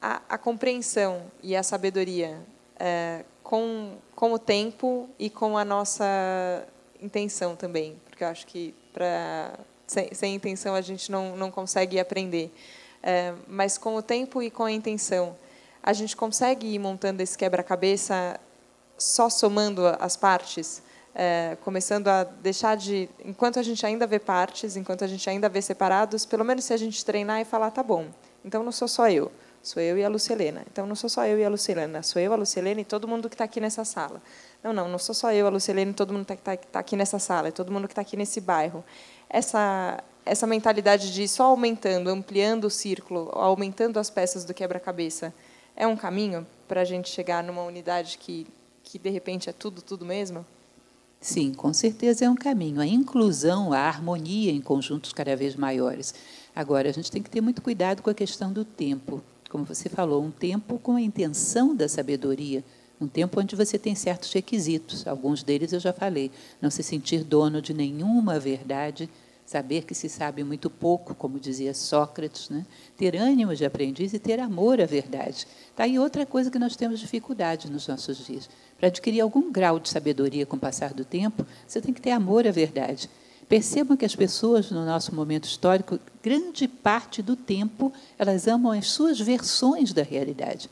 a, 0.00 0.22
a, 0.28 0.38
compreensão 0.38 1.24
e 1.42 1.56
a 1.56 1.64
sabedoria 1.64 2.38
é, 2.78 3.24
com, 3.42 3.98
com 4.14 4.32
o 4.32 4.38
tempo 4.38 5.10
e 5.18 5.28
com 5.28 5.58
a 5.58 5.64
nossa 5.64 6.64
intenção 7.02 7.56
também, 7.56 8.00
porque 8.08 8.22
eu 8.22 8.28
acho 8.28 8.46
que 8.46 8.76
pra, 8.92 9.58
sem, 9.88 10.14
sem 10.14 10.36
intenção 10.36 10.76
a 10.76 10.80
gente 10.82 11.10
não, 11.10 11.36
não 11.36 11.50
consegue 11.50 11.98
aprender. 11.98 12.54
É, 13.02 13.34
mas 13.46 13.78
com 13.78 13.96
o 13.96 14.02
tempo 14.02 14.42
e 14.42 14.50
com 14.50 14.64
a 14.64 14.72
intenção, 14.72 15.36
a 15.82 15.92
gente 15.92 16.16
consegue 16.16 16.66
ir 16.66 16.78
montando 16.78 17.22
esse 17.22 17.38
quebra-cabeça 17.38 18.38
só 18.96 19.30
somando 19.30 19.86
as 20.00 20.16
partes? 20.16 20.82
é, 21.18 21.56
começando 21.64 22.06
a 22.06 22.22
deixar 22.22 22.76
de, 22.76 23.08
enquanto 23.24 23.58
a 23.58 23.62
gente 23.62 23.84
ainda 23.84 24.06
vê 24.06 24.20
partes, 24.20 24.76
enquanto 24.76 25.02
a 25.02 25.08
gente 25.08 25.28
ainda 25.28 25.48
vê 25.48 25.60
separados, 25.60 26.24
pelo 26.24 26.44
menos 26.44 26.64
se 26.64 26.72
a 26.72 26.76
gente 26.76 27.04
treinar 27.04 27.40
e 27.40 27.44
falar, 27.44 27.72
tá 27.72 27.82
bom, 27.82 28.06
então 28.44 28.62
não 28.62 28.70
sou 28.70 28.86
só 28.86 29.10
eu, 29.10 29.32
sou 29.60 29.82
eu 29.82 29.98
e 29.98 30.04
a 30.04 30.08
Lucelena. 30.08 30.62
Então 30.70 30.86
não 30.86 30.94
sou 30.94 31.10
só 31.10 31.26
eu 31.26 31.36
e 31.36 31.44
a 31.44 31.48
Lucelena, 31.48 32.04
sou 32.04 32.22
eu, 32.22 32.32
a 32.32 32.36
Lucelena 32.36 32.80
e 32.80 32.84
todo 32.84 33.08
mundo 33.08 33.28
que 33.28 33.34
está 33.34 33.44
aqui 33.44 33.60
nessa 33.60 33.84
sala. 33.84 34.22
Não, 34.62 34.72
não, 34.72 34.88
não 34.88 34.98
sou 34.98 35.12
só 35.12 35.32
eu, 35.32 35.44
a 35.48 35.50
Lucelena 35.50 35.90
e 35.90 35.94
todo 35.94 36.12
mundo 36.12 36.24
que 36.24 36.34
está 36.34 36.56
tá, 36.56 36.62
tá 36.72 36.78
aqui 36.78 36.96
nessa 36.96 37.18
sala, 37.18 37.48
é 37.48 37.50
todo 37.50 37.72
mundo 37.72 37.88
que 37.88 37.92
está 37.92 38.02
aqui 38.02 38.16
nesse 38.16 38.40
bairro. 38.40 38.84
Essa 39.28 40.02
essa 40.28 40.46
mentalidade 40.46 41.12
de 41.12 41.26
só 41.26 41.44
aumentando, 41.44 42.08
ampliando 42.10 42.64
o 42.64 42.70
círculo, 42.70 43.30
aumentando 43.32 43.98
as 43.98 44.10
peças 44.10 44.44
do 44.44 44.52
quebra-cabeça, 44.52 45.32
é 45.74 45.86
um 45.86 45.96
caminho 45.96 46.46
para 46.66 46.82
a 46.82 46.84
gente 46.84 47.08
chegar 47.08 47.42
numa 47.42 47.62
unidade 47.62 48.18
que, 48.18 48.46
que, 48.82 48.98
de 48.98 49.08
repente, 49.08 49.48
é 49.48 49.52
tudo, 49.52 49.80
tudo 49.80 50.04
mesmo? 50.04 50.44
Sim, 51.20 51.52
com 51.52 51.72
certeza 51.72 52.24
é 52.24 52.30
um 52.30 52.34
caminho. 52.34 52.80
A 52.80 52.86
inclusão, 52.86 53.72
a 53.72 53.80
harmonia 53.80 54.52
em 54.52 54.60
conjuntos 54.60 55.12
cada 55.12 55.34
vez 55.34 55.56
maiores. 55.56 56.14
Agora, 56.54 56.88
a 56.88 56.92
gente 56.92 57.10
tem 57.10 57.22
que 57.22 57.30
ter 57.30 57.40
muito 57.40 57.62
cuidado 57.62 58.02
com 58.02 58.10
a 58.10 58.14
questão 58.14 58.52
do 58.52 58.64
tempo. 58.64 59.22
Como 59.48 59.64
você 59.64 59.88
falou, 59.88 60.22
um 60.22 60.30
tempo 60.30 60.78
com 60.78 60.94
a 60.94 61.00
intenção 61.00 61.74
da 61.74 61.88
sabedoria, 61.88 62.62
um 63.00 63.08
tempo 63.08 63.40
onde 63.40 63.56
você 63.56 63.78
tem 63.78 63.94
certos 63.94 64.32
requisitos. 64.32 65.06
Alguns 65.06 65.42
deles 65.42 65.72
eu 65.72 65.80
já 65.80 65.92
falei. 65.92 66.30
Não 66.60 66.70
se 66.70 66.82
sentir 66.82 67.24
dono 67.24 67.62
de 67.62 67.72
nenhuma 67.72 68.38
verdade, 68.38 69.08
saber 69.48 69.84
que 69.84 69.94
se 69.94 70.10
sabe 70.10 70.44
muito 70.44 70.68
pouco, 70.68 71.14
como 71.14 71.40
dizia 71.40 71.72
Sócrates, 71.72 72.50
né? 72.50 72.66
ter 72.98 73.16
ânimo 73.16 73.56
de 73.56 73.64
aprendiz 73.64 74.12
e 74.12 74.18
ter 74.18 74.38
amor 74.38 74.78
à 74.78 74.84
verdade. 74.84 75.46
Está 75.70 75.84
aí 75.84 75.98
outra 75.98 76.26
coisa 76.26 76.50
que 76.50 76.58
nós 76.58 76.76
temos 76.76 77.00
dificuldade 77.00 77.70
nos 77.70 77.88
nossos 77.88 78.26
dias. 78.26 78.46
Para 78.76 78.88
adquirir 78.88 79.22
algum 79.22 79.50
grau 79.50 79.80
de 79.80 79.88
sabedoria 79.88 80.44
com 80.44 80.56
o 80.56 80.60
passar 80.60 80.92
do 80.92 81.02
tempo, 81.02 81.46
você 81.66 81.80
tem 81.80 81.94
que 81.94 82.00
ter 82.00 82.10
amor 82.10 82.46
à 82.46 82.50
verdade. 82.50 83.08
Percebam 83.48 83.96
que 83.96 84.04
as 84.04 84.14
pessoas, 84.14 84.70
no 84.70 84.84
nosso 84.84 85.14
momento 85.14 85.46
histórico, 85.46 85.98
grande 86.22 86.68
parte 86.68 87.22
do 87.22 87.34
tempo, 87.34 87.90
elas 88.18 88.46
amam 88.46 88.72
as 88.72 88.88
suas 88.88 89.18
versões 89.18 89.94
da 89.94 90.02
realidade, 90.02 90.68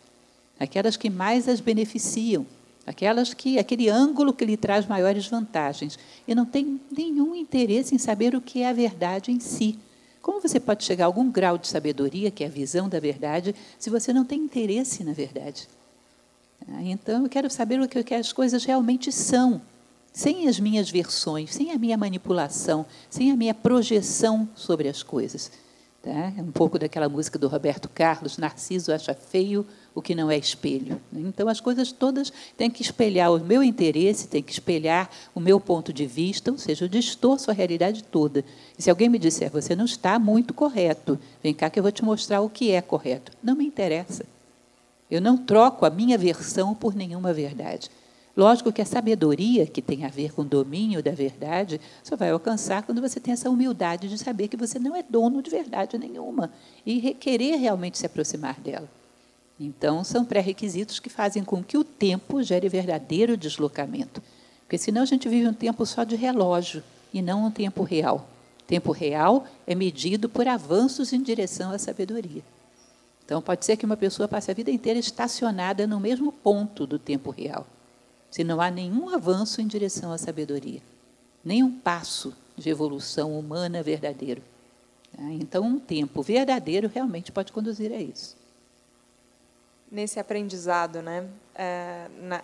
aquelas 0.60 0.98
que 0.98 1.08
mais 1.08 1.48
as 1.48 1.60
beneficiam, 1.60 2.44
aquelas 2.86 3.34
que 3.34 3.58
aquele 3.58 3.88
ângulo 3.88 4.32
que 4.32 4.44
lhe 4.44 4.56
traz 4.56 4.86
maiores 4.86 5.26
vantagens, 5.26 5.98
e 6.26 6.34
não 6.34 6.46
tem 6.46 6.80
nenhum 6.96 7.34
interesse 7.34 7.94
em 7.94 7.98
saber 7.98 8.34
o 8.34 8.40
que 8.40 8.62
é 8.62 8.68
a 8.68 8.72
verdade 8.72 9.32
em 9.32 9.40
si. 9.40 9.78
Como 10.22 10.40
você 10.40 10.58
pode 10.58 10.84
chegar 10.84 11.04
a 11.04 11.06
algum 11.06 11.30
grau 11.30 11.58
de 11.58 11.66
sabedoria, 11.66 12.30
que 12.30 12.44
é 12.44 12.46
a 12.46 12.50
visão 12.50 12.88
da 12.88 13.00
verdade, 13.00 13.54
se 13.78 13.90
você 13.90 14.12
não 14.12 14.24
tem 14.24 14.40
interesse 14.40 15.04
na 15.04 15.12
verdade? 15.12 15.68
Ah, 16.68 16.82
então, 16.82 17.22
eu 17.22 17.28
quero 17.28 17.50
saber 17.50 17.80
o 17.80 17.88
que 17.88 18.14
as 18.14 18.32
coisas 18.32 18.64
realmente 18.64 19.12
são, 19.12 19.60
sem 20.12 20.48
as 20.48 20.58
minhas 20.58 20.90
versões, 20.90 21.54
sem 21.54 21.70
a 21.70 21.78
minha 21.78 21.96
manipulação, 21.96 22.86
sem 23.10 23.30
a 23.30 23.36
minha 23.36 23.54
projeção 23.54 24.48
sobre 24.54 24.88
as 24.88 25.02
coisas. 25.02 25.52
Tá? 26.02 26.32
É 26.36 26.42
um 26.42 26.50
pouco 26.50 26.78
daquela 26.78 27.08
música 27.08 27.38
do 27.38 27.48
Roberto 27.48 27.88
Carlos, 27.88 28.38
Narciso 28.38 28.92
acha 28.92 29.14
feio 29.14 29.66
o 29.96 30.02
que 30.02 30.14
não 30.14 30.30
é 30.30 30.36
espelho. 30.36 31.00
Então, 31.10 31.48
as 31.48 31.58
coisas 31.58 31.90
todas 31.90 32.30
têm 32.54 32.70
que 32.70 32.82
espelhar 32.82 33.32
o 33.32 33.40
meu 33.40 33.62
interesse, 33.62 34.28
têm 34.28 34.42
que 34.42 34.52
espelhar 34.52 35.10
o 35.34 35.40
meu 35.40 35.58
ponto 35.58 35.90
de 35.90 36.06
vista, 36.06 36.52
ou 36.52 36.58
seja, 36.58 36.84
eu 36.84 36.88
distorço 36.88 37.50
a 37.50 37.54
realidade 37.54 38.04
toda. 38.04 38.44
E 38.78 38.82
se 38.82 38.90
alguém 38.90 39.08
me 39.08 39.18
disser, 39.18 39.50
você 39.50 39.74
não 39.74 39.86
está 39.86 40.18
muito 40.18 40.52
correto, 40.52 41.18
vem 41.42 41.54
cá 41.54 41.70
que 41.70 41.78
eu 41.78 41.82
vou 41.82 41.90
te 41.90 42.04
mostrar 42.04 42.42
o 42.42 42.50
que 42.50 42.72
é 42.72 42.82
correto. 42.82 43.32
Não 43.42 43.56
me 43.56 43.64
interessa. 43.64 44.26
Eu 45.10 45.22
não 45.22 45.38
troco 45.38 45.86
a 45.86 45.90
minha 45.90 46.18
versão 46.18 46.74
por 46.74 46.94
nenhuma 46.94 47.32
verdade. 47.32 47.88
Lógico 48.36 48.70
que 48.70 48.82
a 48.82 48.86
sabedoria, 48.86 49.64
que 49.64 49.80
tem 49.80 50.04
a 50.04 50.08
ver 50.08 50.34
com 50.34 50.42
o 50.42 50.44
domínio 50.44 51.02
da 51.02 51.12
verdade, 51.12 51.80
só 52.04 52.16
vai 52.16 52.28
alcançar 52.28 52.82
quando 52.82 53.00
você 53.00 53.18
tem 53.18 53.32
essa 53.32 53.48
humildade 53.48 54.10
de 54.10 54.18
saber 54.18 54.48
que 54.48 54.58
você 54.58 54.78
não 54.78 54.94
é 54.94 55.02
dono 55.02 55.40
de 55.40 55.48
verdade 55.48 55.96
nenhuma 55.96 56.52
e 56.84 57.14
querer 57.14 57.56
realmente 57.56 57.96
se 57.96 58.04
aproximar 58.04 58.60
dela. 58.60 58.90
Então, 59.58 60.04
são 60.04 60.24
pré-requisitos 60.24 60.98
que 60.98 61.08
fazem 61.08 61.42
com 61.42 61.62
que 61.62 61.78
o 61.78 61.84
tempo 61.84 62.42
gere 62.42 62.68
verdadeiro 62.68 63.36
deslocamento. 63.36 64.22
Porque 64.60 64.76
senão 64.76 65.02
a 65.02 65.06
gente 65.06 65.28
vive 65.28 65.48
um 65.48 65.54
tempo 65.54 65.86
só 65.86 66.04
de 66.04 66.16
relógio 66.16 66.82
e 67.12 67.22
não 67.22 67.46
um 67.46 67.50
tempo 67.50 67.82
real. 67.82 68.28
Tempo 68.66 68.92
real 68.92 69.46
é 69.66 69.74
medido 69.74 70.28
por 70.28 70.46
avanços 70.46 71.12
em 71.12 71.22
direção 71.22 71.70
à 71.70 71.78
sabedoria. 71.78 72.42
Então, 73.24 73.40
pode 73.40 73.64
ser 73.64 73.76
que 73.76 73.86
uma 73.86 73.96
pessoa 73.96 74.28
passe 74.28 74.50
a 74.50 74.54
vida 74.54 74.70
inteira 74.70 74.98
estacionada 74.98 75.86
no 75.86 75.98
mesmo 75.98 76.30
ponto 76.30 76.86
do 76.86 76.98
tempo 76.98 77.30
real 77.30 77.66
se 78.36 78.44
não 78.44 78.60
há 78.60 78.70
nenhum 78.70 79.08
avanço 79.08 79.62
em 79.62 79.66
direção 79.66 80.12
à 80.12 80.18
sabedoria, 80.18 80.82
nenhum 81.42 81.72
passo 81.72 82.34
de 82.54 82.68
evolução 82.68 83.38
humana 83.38 83.82
verdadeiro. 83.82 84.42
Tá? 85.16 85.22
Então, 85.32 85.64
um 85.64 85.78
tempo 85.78 86.22
verdadeiro 86.22 86.90
realmente 86.92 87.32
pode 87.32 87.50
conduzir 87.50 87.90
a 87.92 87.96
isso. 87.96 88.36
Nesse 89.90 90.18
aprendizado, 90.18 91.00
né, 91.00 91.28
é, 91.54 92.06
na, 92.20 92.42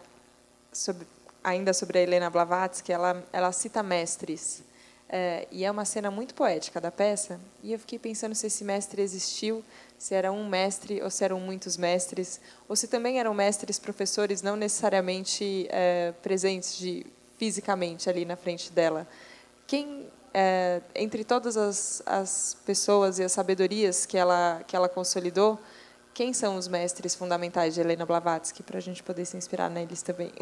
sobre, 0.72 1.06
ainda 1.42 1.72
sobre 1.72 1.98
a 1.98 2.02
Helena 2.02 2.30
Blavatsky, 2.30 2.92
ela, 2.92 3.24
ela 3.32 3.52
cita 3.52 3.82
mestres. 3.82 4.62
É, 5.08 5.46
e 5.50 5.64
é 5.64 5.70
uma 5.70 5.84
cena 5.84 6.10
muito 6.10 6.34
poética 6.34 6.80
da 6.80 6.90
peça. 6.90 7.38
E 7.62 7.72
eu 7.72 7.78
fiquei 7.78 7.98
pensando 7.98 8.34
se 8.34 8.46
esse 8.46 8.64
mestre 8.64 9.02
existiu 9.02 9.62
se 10.02 10.16
era 10.16 10.32
um 10.32 10.48
mestre 10.48 11.00
ou 11.00 11.08
se 11.08 11.22
eram 11.22 11.38
muitos 11.38 11.76
mestres, 11.76 12.40
ou 12.68 12.74
se 12.74 12.88
também 12.88 13.20
eram 13.20 13.32
mestres 13.32 13.78
professores 13.78 14.42
não 14.42 14.56
necessariamente 14.56 15.68
é, 15.70 16.12
presentes 16.20 16.76
de, 16.76 17.06
fisicamente 17.38 18.10
ali 18.10 18.24
na 18.24 18.34
frente 18.34 18.72
dela. 18.72 19.06
Quem, 19.64 20.08
é, 20.34 20.82
entre 20.92 21.22
todas 21.22 21.56
as, 21.56 22.02
as 22.04 22.56
pessoas 22.66 23.20
e 23.20 23.22
as 23.22 23.30
sabedorias 23.30 24.04
que 24.04 24.18
ela, 24.18 24.64
que 24.66 24.74
ela 24.74 24.88
consolidou, 24.88 25.56
quem 26.14 26.32
são 26.32 26.56
os 26.56 26.68
mestres 26.68 27.14
fundamentais 27.14 27.74
de 27.74 27.80
Helena 27.80 28.04
Blavatsky, 28.04 28.62
para 28.62 28.78
a 28.78 28.80
gente 28.80 29.02
poder 29.02 29.24
se 29.24 29.36
inspirar 29.36 29.70
neles 29.70 30.02
também? 30.02 30.32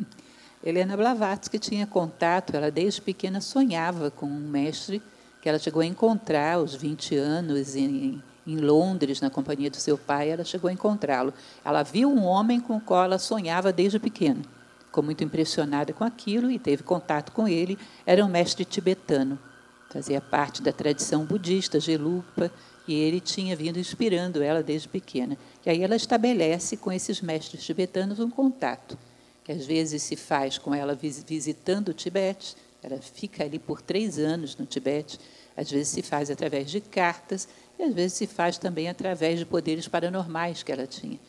Helena 0.64 0.96
Blavatsky 0.96 1.58
tinha 1.58 1.86
contato, 1.86 2.54
ela 2.54 2.70
desde 2.70 3.00
pequena 3.00 3.40
sonhava 3.40 4.10
com 4.10 4.26
um 4.26 4.48
mestre 4.48 5.02
que 5.40 5.48
ela 5.48 5.58
chegou 5.58 5.80
a 5.80 5.86
encontrar 5.86 6.56
aos 6.56 6.74
20 6.74 7.16
anos 7.16 7.74
em, 7.74 8.22
em 8.46 8.56
Londres, 8.56 9.20
na 9.20 9.30
companhia 9.30 9.70
do 9.70 9.76
seu 9.76 9.96
pai, 9.96 10.30
ela 10.30 10.44
chegou 10.44 10.68
a 10.68 10.72
encontrá-lo. 10.72 11.32
Ela 11.64 11.82
viu 11.82 12.10
um 12.10 12.24
homem 12.24 12.60
com 12.60 12.76
o 12.76 12.80
qual 12.80 13.04
ela 13.04 13.18
sonhava 13.18 13.72
desde 13.72 13.98
pequeno. 13.98 14.42
Ficou 14.86 15.02
muito 15.02 15.24
impressionada 15.24 15.92
com 15.92 16.04
aquilo 16.04 16.50
e 16.50 16.58
teve 16.58 16.82
contato 16.82 17.32
com 17.32 17.48
ele. 17.48 17.78
Era 18.04 18.24
um 18.24 18.28
mestre 18.28 18.64
tibetano, 18.64 19.38
fazia 19.88 20.20
parte 20.20 20.60
da 20.60 20.72
tradição 20.72 21.24
budista, 21.24 21.80
Gelupa, 21.80 22.50
e 22.90 22.94
ele 22.94 23.20
tinha 23.20 23.54
vindo 23.54 23.78
inspirando 23.78 24.42
ela 24.42 24.64
desde 24.64 24.88
pequena. 24.88 25.38
E 25.64 25.70
aí 25.70 25.80
ela 25.84 25.94
estabelece 25.94 26.76
com 26.76 26.90
esses 26.90 27.20
mestres 27.20 27.62
tibetanos 27.62 28.18
um 28.18 28.28
contato, 28.28 28.98
que 29.44 29.52
às 29.52 29.64
vezes 29.64 30.02
se 30.02 30.16
faz 30.16 30.58
com 30.58 30.74
ela 30.74 30.92
visitando 30.92 31.90
o 31.90 31.94
Tibete, 31.94 32.56
ela 32.82 32.98
fica 32.98 33.44
ali 33.44 33.60
por 33.60 33.80
três 33.80 34.18
anos 34.18 34.56
no 34.56 34.66
Tibete, 34.66 35.20
às 35.56 35.70
vezes 35.70 35.86
se 35.86 36.02
faz 36.02 36.32
através 36.32 36.68
de 36.68 36.80
cartas, 36.80 37.46
e 37.78 37.84
às 37.84 37.94
vezes 37.94 38.14
se 38.14 38.26
faz 38.26 38.58
também 38.58 38.88
através 38.88 39.38
de 39.38 39.46
poderes 39.46 39.86
paranormais 39.86 40.64
que 40.64 40.72
ela 40.72 40.84
tinha. 40.84 41.20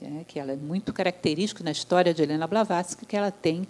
É, 0.00 0.22
que 0.22 0.38
ela 0.38 0.52
é 0.52 0.56
muito 0.56 0.92
característico 0.92 1.64
na 1.64 1.72
história 1.72 2.14
de 2.14 2.22
Helena 2.22 2.46
Blavatsky, 2.46 3.04
que 3.04 3.16
ela 3.16 3.32
tem 3.32 3.66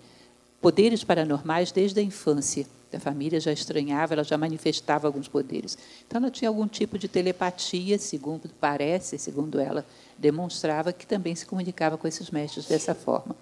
poderes 0.60 1.02
paranormais 1.02 1.72
desde 1.72 1.98
a 1.98 2.02
infância. 2.02 2.66
A 2.92 3.00
família 3.00 3.40
já 3.40 3.52
estranhava, 3.52 4.14
ela 4.14 4.24
já 4.24 4.36
manifestava 4.36 5.06
alguns 5.06 5.28
poderes. 5.28 5.78
Então, 6.06 6.20
ela 6.20 6.30
tinha 6.30 6.48
algum 6.48 6.66
tipo 6.66 6.98
de 6.98 7.08
telepatia, 7.08 7.98
segundo 7.98 8.48
parece, 8.60 9.18
segundo 9.18 9.58
ela 9.58 9.84
demonstrava, 10.18 10.92
que 10.92 11.06
também 11.06 11.34
se 11.34 11.46
comunicava 11.46 11.96
com 11.96 12.06
esses 12.06 12.30
mestres 12.30 12.66
dessa 12.66 12.94
forma. 12.94 13.34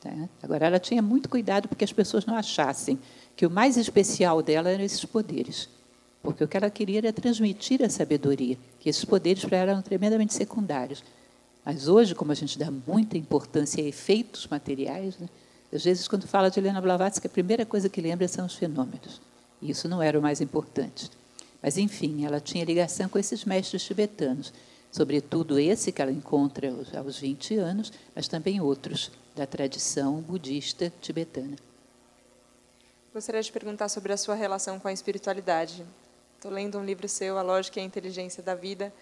Tá? 0.00 0.10
Agora, 0.42 0.66
ela 0.66 0.78
tinha 0.78 1.02
muito 1.02 1.28
cuidado 1.28 1.68
porque 1.68 1.84
as 1.84 1.92
pessoas 1.92 2.26
não 2.26 2.34
achassem 2.34 2.98
que 3.36 3.46
o 3.46 3.50
mais 3.50 3.76
especial 3.76 4.42
dela 4.42 4.70
eram 4.70 4.84
esses 4.84 5.04
poderes 5.04 5.68
porque 6.22 6.44
o 6.44 6.48
que 6.48 6.56
ela 6.56 6.70
queria 6.70 6.98
era 6.98 7.12
transmitir 7.12 7.82
a 7.82 7.88
sabedoria, 7.88 8.58
que 8.78 8.88
esses 8.88 9.04
poderes 9.04 9.44
para 9.44 9.58
ela 9.58 9.72
eram 9.72 9.82
tremendamente 9.82 10.34
secundários. 10.34 11.02
Mas 11.64 11.88
hoje, 11.88 12.14
como 12.14 12.32
a 12.32 12.34
gente 12.34 12.58
dá 12.58 12.70
muita 12.70 13.16
importância 13.16 13.82
a 13.82 13.86
efeitos 13.86 14.46
materiais, 14.46 15.16
né, 15.18 15.28
às 15.72 15.84
vezes, 15.84 16.08
quando 16.08 16.26
fala 16.26 16.50
de 16.50 16.58
Helena 16.58 16.80
Blavatsky, 16.80 17.26
a 17.26 17.30
primeira 17.30 17.64
coisa 17.64 17.88
que 17.88 18.00
lembra 18.00 18.26
são 18.26 18.46
os 18.46 18.54
fenômenos. 18.54 19.20
E 19.62 19.70
isso 19.70 19.88
não 19.88 20.02
era 20.02 20.18
o 20.18 20.22
mais 20.22 20.40
importante. 20.40 21.10
Mas, 21.62 21.76
enfim, 21.76 22.24
ela 22.24 22.40
tinha 22.40 22.64
ligação 22.64 23.08
com 23.08 23.18
esses 23.18 23.44
mestres 23.44 23.82
tibetanos, 23.84 24.52
sobretudo 24.90 25.58
esse 25.58 25.92
que 25.92 26.02
ela 26.02 26.10
encontra 26.10 26.72
aos 26.96 27.18
20 27.18 27.56
anos, 27.56 27.92
mas 28.14 28.26
também 28.26 28.60
outros 28.60 29.10
da 29.36 29.46
tradição 29.46 30.20
budista 30.20 30.92
tibetana. 31.00 31.56
Gostaria 33.12 33.42
de 33.42 33.50
perguntar 33.50 33.88
sobre 33.88 34.12
a 34.12 34.16
sua 34.16 34.34
relação 34.34 34.78
com 34.78 34.88
a 34.88 34.92
espiritualidade. 34.92 35.84
Estou 36.36 36.50
lendo 36.50 36.78
um 36.78 36.84
livro 36.84 37.08
seu, 37.08 37.36
A 37.38 37.42
Lógica 37.42 37.78
e 37.78 37.82
a 37.82 37.86
Inteligência 37.86 38.42
da 38.42 38.54
Vida, 38.54 38.92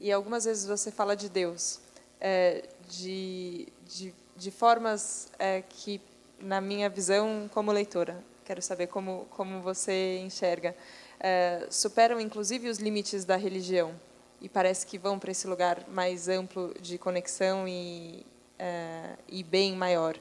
e 0.00 0.12
algumas 0.12 0.44
vezes 0.44 0.66
você 0.66 0.90
fala 0.90 1.14
de 1.14 1.28
Deus, 1.28 1.80
é, 2.20 2.64
de, 2.88 3.68
de, 3.86 4.14
de, 4.36 4.50
formas 4.50 5.28
é, 5.38 5.62
que, 5.62 6.00
na 6.40 6.60
minha 6.60 6.88
visão 6.88 7.50
como 7.52 7.72
leitora, 7.72 8.22
quero 8.44 8.62
saber 8.62 8.86
como, 8.86 9.26
como 9.30 9.60
você 9.60 10.18
enxerga, 10.18 10.74
é, 11.18 11.66
superam 11.70 12.20
inclusive 12.20 12.68
os 12.68 12.78
limites 12.78 13.24
da 13.24 13.36
religião 13.36 13.94
e 14.40 14.48
parece 14.48 14.86
que 14.86 14.98
vão 14.98 15.18
para 15.18 15.30
esse 15.30 15.46
lugar 15.46 15.84
mais 15.88 16.28
amplo 16.28 16.74
de 16.80 16.98
conexão 16.98 17.66
e, 17.66 18.24
é, 18.58 19.16
e 19.28 19.42
bem 19.42 19.74
maior. 19.74 20.16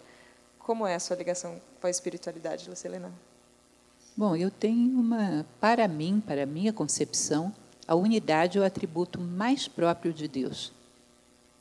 Como 0.60 0.88
é 0.88 0.96
a 0.96 1.00
sua 1.00 1.16
ligação 1.16 1.62
com 1.80 1.88
a 1.88 1.90
espiritualidade, 1.90 2.70
Lucilena? 2.70 3.12
Bom, 4.18 4.36
eu 4.36 4.50
tenho 4.50 4.98
uma, 4.98 5.46
para 5.60 5.88
mim, 5.88 6.24
para 6.26 6.46
minha 6.46 6.72
concepção, 6.72 7.54
a 7.88 7.94
unidade 7.94 8.58
é 8.58 8.62
o 8.62 8.64
atributo 8.64 9.20
mais 9.20 9.68
próprio 9.68 10.14
de 10.14 10.28
Deus. 10.28 10.74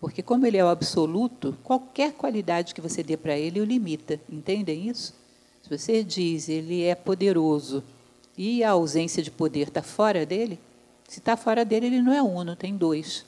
Porque, 0.04 0.22
como 0.22 0.44
ele 0.44 0.58
é 0.58 0.62
o 0.62 0.68
absoluto, 0.68 1.56
qualquer 1.64 2.12
qualidade 2.12 2.74
que 2.74 2.80
você 2.82 3.02
dê 3.02 3.16
para 3.16 3.38
ele 3.38 3.58
o 3.58 3.64
limita. 3.64 4.20
Entendem 4.28 4.90
isso? 4.90 5.14
Se 5.62 5.70
você 5.70 6.04
diz 6.04 6.46
ele 6.50 6.82
é 6.82 6.94
poderoso 6.94 7.82
e 8.36 8.62
a 8.62 8.72
ausência 8.72 9.22
de 9.22 9.30
poder 9.30 9.68
está 9.68 9.82
fora 9.82 10.26
dele, 10.26 10.60
se 11.08 11.20
está 11.20 11.38
fora 11.38 11.64
dele, 11.64 11.86
ele 11.86 12.02
não 12.02 12.12
é 12.12 12.22
uno, 12.22 12.54
tem 12.54 12.76
dois. 12.76 13.24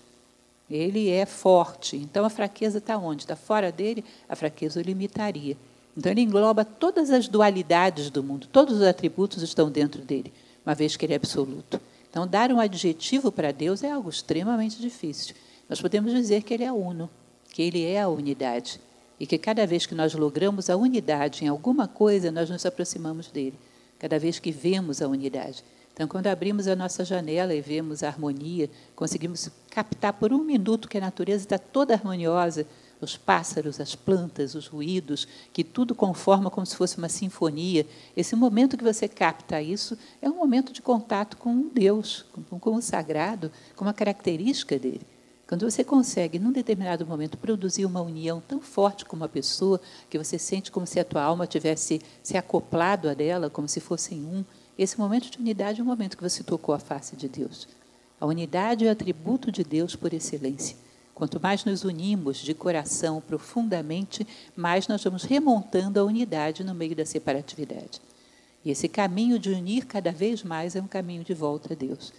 Ele 0.71 1.09
é 1.09 1.25
forte. 1.25 1.97
Então 1.97 2.27
a 2.27 2.29
fraqueza 2.29 2.77
está 2.77 2.99
onde? 2.99 3.23
Está 3.23 3.37
fora 3.37 3.73
dele, 3.73 4.05
a 4.29 4.37
fraqueza 4.37 4.79
o 4.79 4.83
limitaria. 4.83 5.57
Então 5.97 6.13
ele 6.13 6.21
engloba 6.21 6.63
todas 6.63 7.09
as 7.09 7.27
dualidades 7.27 8.11
do 8.11 8.23
mundo, 8.23 8.49
todos 8.53 8.77
os 8.77 8.83
atributos 8.83 9.43
estão 9.43 9.71
dentro 9.71 10.03
dele, 10.03 10.31
uma 10.63 10.75
vez 10.75 10.95
que 10.95 11.07
ele 11.07 11.15
é 11.15 11.17
absoluto. 11.17 11.81
Então, 12.11 12.27
dar 12.27 12.53
um 12.53 12.61
adjetivo 12.61 13.33
para 13.33 13.51
Deus 13.51 13.83
é 13.83 13.91
algo 13.91 14.11
extremamente 14.11 14.79
difícil. 14.79 15.35
Nós 15.69 15.81
podemos 15.81 16.13
dizer 16.13 16.43
que 16.43 16.55
ele 16.55 16.65
é 16.65 16.73
uno, 16.73 17.11
que 17.53 17.63
ele 17.63 17.85
é 17.85 18.01
a 18.01 18.09
unidade. 18.09 18.81
E 19.19 19.27
que 19.27 19.39
cada 19.39 19.67
vez 19.67 19.87
que 19.87 19.95
nós 19.95 20.15
logramos 20.15 20.69
a 20.69 20.77
unidade 20.77 21.45
em 21.45 21.49
alguma 21.49 21.89
coisa, 21.89 22.31
nós 22.31 22.51
nos 22.51 22.67
aproximamos 22.67 23.29
dele. 23.29 23.59
Cada 23.99 24.19
vez 24.19 24.39
que 24.39 24.53
vemos 24.53 25.01
a 25.01 25.09
unidade. 25.09 25.65
Então, 25.95 26.07
quando 26.07 26.27
abrimos 26.27 26.69
a 26.69 26.77
nossa 26.77 27.03
janela 27.03 27.55
e 27.55 27.61
vemos 27.63 28.03
a 28.03 28.09
harmonia, 28.09 28.69
conseguimos 28.95 29.49
captar 29.71 30.13
por 30.13 30.31
um 30.35 30.45
minuto 30.45 30.87
que 30.87 30.99
a 30.99 31.01
natureza 31.01 31.45
está 31.45 31.59
toda 31.59 31.95
harmoniosa, 31.95 32.67
os 33.01 33.17
pássaros, 33.17 33.81
as 33.81 33.95
plantas, 33.95 34.55
os 34.55 34.67
ruídos, 34.67 35.27
que 35.53 35.65
tudo 35.65 35.95
conforma 35.95 36.51
como 36.51 36.67
se 36.67 36.77
fosse 36.77 36.99
uma 36.99 37.09
sinfonia. 37.09 37.87
Esse 38.15 38.37
momento 38.37 38.77
que 38.77 38.85
você 38.85 39.09
capta 39.09 39.61
isso 39.63 39.97
é 40.21 40.29
um 40.29 40.37
momento 40.37 40.73
de 40.73 40.83
contato 40.83 41.39
com 41.39 41.69
Deus, 41.69 42.27
com, 42.61 42.77
o 42.77 42.83
sagrado, 42.83 43.51
com 43.75 43.85
uma 43.85 43.95
característica 43.95 44.79
dele. 44.79 45.16
Quando 45.47 45.71
você 45.71 45.85
consegue, 45.85 46.41
num 46.41 46.51
determinado 46.51 47.07
momento, 47.07 47.39
produzir 47.39 47.87
uma 47.87 48.03
união 48.03 48.43
tão 48.47 48.61
forte 48.61 49.05
com 49.05 49.15
uma 49.15 49.29
pessoa, 49.29 49.81
que 50.11 50.19
você 50.19 50.39
sente 50.39 50.73
como 50.73 50.87
se 50.87 50.99
a 50.99 51.05
tua 51.05 51.23
alma 51.23 51.47
tivesse 51.47 52.03
se 52.21 52.37
acoplado 52.37 53.09
a 53.09 53.15
dela, 53.15 53.49
como 53.49 53.69
se 53.69 53.79
fossem 53.79 54.25
um, 54.25 54.45
esse 54.77 54.99
momento 54.99 55.31
de 55.31 55.39
unidade 55.39 55.81
é 55.81 55.83
o 55.83 55.87
momento 55.87 56.17
que 56.17 56.23
você 56.23 56.43
tocou 56.43 56.75
a 56.75 56.79
face 56.79 57.15
de 57.17 57.29
Deus. 57.29 57.69
A 58.21 58.27
unidade 58.27 58.85
é 58.85 58.89
o 58.89 58.93
atributo 58.93 59.53
de 59.53 59.63
Deus 59.63 59.95
por 59.95 60.13
excelência. 60.13 60.77
Quanto 61.15 61.41
mais 61.41 61.65
nos 61.65 61.85
unimos 61.85 62.39
de 62.39 62.53
coração 62.53 63.23
profundamente, 63.23 64.27
mais 64.55 64.87
nós 64.89 65.03
vamos 65.03 65.23
remontando 65.23 65.99
a 65.99 66.05
unidade 66.05 66.63
no 66.63 66.75
meio 66.75 66.95
da 66.95 67.07
separatividade. 67.07 68.03
E 68.65 68.71
esse 68.71 68.89
caminho 68.89 69.39
de 69.39 69.51
unir 69.51 69.87
cada 69.87 70.11
vez 70.11 70.43
mais 70.43 70.77
é 70.77 70.83
um 70.83 70.89
caminho 70.89 71.25
de 71.25 71.33
volta 71.33 71.73
a 71.73 71.77
Deus. 71.77 72.13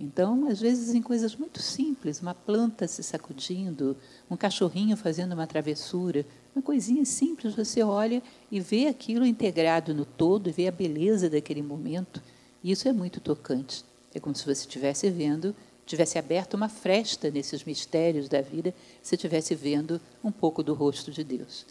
Então, 0.00 0.48
às 0.48 0.58
vezes, 0.58 0.94
em 0.94 1.02
coisas 1.02 1.36
muito 1.36 1.60
simples, 1.60 2.22
uma 2.22 2.34
planta 2.34 2.88
se 2.88 3.02
sacudindo, 3.02 3.94
um 4.30 4.36
cachorrinho 4.36 4.96
fazendo 4.96 5.34
uma 5.34 5.46
travessura, 5.46 6.24
uma 6.56 6.62
coisinha 6.62 7.04
simples, 7.04 7.54
você 7.54 7.82
olha 7.82 8.22
e 8.50 8.58
vê 8.60 8.86
aquilo 8.86 9.26
integrado 9.26 9.92
no 9.92 10.06
todo, 10.06 10.48
e 10.48 10.52
vê 10.52 10.68
a 10.68 10.72
beleza 10.72 11.28
daquele 11.28 11.60
momento. 11.60 12.22
E 12.64 12.70
isso 12.70 12.88
é 12.88 12.92
muito 12.94 13.20
tocante. 13.20 13.84
É 14.14 14.18
como 14.18 14.34
se 14.34 14.46
você 14.46 14.62
estivesse 14.62 15.10
vendo, 15.10 15.54
tivesse 15.84 16.18
aberto 16.18 16.54
uma 16.54 16.70
fresta 16.70 17.30
nesses 17.30 17.62
mistérios 17.62 18.26
da 18.26 18.40
vida, 18.40 18.74
se 19.02 19.16
estivesse 19.16 19.54
vendo 19.54 20.00
um 20.24 20.32
pouco 20.32 20.62
do 20.62 20.72
rosto 20.72 21.10
de 21.10 21.22
Deus 21.22 21.66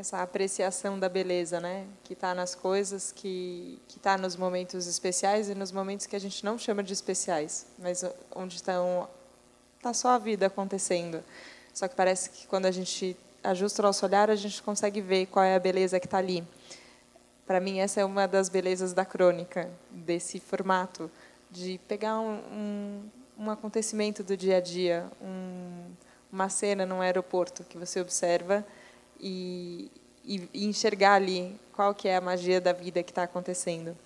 essa 0.00 0.22
apreciação 0.22 0.98
da 0.98 1.10
beleza, 1.10 1.60
né? 1.60 1.86
Que 2.04 2.14
está 2.14 2.34
nas 2.34 2.54
coisas, 2.54 3.12
que 3.12 3.78
está 3.94 4.16
nos 4.16 4.34
momentos 4.34 4.86
especiais 4.86 5.50
e 5.50 5.54
nos 5.54 5.70
momentos 5.70 6.06
que 6.06 6.16
a 6.16 6.18
gente 6.18 6.42
não 6.42 6.56
chama 6.56 6.82
de 6.82 6.94
especiais, 6.94 7.66
mas 7.78 8.02
onde 8.34 8.56
estão 8.56 9.06
tá 9.82 9.92
só 9.92 10.08
a 10.08 10.18
vida 10.18 10.46
acontecendo. 10.46 11.22
Só 11.74 11.86
que 11.86 11.94
parece 11.94 12.30
que 12.30 12.46
quando 12.46 12.64
a 12.64 12.70
gente 12.70 13.14
ajusta 13.44 13.82
o 13.82 13.84
nosso 13.84 14.06
olhar, 14.06 14.30
a 14.30 14.36
gente 14.36 14.62
consegue 14.62 15.02
ver 15.02 15.26
qual 15.26 15.44
é 15.44 15.54
a 15.54 15.60
beleza 15.60 16.00
que 16.00 16.06
está 16.06 16.16
ali. 16.16 16.42
Para 17.46 17.60
mim, 17.60 17.80
essa 17.80 18.00
é 18.00 18.04
uma 18.04 18.26
das 18.26 18.48
belezas 18.48 18.94
da 18.94 19.04
crônica, 19.04 19.68
desse 19.90 20.40
formato, 20.40 21.10
de 21.50 21.78
pegar 21.86 22.18
um, 22.20 22.38
um, 22.50 23.10
um 23.38 23.50
acontecimento 23.50 24.22
do 24.22 24.34
dia 24.34 24.56
a 24.56 24.60
dia, 24.60 25.06
um, 25.20 25.90
uma 26.32 26.48
cena 26.48 26.86
num 26.86 27.02
aeroporto 27.02 27.64
que 27.64 27.76
você 27.76 28.00
observa 28.00 28.64
e, 29.20 29.90
e, 30.24 30.48
e 30.52 30.66
enxergar 30.66 31.14
ali 31.14 31.58
qual 31.72 31.94
que 31.94 32.08
é 32.08 32.16
a 32.16 32.20
magia 32.20 32.60
da 32.60 32.72
vida 32.72 33.02
que 33.02 33.10
está 33.10 33.22
acontecendo. 33.22 33.96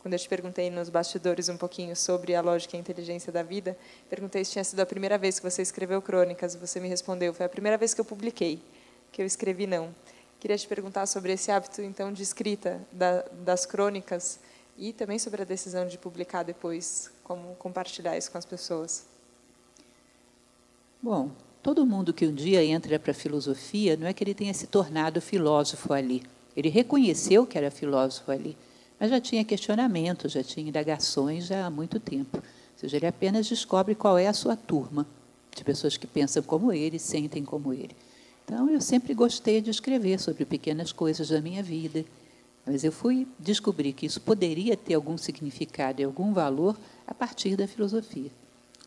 Quando 0.00 0.14
eu 0.14 0.18
te 0.18 0.28
perguntei 0.28 0.68
nos 0.68 0.88
bastidores 0.88 1.48
um 1.48 1.56
pouquinho 1.56 1.94
sobre 1.94 2.34
a 2.34 2.40
lógica 2.40 2.76
e 2.76 2.78
a 2.78 2.80
inteligência 2.80 3.32
da 3.32 3.42
vida, 3.42 3.76
perguntei 4.10 4.44
se 4.44 4.50
tinha 4.50 4.64
sido 4.64 4.80
a 4.80 4.86
primeira 4.86 5.16
vez 5.16 5.38
que 5.38 5.48
você 5.48 5.62
escreveu 5.62 6.02
crônicas. 6.02 6.56
Você 6.56 6.80
me 6.80 6.88
respondeu, 6.88 7.32
foi 7.32 7.46
a 7.46 7.48
primeira 7.48 7.78
vez 7.78 7.94
que 7.94 8.00
eu 8.00 8.04
publiquei, 8.04 8.60
que 9.12 9.22
eu 9.22 9.26
escrevi 9.26 9.64
não. 9.64 9.94
Queria 10.40 10.58
te 10.58 10.66
perguntar 10.66 11.06
sobre 11.06 11.32
esse 11.32 11.52
hábito 11.52 11.80
então 11.82 12.12
de 12.12 12.20
escrita 12.20 12.84
da, 12.90 13.22
das 13.44 13.64
crônicas 13.64 14.40
e 14.76 14.92
também 14.92 15.18
sobre 15.18 15.42
a 15.42 15.44
decisão 15.44 15.86
de 15.86 15.96
publicar 15.96 16.42
depois, 16.42 17.12
como 17.22 17.54
compartilhar 17.54 18.18
isso 18.18 18.32
com 18.32 18.38
as 18.38 18.44
pessoas. 18.44 19.06
Bom, 21.00 21.30
Todo 21.62 21.86
mundo 21.86 22.12
que 22.12 22.26
um 22.26 22.34
dia 22.34 22.64
entra 22.64 22.98
para 22.98 23.12
a 23.12 23.14
filosofia 23.14 23.96
não 23.96 24.08
é 24.08 24.12
que 24.12 24.24
ele 24.24 24.34
tenha 24.34 24.52
se 24.52 24.66
tornado 24.66 25.20
filósofo 25.20 25.92
ali. 25.92 26.20
Ele 26.56 26.68
reconheceu 26.68 27.46
que 27.46 27.56
era 27.56 27.70
filósofo 27.70 28.32
ali, 28.32 28.56
mas 28.98 29.10
já 29.10 29.20
tinha 29.20 29.44
questionamentos, 29.44 30.32
já 30.32 30.42
tinha 30.42 30.68
indagações 30.68 31.46
já 31.46 31.64
há 31.64 31.70
muito 31.70 32.00
tempo. 32.00 32.38
Ou 32.38 32.42
seja, 32.76 32.96
ele 32.96 33.06
apenas 33.06 33.48
descobre 33.48 33.94
qual 33.94 34.18
é 34.18 34.26
a 34.26 34.32
sua 34.32 34.56
turma 34.56 35.06
de 35.54 35.62
pessoas 35.62 35.96
que 35.96 36.06
pensam 36.06 36.42
como 36.42 36.72
ele, 36.72 36.98
sentem 36.98 37.44
como 37.44 37.72
ele. 37.72 37.94
Então, 38.44 38.68
eu 38.68 38.80
sempre 38.80 39.14
gostei 39.14 39.60
de 39.60 39.70
escrever 39.70 40.18
sobre 40.18 40.44
pequenas 40.44 40.90
coisas 40.90 41.28
da 41.28 41.40
minha 41.40 41.62
vida, 41.62 42.04
mas 42.66 42.82
eu 42.82 42.90
fui 42.90 43.26
descobrir 43.38 43.92
que 43.92 44.06
isso 44.06 44.20
poderia 44.20 44.76
ter 44.76 44.94
algum 44.94 45.16
significado 45.16 46.00
e 46.02 46.04
algum 46.04 46.32
valor 46.32 46.76
a 47.06 47.14
partir 47.14 47.54
da 47.54 47.68
filosofia. 47.68 48.32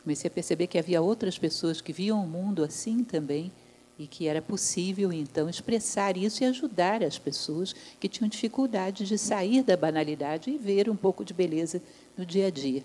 Comecei 0.05 0.27
a 0.27 0.31
perceber 0.31 0.67
que 0.67 0.77
havia 0.77 1.01
outras 1.01 1.35
pessoas 1.35 1.81
que 1.81 1.91
viam 1.91 2.23
o 2.23 2.27
mundo 2.27 2.63
assim 2.63 3.03
também 3.03 3.51
e 3.97 4.05
que 4.05 4.27
era 4.27 4.39
possível 4.39 5.11
então 5.11 5.49
expressar 5.49 6.15
isso 6.15 6.43
e 6.43 6.45
ajudar 6.45 7.03
as 7.03 7.17
pessoas 7.17 7.73
que 7.99 8.07
tinham 8.07 8.29
dificuldade 8.29 9.03
de 9.03 9.17
sair 9.17 9.63
da 9.63 9.75
banalidade 9.75 10.51
e 10.51 10.59
ver 10.59 10.91
um 10.91 10.95
pouco 10.95 11.25
de 11.25 11.33
beleza 11.33 11.81
no 12.15 12.23
dia 12.23 12.45
a 12.45 12.49
dia. 12.51 12.83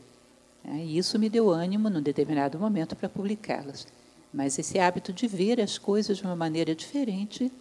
É, 0.65 0.77
e 0.77 0.97
isso 0.97 1.19
me 1.19 1.29
deu 1.29 1.51
ânimo, 1.51 1.91
num 1.91 2.01
determinado 2.01 2.59
momento, 2.59 2.97
para 2.97 3.07
publicá-las. 3.07 3.87
Mas 4.33 4.59
esse 4.59 4.79
hábito 4.79 5.13
de 5.13 5.27
ver 5.27 5.61
as 5.61 5.77
coisas 5.77 6.17
de 6.17 6.25
uma 6.25 6.35
maneira 6.35 6.75
diferente 6.75 7.53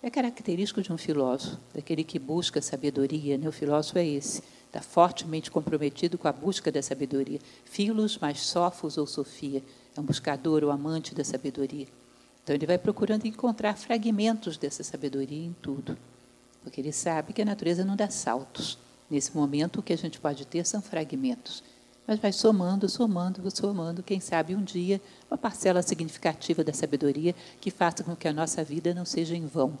é 0.00 0.08
característico 0.08 0.80
de 0.80 0.92
um 0.92 0.96
filósofo, 0.96 1.58
daquele 1.74 2.04
que 2.04 2.20
busca 2.20 2.62
sabedoria. 2.62 3.36
Né? 3.36 3.48
O 3.48 3.52
filósofo 3.52 3.98
é 3.98 4.06
esse 4.06 4.42
está 4.72 4.80
fortemente 4.80 5.50
comprometido 5.50 6.16
com 6.16 6.26
a 6.26 6.32
busca 6.32 6.72
da 6.72 6.82
sabedoria. 6.82 7.38
Filos 7.62 8.16
mais 8.16 8.40
Sófos 8.40 8.96
ou 8.96 9.06
Sofia, 9.06 9.62
é 9.94 10.00
um 10.00 10.02
buscador 10.02 10.64
ou 10.64 10.70
amante 10.70 11.14
da 11.14 11.22
sabedoria. 11.22 11.86
Então 12.42 12.56
ele 12.56 12.64
vai 12.64 12.78
procurando 12.78 13.26
encontrar 13.26 13.76
fragmentos 13.76 14.56
dessa 14.56 14.82
sabedoria 14.82 15.44
em 15.44 15.54
tudo, 15.60 15.96
porque 16.62 16.80
ele 16.80 16.90
sabe 16.90 17.34
que 17.34 17.42
a 17.42 17.44
natureza 17.44 17.84
não 17.84 17.94
dá 17.94 18.08
saltos. 18.08 18.78
Nesse 19.10 19.36
momento, 19.36 19.80
o 19.80 19.82
que 19.82 19.92
a 19.92 19.98
gente 19.98 20.18
pode 20.18 20.46
ter 20.46 20.64
são 20.64 20.80
fragmentos, 20.80 21.62
mas 22.06 22.18
vai 22.18 22.32
somando, 22.32 22.88
somando, 22.88 23.42
somando, 23.54 24.02
quem 24.02 24.20
sabe 24.20 24.56
um 24.56 24.64
dia, 24.64 25.02
uma 25.30 25.36
parcela 25.36 25.82
significativa 25.82 26.64
da 26.64 26.72
sabedoria 26.72 27.34
que 27.60 27.70
faça 27.70 28.02
com 28.02 28.16
que 28.16 28.26
a 28.26 28.32
nossa 28.32 28.64
vida 28.64 28.94
não 28.94 29.04
seja 29.04 29.36
em 29.36 29.46
vão. 29.46 29.78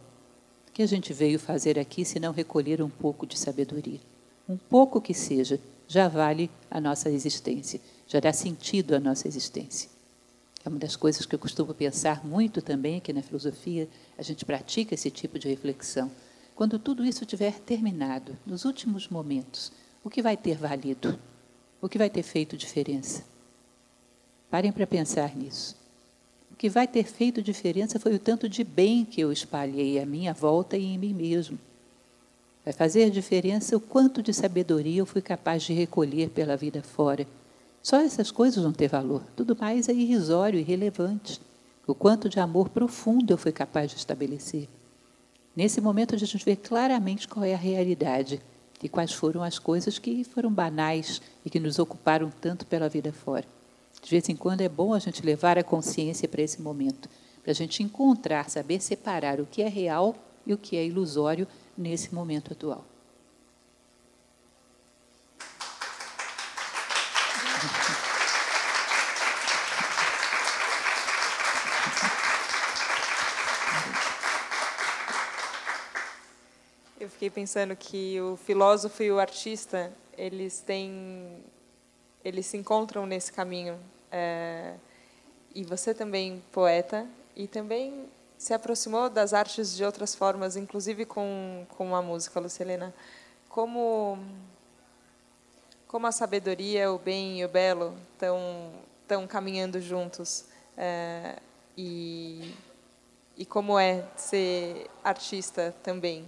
O 0.68 0.72
que 0.72 0.82
a 0.82 0.86
gente 0.86 1.14
veio 1.14 1.38
fazer 1.38 1.78
aqui 1.78 2.04
se 2.04 2.20
não 2.20 2.30
recolher 2.30 2.82
um 2.82 2.90
pouco 2.90 3.26
de 3.26 3.38
sabedoria? 3.38 4.11
Um 4.48 4.56
pouco 4.56 5.00
que 5.00 5.14
seja, 5.14 5.60
já 5.86 6.08
vale 6.08 6.50
a 6.70 6.80
nossa 6.80 7.10
existência, 7.10 7.80
já 8.06 8.20
dá 8.20 8.32
sentido 8.32 8.94
à 8.94 9.00
nossa 9.00 9.28
existência. 9.28 9.90
É 10.64 10.68
uma 10.68 10.78
das 10.78 10.94
coisas 10.94 11.26
que 11.26 11.34
eu 11.34 11.38
costumo 11.38 11.74
pensar 11.74 12.24
muito 12.24 12.62
também 12.62 12.98
aqui 12.98 13.12
na 13.12 13.22
filosofia, 13.22 13.88
a 14.16 14.22
gente 14.22 14.44
pratica 14.44 14.94
esse 14.94 15.10
tipo 15.10 15.38
de 15.38 15.48
reflexão. 15.48 16.10
Quando 16.54 16.78
tudo 16.78 17.04
isso 17.04 17.26
tiver 17.26 17.58
terminado, 17.58 18.36
nos 18.46 18.64
últimos 18.64 19.08
momentos, 19.08 19.72
o 20.04 20.10
que 20.10 20.22
vai 20.22 20.36
ter 20.36 20.56
valido? 20.56 21.18
O 21.80 21.88
que 21.88 21.98
vai 21.98 22.08
ter 22.08 22.22
feito 22.22 22.56
diferença? 22.56 23.24
Parem 24.50 24.70
para 24.70 24.86
pensar 24.86 25.34
nisso. 25.34 25.76
O 26.50 26.54
que 26.54 26.68
vai 26.68 26.86
ter 26.86 27.04
feito 27.04 27.42
diferença 27.42 27.98
foi 27.98 28.14
o 28.14 28.18
tanto 28.18 28.48
de 28.48 28.62
bem 28.62 29.04
que 29.04 29.20
eu 29.20 29.32
espalhei 29.32 29.98
à 29.98 30.06
minha 30.06 30.32
volta 30.32 30.76
e 30.76 30.84
em 30.84 30.98
mim 30.98 31.12
mesmo. 31.12 31.58
Vai 32.64 32.72
fazer 32.72 33.10
diferença 33.10 33.76
o 33.76 33.80
quanto 33.80 34.22
de 34.22 34.32
sabedoria 34.32 35.00
eu 35.00 35.06
fui 35.06 35.20
capaz 35.20 35.64
de 35.64 35.72
recolher 35.72 36.30
pela 36.30 36.56
vida 36.56 36.80
fora. 36.82 37.26
Só 37.82 38.00
essas 38.00 38.30
coisas 38.30 38.62
vão 38.62 38.72
ter 38.72 38.88
valor. 38.88 39.22
Tudo 39.34 39.56
mais 39.58 39.88
é 39.88 39.92
irrisório, 39.92 40.60
irrelevante. 40.60 41.40
O 41.86 41.94
quanto 41.94 42.28
de 42.28 42.38
amor 42.38 42.68
profundo 42.68 43.32
eu 43.32 43.36
fui 43.36 43.50
capaz 43.50 43.90
de 43.90 43.96
estabelecer. 43.96 44.68
Nesse 45.56 45.80
momento 45.80 46.14
a 46.14 46.18
gente 46.18 46.44
vê 46.44 46.54
claramente 46.54 47.26
qual 47.26 47.44
é 47.44 47.52
a 47.52 47.58
realidade 47.58 48.40
e 48.80 48.88
quais 48.88 49.12
foram 49.12 49.42
as 49.42 49.58
coisas 49.58 49.98
que 49.98 50.22
foram 50.22 50.52
banais 50.52 51.20
e 51.44 51.50
que 51.50 51.58
nos 51.58 51.80
ocuparam 51.80 52.30
tanto 52.40 52.64
pela 52.64 52.88
vida 52.88 53.12
fora. 53.12 53.44
De 54.00 54.08
vez 54.08 54.28
em 54.28 54.36
quando 54.36 54.60
é 54.60 54.68
bom 54.68 54.94
a 54.94 55.00
gente 55.00 55.26
levar 55.26 55.58
a 55.58 55.64
consciência 55.64 56.28
para 56.28 56.42
esse 56.42 56.62
momento, 56.62 57.08
para 57.42 57.50
a 57.50 57.54
gente 57.54 57.82
encontrar, 57.82 58.48
saber 58.48 58.80
separar 58.80 59.40
o 59.40 59.46
que 59.46 59.62
é 59.62 59.68
real 59.68 60.14
e 60.46 60.54
o 60.54 60.58
que 60.58 60.76
é 60.76 60.86
ilusório 60.86 61.46
nesse 61.82 62.14
momento 62.14 62.52
atual. 62.52 62.84
Eu 77.00 77.10
fiquei 77.10 77.28
pensando 77.28 77.74
que 77.74 78.20
o 78.20 78.36
filósofo 78.36 79.02
e 79.02 79.10
o 79.10 79.18
artista 79.18 79.92
eles 80.16 80.60
têm 80.60 81.42
eles 82.24 82.46
se 82.46 82.56
encontram 82.56 83.04
nesse 83.04 83.32
caminho 83.32 83.76
é, 84.08 84.74
e 85.52 85.64
você 85.64 85.92
também 85.92 86.40
poeta 86.52 87.04
e 87.34 87.48
também 87.48 88.08
se 88.42 88.52
aproximou 88.52 89.08
das 89.08 89.32
artes 89.32 89.76
de 89.76 89.84
outras 89.84 90.16
formas, 90.16 90.56
inclusive 90.56 91.04
com 91.04 91.64
com 91.76 91.94
a 91.94 92.02
música, 92.02 92.40
Lucelena. 92.40 92.92
Como 93.48 94.18
como 95.86 96.08
a 96.08 96.12
sabedoria, 96.12 96.90
o 96.90 96.98
bem 96.98 97.38
e 97.38 97.44
o 97.44 97.48
belo 97.48 97.96
estão 98.14 98.72
estão 99.00 99.28
caminhando 99.28 99.80
juntos 99.80 100.46
é, 100.76 101.36
e 101.78 102.52
e 103.36 103.46
como 103.46 103.78
é 103.78 104.04
ser 104.16 104.90
artista 105.04 105.72
também. 105.80 106.24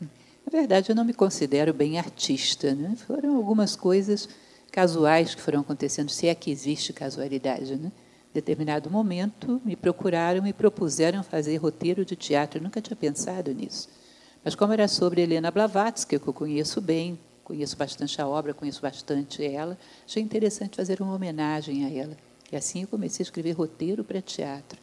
Na 0.00 0.50
verdade, 0.50 0.90
eu 0.90 0.96
não 0.96 1.04
me 1.04 1.14
considero 1.14 1.72
bem 1.72 2.00
artista. 2.00 2.74
Né? 2.74 2.96
Foram 3.06 3.36
algumas 3.36 3.76
coisas 3.76 4.28
casuais 4.72 5.36
que 5.36 5.40
foram 5.40 5.60
acontecendo, 5.60 6.10
se 6.10 6.26
é 6.26 6.34
que 6.34 6.50
existe 6.50 6.92
casualidade. 6.92 7.76
Né? 7.76 7.92
Determinado 8.32 8.90
momento, 8.90 9.60
me 9.64 9.76
procuraram 9.76 10.46
e 10.46 10.52
propuseram 10.52 11.22
fazer 11.22 11.56
roteiro 11.58 12.04
de 12.04 12.16
teatro. 12.16 12.58
Eu 12.58 12.64
nunca 12.64 12.80
tinha 12.80 12.96
pensado 12.96 13.52
nisso. 13.52 13.88
Mas 14.44 14.54
como 14.54 14.72
era 14.72 14.88
sobre 14.88 15.20
Helena 15.22 15.50
Blavatsky, 15.50 16.18
que 16.18 16.28
eu 16.28 16.32
conheço 16.32 16.80
bem, 16.80 17.18
conheço 17.44 17.76
bastante 17.76 18.20
a 18.20 18.26
obra, 18.26 18.54
conheço 18.54 18.80
bastante 18.80 19.44
ela, 19.44 19.78
achei 20.06 20.22
interessante 20.22 20.76
fazer 20.76 21.00
uma 21.02 21.14
homenagem 21.14 21.84
a 21.84 21.90
ela. 21.90 22.16
E 22.50 22.56
assim 22.56 22.82
eu 22.82 22.88
comecei 22.88 23.22
a 23.22 23.26
escrever 23.26 23.52
roteiro 23.52 24.02
para 24.02 24.20
teatro. 24.20 24.78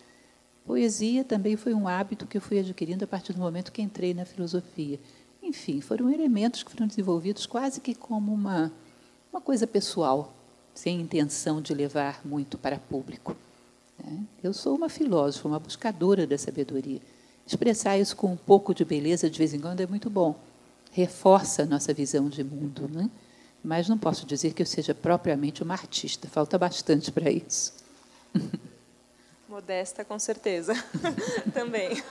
Poesia 0.66 1.24
também 1.24 1.56
foi 1.56 1.74
um 1.74 1.88
hábito 1.88 2.28
que 2.28 2.38
eu 2.38 2.42
fui 2.42 2.60
adquirindo 2.60 3.04
a 3.04 3.08
partir 3.08 3.34
do 3.34 3.40
momento 3.40 3.72
que 3.72 3.82
entrei 3.82 4.14
na 4.14 4.26
filosofia. 4.26 5.00
Enfim, 5.42 5.82
foram 5.82 6.12
elementos 6.12 6.62
que 6.62 6.72
foram 6.72 6.88
desenvolvidos 6.88 7.46
quase 7.46 7.82
que 7.82 7.96
como 7.96 8.34
uma 8.34 8.72
uma 9.32 9.42
coisa 9.42 9.68
pessoal, 9.68 10.34
sem 10.74 11.02
intenção 11.02 11.62
de 11.62 11.74
levar 11.74 12.22
muito 12.26 12.58
para 12.58 12.78
público. 12.78 13.36
Né? 14.04 14.24
Eu 14.44 14.54
sou 14.54 14.76
uma 14.76 14.90
filósofa, 14.90 15.48
uma 15.48 15.60
buscadora 15.60 16.26
da 16.26 16.38
sabedoria. 16.38 17.02
Expressar 17.46 17.98
isso 17.98 18.16
com 18.16 18.32
um 18.32 18.38
pouco 18.38 18.74
de 18.74 18.86
beleza 18.86 19.30
de 19.30 19.38
vez 19.38 19.54
em 19.54 19.60
quando 19.60 19.82
é 19.82 19.88
muito 19.88 20.10
bom. 20.10 20.36
Reforça 20.92 21.64
a 21.64 21.66
nossa 21.66 21.94
visão 21.94 22.30
de 22.30 22.44
mundo. 22.44 22.88
Né? 22.88 23.10
Mas 23.64 23.90
não 23.90 23.98
posso 23.98 24.26
dizer 24.26 24.54
que 24.54 24.62
eu 24.62 24.66
seja 24.66 24.94
propriamente 24.94 25.64
uma 25.64 25.74
artista, 25.74 26.28
falta 26.28 26.58
bastante 26.58 27.12
para 27.12 27.30
isso. 27.30 27.74
Modesta, 29.50 30.06
com 30.06 30.20
certeza. 30.20 30.74
Também. 31.54 32.00
Uh, 32.00 32.04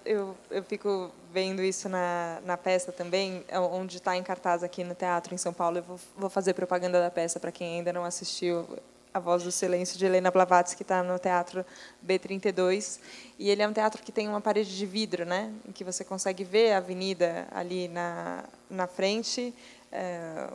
eu, 0.04 0.36
eu 0.50 0.62
fico 0.62 1.10
vendo 1.32 1.62
isso 1.62 1.88
na, 1.88 2.40
na 2.44 2.56
peça 2.56 2.92
também, 2.92 3.44
é 3.48 3.58
onde 3.58 3.98
está 3.98 4.16
em 4.16 4.22
cartaz 4.22 4.62
aqui 4.62 4.82
no 4.84 4.94
teatro 4.94 5.34
em 5.34 5.38
São 5.38 5.52
Paulo. 5.52 5.78
Eu 5.78 5.82
vou, 5.82 6.00
vou 6.16 6.30
fazer 6.30 6.54
propaganda 6.54 7.00
da 7.00 7.10
peça 7.10 7.38
para 7.38 7.52
quem 7.52 7.78
ainda 7.78 7.92
não 7.92 8.04
assistiu. 8.04 8.66
A 9.12 9.18
Voz 9.18 9.42
do 9.42 9.50
Silêncio, 9.50 9.98
de 9.98 10.06
Helena 10.06 10.30
Blavatsky, 10.30 10.76
que 10.76 10.82
está 10.84 11.02
no 11.02 11.18
Teatro 11.18 11.66
B32. 12.06 13.00
E 13.40 13.50
ele 13.50 13.60
é 13.60 13.66
um 13.66 13.72
teatro 13.72 14.00
que 14.04 14.12
tem 14.12 14.28
uma 14.28 14.40
parede 14.40 14.76
de 14.76 14.86
vidro, 14.86 15.24
né, 15.24 15.52
em 15.68 15.72
que 15.72 15.82
você 15.82 16.04
consegue 16.04 16.44
ver 16.44 16.74
a 16.74 16.76
avenida 16.76 17.48
ali 17.50 17.88
na, 17.88 18.44
na 18.68 18.86
frente, 18.86 19.52
é, 19.90 20.48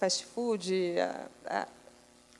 fast 0.00 0.26
food, 0.26 0.96
a, 1.46 1.62
a 1.62 1.66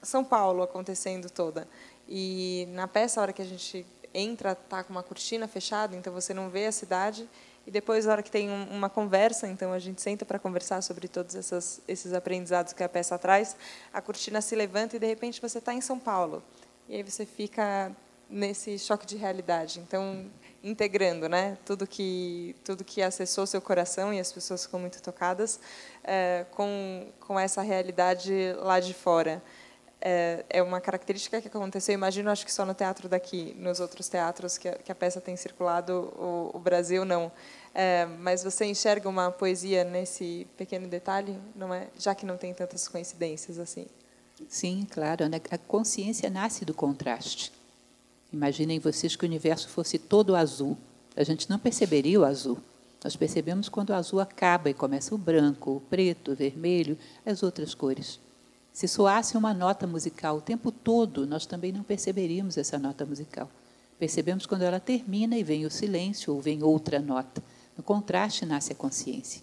São 0.02 0.24
Paulo 0.24 0.64
acontecendo 0.64 1.30
toda. 1.30 1.68
E 2.08 2.66
na 2.70 2.88
peça, 2.88 3.20
a 3.20 3.22
hora 3.22 3.32
que 3.32 3.42
a 3.42 3.46
gente 3.46 3.86
entra, 4.12 4.54
tá 4.54 4.82
com 4.82 4.90
uma 4.90 5.02
cortina 5.02 5.46
fechada, 5.46 5.94
então 5.94 6.12
você 6.12 6.32
não 6.32 6.48
vê 6.48 6.66
a 6.66 6.72
cidade. 6.72 7.28
E 7.66 7.70
depois, 7.70 8.06
na 8.06 8.12
hora 8.12 8.22
que 8.22 8.30
tem 8.30 8.48
uma 8.70 8.88
conversa, 8.88 9.48
então 9.48 9.72
a 9.72 9.78
gente 9.78 10.00
senta 10.00 10.24
para 10.24 10.38
conversar 10.38 10.82
sobre 10.82 11.08
todos 11.08 11.34
essas, 11.34 11.80
esses 11.88 12.12
aprendizados 12.12 12.72
que 12.72 12.82
a 12.82 12.88
peça 12.88 13.18
traz, 13.18 13.56
a 13.92 14.00
cortina 14.00 14.40
se 14.40 14.54
levanta 14.54 14.94
e, 14.94 14.98
de 15.00 15.06
repente, 15.06 15.40
você 15.40 15.58
está 15.58 15.74
em 15.74 15.80
São 15.80 15.98
Paulo. 15.98 16.42
E 16.88 16.94
aí 16.94 17.02
você 17.02 17.26
fica 17.26 17.90
nesse 18.30 18.78
choque 18.78 19.04
de 19.04 19.16
realidade. 19.16 19.80
Então, 19.80 20.30
integrando 20.62 21.28
né, 21.28 21.58
tudo, 21.64 21.86
que, 21.86 22.54
tudo 22.64 22.84
que 22.84 23.02
acessou 23.02 23.46
seu 23.46 23.60
coração, 23.60 24.14
e 24.14 24.20
as 24.20 24.32
pessoas 24.32 24.64
ficam 24.64 24.78
muito 24.78 25.02
tocadas, 25.02 25.58
é, 26.04 26.46
com, 26.52 27.08
com 27.20 27.38
essa 27.38 27.62
realidade 27.62 28.32
lá 28.58 28.78
de 28.78 28.94
fora 28.94 29.42
é, 30.00 30.44
é 30.48 30.62
uma 30.62 30.80
característica 30.80 31.40
que 31.40 31.48
aconteceu, 31.48 31.94
imagino, 31.94 32.30
acho 32.30 32.44
que 32.44 32.52
só 32.52 32.64
no 32.64 32.74
teatro 32.74 33.08
daqui, 33.08 33.56
nos 33.58 33.80
outros 33.80 34.08
teatros 34.08 34.58
que 34.58 34.68
a, 34.68 34.72
que 34.74 34.92
a 34.92 34.94
peça 34.94 35.20
tem 35.20 35.36
circulado, 35.36 36.12
o, 36.16 36.50
o 36.54 36.58
Brasil 36.58 37.04
não. 37.04 37.32
É, 37.74 38.06
mas 38.20 38.42
você 38.42 38.64
enxerga 38.64 39.08
uma 39.08 39.30
poesia 39.30 39.84
nesse 39.84 40.46
pequeno 40.56 40.88
detalhe, 40.88 41.38
não 41.54 41.74
é? 41.74 41.88
Já 41.98 42.14
que 42.14 42.24
não 42.24 42.36
tem 42.36 42.54
tantas 42.54 42.88
coincidências 42.88 43.58
assim. 43.58 43.86
Sim, 44.48 44.86
claro. 44.90 45.28
Né? 45.28 45.40
A 45.50 45.58
consciência 45.58 46.30
nasce 46.30 46.64
do 46.64 46.74
contraste. 46.74 47.52
Imaginem 48.32 48.78
vocês 48.78 49.16
que 49.16 49.24
o 49.24 49.28
universo 49.28 49.68
fosse 49.68 49.98
todo 49.98 50.36
azul. 50.36 50.76
A 51.14 51.22
gente 51.22 51.48
não 51.48 51.58
perceberia 51.58 52.20
o 52.20 52.24
azul. 52.24 52.58
Nós 53.02 53.16
percebemos 53.16 53.68
quando 53.68 53.90
o 53.90 53.94
azul 53.94 54.20
acaba 54.20 54.68
e 54.68 54.74
começa 54.74 55.14
o 55.14 55.18
branco, 55.18 55.76
o 55.76 55.80
preto, 55.80 56.32
o 56.32 56.34
vermelho, 56.34 56.98
as 57.24 57.42
outras 57.42 57.74
cores. 57.74 58.18
Se 58.76 58.86
soasse 58.86 59.38
uma 59.38 59.54
nota 59.54 59.86
musical 59.86 60.36
o 60.36 60.40
tempo 60.42 60.70
todo, 60.70 61.26
nós 61.26 61.46
também 61.46 61.72
não 61.72 61.82
perceberíamos 61.82 62.58
essa 62.58 62.78
nota 62.78 63.06
musical. 63.06 63.50
Percebemos 63.98 64.44
quando 64.44 64.64
ela 64.64 64.78
termina 64.78 65.34
e 65.34 65.42
vem 65.42 65.64
o 65.64 65.70
silêncio 65.70 66.34
ou 66.34 66.42
vem 66.42 66.62
outra 66.62 67.00
nota. 67.00 67.42
No 67.74 67.82
contraste 67.82 68.44
nasce 68.44 68.72
a 68.72 68.74
consciência. 68.74 69.40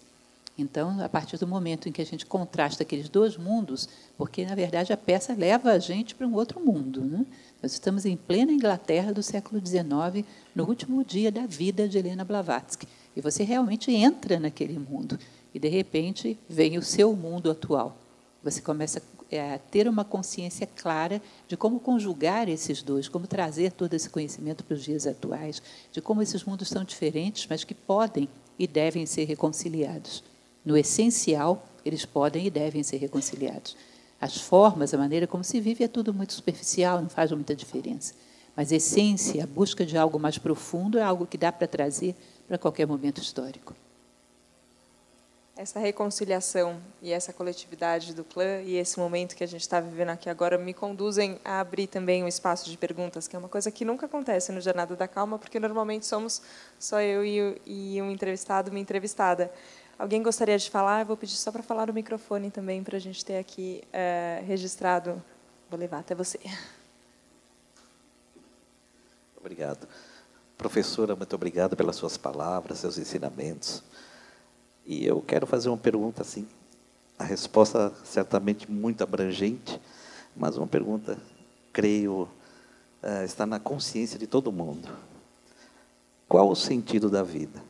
Então, 0.56 1.02
a 1.02 1.08
partir 1.08 1.36
do 1.36 1.48
momento 1.48 1.88
em 1.88 1.92
que 1.92 2.00
a 2.00 2.06
gente 2.06 2.24
contrasta 2.24 2.84
aqueles 2.84 3.08
dois 3.08 3.36
mundos, 3.36 3.88
porque 4.16 4.46
na 4.46 4.54
verdade 4.54 4.92
a 4.92 4.96
peça 4.96 5.34
leva 5.34 5.72
a 5.72 5.80
gente 5.80 6.14
para 6.14 6.28
um 6.28 6.34
outro 6.34 6.60
mundo. 6.60 7.00
Né? 7.00 7.26
Nós 7.60 7.72
estamos 7.72 8.06
em 8.06 8.16
plena 8.16 8.52
Inglaterra 8.52 9.12
do 9.12 9.20
século 9.20 9.60
XIX, 9.60 10.24
no 10.54 10.64
último 10.64 11.02
dia 11.02 11.32
da 11.32 11.44
vida 11.44 11.88
de 11.88 11.98
Helena 11.98 12.24
Blavatsky. 12.24 12.86
E 13.16 13.20
você 13.20 13.42
realmente 13.42 13.90
entra 13.90 14.38
naquele 14.38 14.78
mundo. 14.78 15.18
E, 15.52 15.58
de 15.58 15.68
repente, 15.68 16.38
vem 16.48 16.78
o 16.78 16.82
seu 16.84 17.16
mundo 17.16 17.50
atual. 17.50 17.98
Você 18.44 18.60
começa 18.60 19.02
é, 19.36 19.58
ter 19.58 19.88
uma 19.88 20.04
consciência 20.04 20.66
clara 20.66 21.20
de 21.46 21.56
como 21.56 21.80
conjugar 21.80 22.48
esses 22.48 22.82
dois, 22.82 23.08
como 23.08 23.26
trazer 23.26 23.72
todo 23.72 23.94
esse 23.94 24.08
conhecimento 24.08 24.64
para 24.64 24.74
os 24.74 24.82
dias 24.82 25.06
atuais, 25.06 25.62
de 25.92 26.00
como 26.00 26.22
esses 26.22 26.44
mundos 26.44 26.68
são 26.68 26.84
diferentes, 26.84 27.46
mas 27.48 27.64
que 27.64 27.74
podem 27.74 28.28
e 28.58 28.66
devem 28.66 29.06
ser 29.06 29.24
reconciliados. 29.24 30.22
No 30.64 30.76
essencial, 30.76 31.66
eles 31.84 32.04
podem 32.04 32.46
e 32.46 32.50
devem 32.50 32.82
ser 32.82 32.96
reconciliados. 32.96 33.76
As 34.20 34.38
formas, 34.38 34.94
a 34.94 34.98
maneira 34.98 35.26
como 35.26 35.44
se 35.44 35.60
vive 35.60 35.84
é 35.84 35.88
tudo 35.88 36.14
muito 36.14 36.32
superficial, 36.32 37.02
não 37.02 37.08
faz 37.08 37.30
muita 37.32 37.54
diferença. 37.54 38.14
Mas 38.56 38.72
a 38.72 38.76
essência, 38.76 39.44
a 39.44 39.46
busca 39.46 39.84
de 39.84 39.98
algo 39.98 40.18
mais 40.18 40.38
profundo 40.38 40.98
é 40.98 41.02
algo 41.02 41.26
que 41.26 41.36
dá 41.36 41.50
para 41.50 41.66
trazer 41.66 42.14
para 42.46 42.56
qualquer 42.56 42.86
momento 42.86 43.20
histórico 43.20 43.74
essa 45.56 45.78
reconciliação 45.78 46.80
e 47.00 47.12
essa 47.12 47.32
coletividade 47.32 48.12
do 48.12 48.24
clã 48.24 48.60
e 48.62 48.76
esse 48.76 48.98
momento 48.98 49.36
que 49.36 49.44
a 49.44 49.46
gente 49.46 49.60
está 49.60 49.80
vivendo 49.80 50.08
aqui 50.08 50.28
agora 50.28 50.58
me 50.58 50.74
conduzem 50.74 51.38
a 51.44 51.60
abrir 51.60 51.86
também 51.86 52.24
um 52.24 52.28
espaço 52.28 52.68
de 52.68 52.76
perguntas, 52.76 53.28
que 53.28 53.36
é 53.36 53.38
uma 53.38 53.48
coisa 53.48 53.70
que 53.70 53.84
nunca 53.84 54.06
acontece 54.06 54.50
no 54.50 54.60
Jornada 54.60 54.96
da 54.96 55.06
Calma, 55.06 55.38
porque 55.38 55.60
normalmente 55.60 56.06
somos 56.06 56.42
só 56.78 57.00
eu 57.00 57.24
e, 57.24 58.02
um 58.02 58.10
entrevistado, 58.10 58.70
uma 58.70 58.80
entrevistada. 58.80 59.52
Alguém 59.96 60.24
gostaria 60.24 60.58
de 60.58 60.68
falar? 60.68 61.02
Eu 61.02 61.06
vou 61.06 61.16
pedir 61.16 61.36
só 61.36 61.52
para 61.52 61.62
falar 61.62 61.86
no 61.86 61.92
microfone 61.92 62.50
também, 62.50 62.82
para 62.82 62.96
a 62.96 63.00
gente 63.00 63.24
ter 63.24 63.38
aqui 63.38 63.84
é, 63.92 64.42
registrado. 64.44 65.22
Vou 65.70 65.78
levar 65.78 66.00
até 66.00 66.16
você. 66.16 66.40
Obrigado. 69.38 69.86
Professora, 70.58 71.14
muito 71.14 71.34
obrigado 71.36 71.76
pelas 71.76 71.94
suas 71.94 72.16
palavras, 72.16 72.78
seus 72.78 72.98
ensinamentos. 72.98 73.84
E 74.86 75.06
eu 75.06 75.22
quero 75.22 75.46
fazer 75.46 75.68
uma 75.68 75.78
pergunta 75.78 76.22
assim, 76.22 76.46
a 77.18 77.24
resposta 77.24 77.92
certamente 78.04 78.70
muito 78.70 79.02
abrangente, 79.02 79.80
mas 80.36 80.58
uma 80.58 80.66
pergunta, 80.66 81.16
creio, 81.72 82.28
uh, 83.02 83.24
está 83.24 83.46
na 83.46 83.58
consciência 83.58 84.18
de 84.18 84.26
todo 84.26 84.52
mundo. 84.52 84.88
Qual 86.28 86.50
o 86.50 86.56
sentido 86.56 87.08
da 87.08 87.22
vida? 87.22 87.62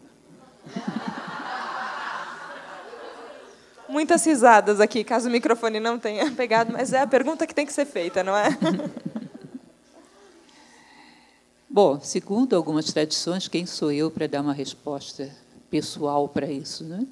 Muitas 3.88 4.24
risadas 4.24 4.80
aqui, 4.80 5.04
caso 5.04 5.28
o 5.28 5.30
microfone 5.30 5.78
não 5.78 6.00
tenha 6.00 6.28
pegado, 6.34 6.72
mas 6.72 6.92
é 6.92 7.00
a 7.00 7.06
pergunta 7.06 7.46
que 7.46 7.54
tem 7.54 7.64
que 7.64 7.72
ser 7.72 7.84
feita, 7.84 8.24
não 8.24 8.36
é? 8.36 8.48
Bom, 11.70 12.00
segundo 12.00 12.56
algumas 12.56 12.86
tradições, 12.86 13.46
quem 13.46 13.66
sou 13.66 13.92
eu 13.92 14.10
para 14.10 14.26
dar 14.26 14.40
uma 14.40 14.52
resposta 14.52 15.30
pessoal 15.74 16.28
para 16.28 16.48
isso? 16.48 16.84
Né? 16.84 17.04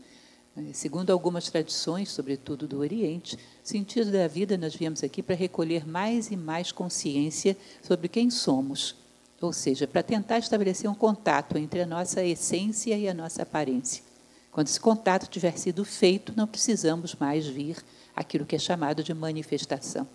Segundo 0.72 1.10
algumas 1.10 1.50
tradições, 1.50 2.10
sobretudo 2.10 2.68
do 2.68 2.78
Oriente, 2.78 3.36
sentido 3.60 4.12
da 4.12 4.28
vida 4.28 4.56
nós 4.56 4.72
viemos 4.72 5.02
aqui 5.02 5.20
para 5.20 5.34
recolher 5.34 5.84
mais 5.84 6.30
e 6.30 6.36
mais 6.36 6.70
consciência 6.70 7.56
sobre 7.82 8.06
quem 8.06 8.30
somos, 8.30 8.94
ou 9.40 9.52
seja, 9.52 9.88
para 9.88 10.00
tentar 10.00 10.38
estabelecer 10.38 10.88
um 10.88 10.94
contato 10.94 11.58
entre 11.58 11.80
a 11.80 11.86
nossa 11.86 12.22
essência 12.22 12.96
e 12.96 13.08
a 13.08 13.14
nossa 13.14 13.42
aparência. 13.42 14.04
Quando 14.52 14.68
esse 14.68 14.78
contato 14.78 15.28
tiver 15.28 15.58
sido 15.58 15.84
feito, 15.84 16.32
não 16.36 16.46
precisamos 16.46 17.16
mais 17.16 17.44
vir 17.44 17.78
aquilo 18.14 18.46
que 18.46 18.54
é 18.54 18.60
chamado 18.60 19.02
de 19.02 19.12
manifestação. 19.12 20.06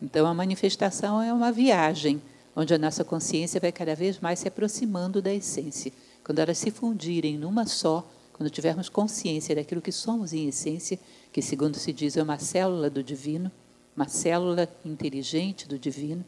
Então, 0.00 0.26
a 0.26 0.32
manifestação 0.32 1.20
é 1.20 1.30
uma 1.30 1.52
viagem 1.52 2.22
onde 2.54 2.72
a 2.72 2.78
nossa 2.78 3.04
consciência 3.04 3.60
vai 3.60 3.70
cada 3.70 3.94
vez 3.94 4.18
mais 4.18 4.38
se 4.38 4.48
aproximando 4.48 5.20
da 5.20 5.34
essência. 5.34 5.92
Quando 6.26 6.40
elas 6.40 6.58
se 6.58 6.72
fundirem 6.72 7.38
numa 7.38 7.66
só, 7.66 8.04
quando 8.32 8.50
tivermos 8.50 8.88
consciência 8.88 9.54
daquilo 9.54 9.80
que 9.80 9.92
somos 9.92 10.32
em 10.32 10.48
essência, 10.48 10.98
que, 11.32 11.40
segundo 11.40 11.78
se 11.78 11.92
diz, 11.92 12.16
é 12.16 12.22
uma 12.24 12.36
célula 12.36 12.90
do 12.90 13.00
divino, 13.00 13.48
uma 13.94 14.08
célula 14.08 14.68
inteligente 14.84 15.68
do 15.68 15.78
divino, 15.78 16.24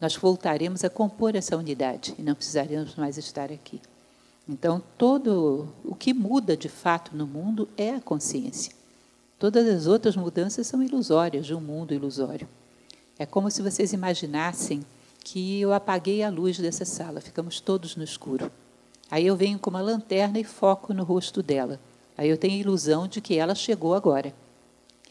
nós 0.00 0.14
voltaremos 0.14 0.84
a 0.84 0.88
compor 0.88 1.34
essa 1.34 1.56
unidade 1.56 2.14
e 2.16 2.22
não 2.22 2.36
precisaremos 2.36 2.94
mais 2.94 3.18
estar 3.18 3.50
aqui. 3.50 3.80
Então, 4.48 4.80
todo 4.96 5.74
o 5.84 5.96
que 5.96 6.14
muda 6.14 6.56
de 6.56 6.68
fato 6.68 7.16
no 7.16 7.26
mundo 7.26 7.68
é 7.76 7.96
a 7.96 8.00
consciência. 8.00 8.72
Todas 9.40 9.66
as 9.66 9.88
outras 9.88 10.14
mudanças 10.14 10.68
são 10.68 10.80
ilusórias 10.80 11.46
de 11.46 11.52
um 11.52 11.60
mundo 11.60 11.92
ilusório. 11.92 12.48
É 13.18 13.26
como 13.26 13.50
se 13.50 13.60
vocês 13.60 13.92
imaginassem 13.92 14.86
que 15.24 15.60
eu 15.60 15.72
apaguei 15.72 16.22
a 16.22 16.30
luz 16.30 16.60
dessa 16.60 16.84
sala, 16.84 17.20
ficamos 17.20 17.58
todos 17.60 17.96
no 17.96 18.04
escuro. 18.04 18.48
Aí 19.12 19.26
eu 19.26 19.36
venho 19.36 19.58
com 19.58 19.68
uma 19.68 19.82
lanterna 19.82 20.40
e 20.40 20.44
foco 20.44 20.94
no 20.94 21.04
rosto 21.04 21.42
dela. 21.42 21.78
Aí 22.16 22.30
eu 22.30 22.38
tenho 22.38 22.54
a 22.54 22.60
ilusão 22.60 23.06
de 23.06 23.20
que 23.20 23.36
ela 23.36 23.54
chegou 23.54 23.94
agora. 23.94 24.32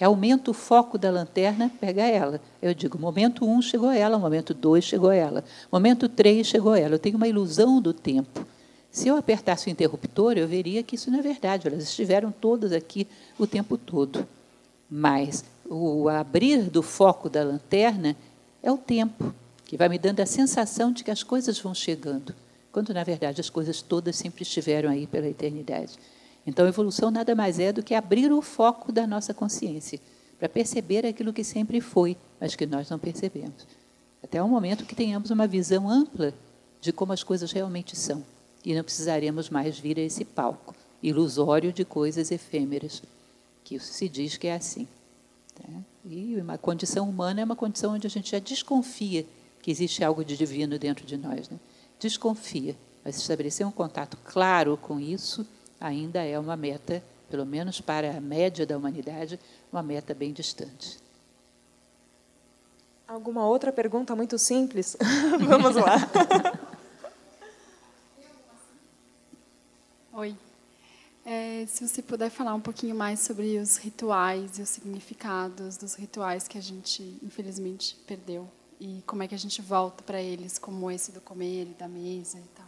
Aumento 0.02 0.50
o 0.50 0.54
foco 0.56 0.98
da 0.98 1.12
lanterna, 1.12 1.72
pega 1.80 2.02
ela. 2.02 2.42
Eu 2.60 2.74
digo, 2.74 2.98
momento 2.98 3.46
um 3.46 3.62
chegou 3.62 3.92
ela, 3.92 4.18
momento 4.18 4.56
dois 4.56 4.86
chegou 4.86 5.12
ela, 5.12 5.44
momento 5.72 6.10
três 6.10 6.48
chegou 6.48 6.74
ela. 6.74 6.96
Eu 6.96 7.00
tenho 7.00 7.16
uma 7.16 7.28
ilusão 7.28 7.80
do 7.80 7.94
tempo. 7.94 8.44
Se 8.90 9.08
eu 9.08 9.16
apertasse 9.18 9.68
o 9.68 9.70
interruptor, 9.70 10.34
eu 10.36 10.48
veria 10.48 10.82
que 10.82 10.96
isso 10.96 11.12
não 11.12 11.20
é 11.20 11.22
verdade. 11.22 11.68
Elas 11.68 11.84
estiveram 11.84 12.32
todas 12.32 12.72
aqui 12.72 13.08
o 13.38 13.46
tempo 13.46 13.78
todo. 13.78 14.28
Mas 14.90 15.46
o 15.70 16.10
abrir 16.10 16.72
do 16.72 16.82
foco 16.82 17.30
da 17.30 17.44
lanterna 17.44 18.18
é 18.64 18.72
o 18.72 18.80
tempo, 18.80 19.32
que 19.64 19.78
vai 19.78 19.88
me 19.88 20.00
dando 20.00 20.22
a 20.22 20.26
sensação 20.26 20.92
de 20.92 21.04
que 21.04 21.12
as 21.12 21.22
coisas 21.22 21.60
vão 21.60 21.76
chegando 21.76 22.34
quando 22.72 22.94
na 22.94 23.04
verdade 23.04 23.42
as 23.42 23.50
coisas 23.50 23.82
todas 23.82 24.16
sempre 24.16 24.44
estiveram 24.44 24.90
aí 24.90 25.06
pela 25.08 25.28
eternidade. 25.28 25.94
Então, 26.46 26.66
a 26.66 26.70
evolução 26.70 27.12
nada 27.12 27.36
mais 27.36 27.60
é 27.60 27.72
do 27.72 27.84
que 27.84 27.94
abrir 27.94 28.32
o 28.32 28.42
foco 28.42 28.92
da 28.92 29.06
nossa 29.06 29.34
consciência 29.34 30.00
para 30.40 30.50
perceber 30.50 31.06
aquilo 31.06 31.32
que 31.32 31.44
sempre 31.44 31.80
foi, 31.80 32.18
mas 32.40 32.56
que 32.56 32.66
nós 32.66 32.90
não 32.90 32.98
percebemos. 32.98 33.68
Até 34.24 34.42
o 34.42 34.48
momento 34.48 34.86
que 34.86 34.96
tenhamos 34.96 35.30
uma 35.30 35.46
visão 35.46 35.88
ampla 35.90 36.34
de 36.80 36.92
como 36.92 37.14
as 37.14 37.24
coisas 37.24 37.52
realmente 37.52 37.96
são 37.96 38.24
e 38.66 38.74
não 38.74 38.84
precisaremos 38.84 39.50
mais 39.50 39.78
vir 39.78 40.00
a 40.00 40.02
esse 40.02 40.26
palco 40.26 40.76
ilusório 41.02 41.72
de 41.74 41.84
coisas 41.84 42.32
efêmeras, 42.32 43.02
que 43.64 43.80
se 43.80 44.08
diz 44.08 44.38
que 44.38 44.48
é 44.48 44.56
assim. 44.56 44.88
Tá? 45.56 45.68
E 46.06 46.36
uma 46.38 46.58
condição 46.58 47.10
humana 47.10 47.42
é 47.42 47.44
uma 47.44 47.56
condição 47.56 47.94
onde 47.94 48.08
a 48.08 48.10
gente 48.10 48.32
já 48.32 48.40
desconfia 48.40 49.26
que 49.62 49.70
existe 49.70 50.04
algo 50.04 50.26
de 50.26 50.36
divino 50.36 50.78
dentro 50.80 51.06
de 51.06 51.18
nós. 51.18 51.50
Né? 51.50 51.58
Desconfia. 52.02 52.76
Mas 53.06 53.18
estabelecer 53.18 53.66
um 53.66 53.72
contato 53.72 54.18
claro 54.26 54.78
com 54.78 55.00
isso 55.00 55.48
ainda 55.80 56.24
é 56.24 56.38
uma 56.38 56.58
meta, 56.58 57.04
pelo 57.30 57.46
menos 57.46 57.80
para 57.82 58.18
a 58.18 58.22
média 58.22 58.66
da 58.66 58.78
humanidade, 58.78 59.40
uma 59.72 59.82
meta 59.82 60.14
bem 60.14 60.34
distante. 60.34 61.00
Alguma 63.08 63.48
outra 63.48 63.72
pergunta 63.72 64.16
muito 64.16 64.38
simples? 64.38 64.96
Vamos 65.48 65.76
lá. 65.76 65.98
Oi. 70.14 70.36
É, 71.26 71.66
se 71.68 71.88
você 71.88 72.02
puder 72.02 72.30
falar 72.30 72.54
um 72.56 72.62
pouquinho 72.62 72.96
mais 72.96 73.20
sobre 73.20 73.58
os 73.58 73.78
rituais 73.78 74.58
e 74.58 74.62
os 74.62 74.70
significados 74.70 75.78
dos 75.78 75.96
rituais 75.96 76.48
que 76.48 76.58
a 76.58 76.62
gente, 76.62 77.18
infelizmente, 77.22 77.96
perdeu 78.08 78.50
e 78.82 79.04
como 79.06 79.22
é 79.22 79.28
que 79.28 79.36
a 79.36 79.38
gente 79.38 79.62
volta 79.62 80.02
para 80.02 80.20
eles, 80.20 80.58
como 80.58 80.90
esse 80.90 81.12
do 81.12 81.22
comer 81.22 81.68
e 81.70 81.76
da 81.78 81.88
mesa 81.88 82.40
e 82.40 82.48
tal. 82.56 82.66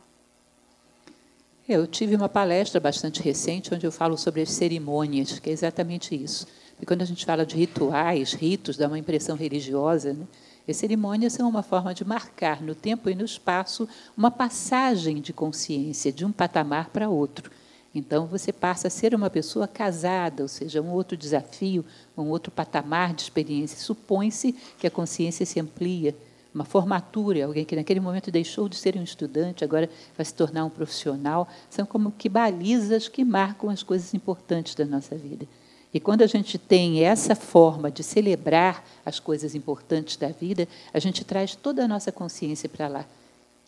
Eu 1.67 1.87
tive 1.87 2.15
uma 2.15 2.29
palestra 2.29 2.79
bastante 2.79 3.19
recente 3.19 3.73
onde 3.73 3.87
eu 3.87 3.91
falo 3.91 4.15
sobre 4.15 4.41
as 4.41 4.51
cerimônias, 4.51 5.39
que 5.39 5.49
é 5.49 5.53
exatamente 5.53 6.13
isso. 6.13 6.45
E 6.79 6.85
quando 6.85 7.01
a 7.01 7.05
gente 7.05 7.25
fala 7.25 7.43
de 7.43 7.55
rituais, 7.55 8.33
ritos, 8.33 8.77
dá 8.77 8.87
uma 8.87 8.99
impressão 8.99 9.35
religiosa, 9.35 10.13
né? 10.13 10.27
As 10.69 10.77
cerimônias 10.77 11.33
são 11.33 11.49
uma 11.49 11.63
forma 11.63 11.93
de 11.95 12.05
marcar 12.05 12.61
no 12.61 12.75
tempo 12.75 13.09
e 13.09 13.15
no 13.15 13.25
espaço 13.25 13.89
uma 14.15 14.29
passagem 14.29 15.19
de 15.19 15.33
consciência 15.33 16.11
de 16.11 16.23
um 16.23 16.31
patamar 16.31 16.89
para 16.89 17.09
outro. 17.09 17.51
Então, 17.95 18.25
você 18.25 18.51
passa 18.51 18.87
a 18.87 18.91
ser 18.91 19.13
uma 19.13 19.29
pessoa 19.29 19.67
casada, 19.67 20.41
ou 20.41 20.49
seja, 20.49 20.81
um 20.81 20.91
outro 20.91 21.15
desafio, 21.15 21.85
um 22.17 22.29
outro 22.29 22.51
patamar 22.51 23.13
de 23.13 23.21
experiência. 23.21 23.77
Supõe-se 23.77 24.53
que 24.79 24.87
a 24.87 24.91
consciência 24.91 25.45
se 25.45 25.59
amplia. 25.59 26.15
Uma 26.53 26.65
formatura, 26.65 27.45
alguém 27.45 27.65
que 27.65 27.75
naquele 27.75 27.99
momento 27.99 28.31
deixou 28.31 28.67
de 28.67 28.75
ser 28.75 28.95
um 28.95 29.03
estudante, 29.03 29.63
agora 29.63 29.89
vai 30.15 30.25
se 30.25 30.33
tornar 30.33 30.65
um 30.65 30.69
profissional, 30.69 31.47
são 31.69 31.85
como 31.85 32.11
que 32.11 32.29
balizas 32.29 33.07
que 33.07 33.23
marcam 33.23 33.69
as 33.69 33.81
coisas 33.83 34.13
importantes 34.13 34.75
da 34.75 34.85
nossa 34.85 35.15
vida. 35.15 35.47
E 35.91 35.99
quando 35.99 36.23
a 36.23 36.27
gente 36.27 36.57
tem 36.57 37.03
essa 37.03 37.35
forma 37.35 37.91
de 37.91 38.03
celebrar 38.03 38.83
as 39.05 39.19
coisas 39.19 39.53
importantes 39.53 40.15
da 40.17 40.29
vida, 40.29 40.67
a 40.91 40.99
gente 40.99 41.23
traz 41.23 41.55
toda 41.55 41.85
a 41.85 41.87
nossa 41.87 42.11
consciência 42.11 42.67
para 42.67 42.87
lá. 42.87 43.05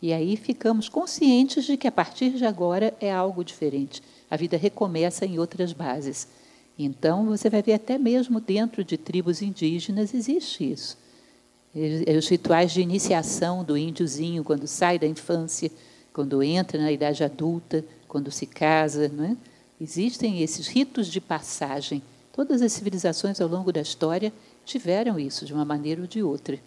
E 0.02 0.12
aí 0.12 0.36
ficamos 0.36 0.88
conscientes 0.88 1.64
de 1.64 1.76
que 1.76 1.88
a 1.88 1.92
partir 1.92 2.30
de 2.30 2.44
agora 2.44 2.94
é 3.00 3.12
algo 3.12 3.44
diferente 3.44 4.02
a 4.30 4.36
vida 4.36 4.56
recomeça 4.56 5.24
em 5.24 5.38
outras 5.38 5.72
bases. 5.72 6.26
Então, 6.78 7.26
você 7.26 7.48
vai 7.48 7.62
ver 7.62 7.74
até 7.74 7.98
mesmo 7.98 8.40
dentro 8.40 8.84
de 8.84 8.96
tribos 8.96 9.40
indígenas 9.40 10.12
existe 10.12 10.72
isso. 10.72 10.98
Os 12.16 12.28
rituais 12.28 12.72
de 12.72 12.80
iniciação 12.80 13.62
do 13.62 13.76
índiozinho, 13.76 14.42
quando 14.42 14.66
sai 14.66 14.98
da 14.98 15.06
infância, 15.06 15.70
quando 16.12 16.42
entra 16.42 16.80
na 16.80 16.90
idade 16.90 17.22
adulta, 17.22 17.84
quando 18.08 18.30
se 18.30 18.46
casa, 18.46 19.08
não 19.08 19.24
é? 19.24 19.36
existem 19.80 20.42
esses 20.42 20.66
ritos 20.66 21.08
de 21.08 21.20
passagem. 21.20 22.02
Todas 22.32 22.62
as 22.62 22.72
civilizações 22.72 23.40
ao 23.40 23.48
longo 23.48 23.72
da 23.72 23.80
história 23.80 24.32
tiveram 24.64 25.18
isso 25.18 25.44
de 25.44 25.52
uma 25.52 25.64
maneira 25.64 26.00
ou 26.00 26.06
de 26.06 26.22
outra. 26.22 26.58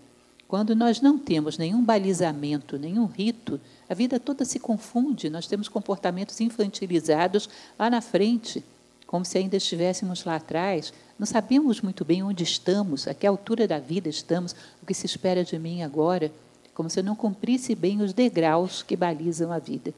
Quando 0.50 0.76
nós 0.76 1.00
não 1.00 1.20
temos 1.20 1.60
nenhum 1.60 1.84
balizamento, 1.84 2.76
nenhum 2.76 3.06
rito, 3.06 3.62
a 3.88 3.94
vida 3.94 4.20
toda 4.20 4.44
se 4.44 4.60
confunde, 4.60 5.30
nós 5.30 5.46
temos 5.46 5.70
comportamentos 5.70 6.42
infantilizados 6.42 7.48
lá 7.78 7.88
na 7.88 8.02
frente, 8.02 8.66
como 9.06 9.24
se 9.24 9.38
ainda 9.38 9.58
estivéssemos 9.58 10.26
lá 10.26 10.38
atrás. 10.38 10.92
Não 11.20 11.28
sabemos 11.28 11.82
muito 11.82 12.04
bem 12.04 12.24
onde 12.24 12.44
estamos, 12.44 13.08
a 13.08 13.14
que 13.14 13.28
altura 13.28 13.68
da 13.68 13.78
vida 13.78 14.10
estamos, 14.10 14.56
o 14.82 14.88
que 14.88 14.94
se 14.96 15.06
espera 15.06 15.44
de 15.46 15.60
mim 15.60 15.84
agora, 15.84 16.32
como 16.74 16.90
se 16.90 17.00
eu 17.00 17.04
não 17.04 17.16
cumprisse 17.16 17.76
bem 17.76 18.02
os 18.02 18.12
degraus 18.12 18.82
que 18.82 18.96
balizam 18.96 19.52
a 19.52 19.60
vida. 19.60 19.94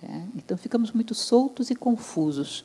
Tá? 0.00 0.22
Então 0.36 0.58
ficamos 0.58 0.90
muito 0.90 1.14
soltos 1.14 1.70
e 1.70 1.76
confusos. 1.76 2.64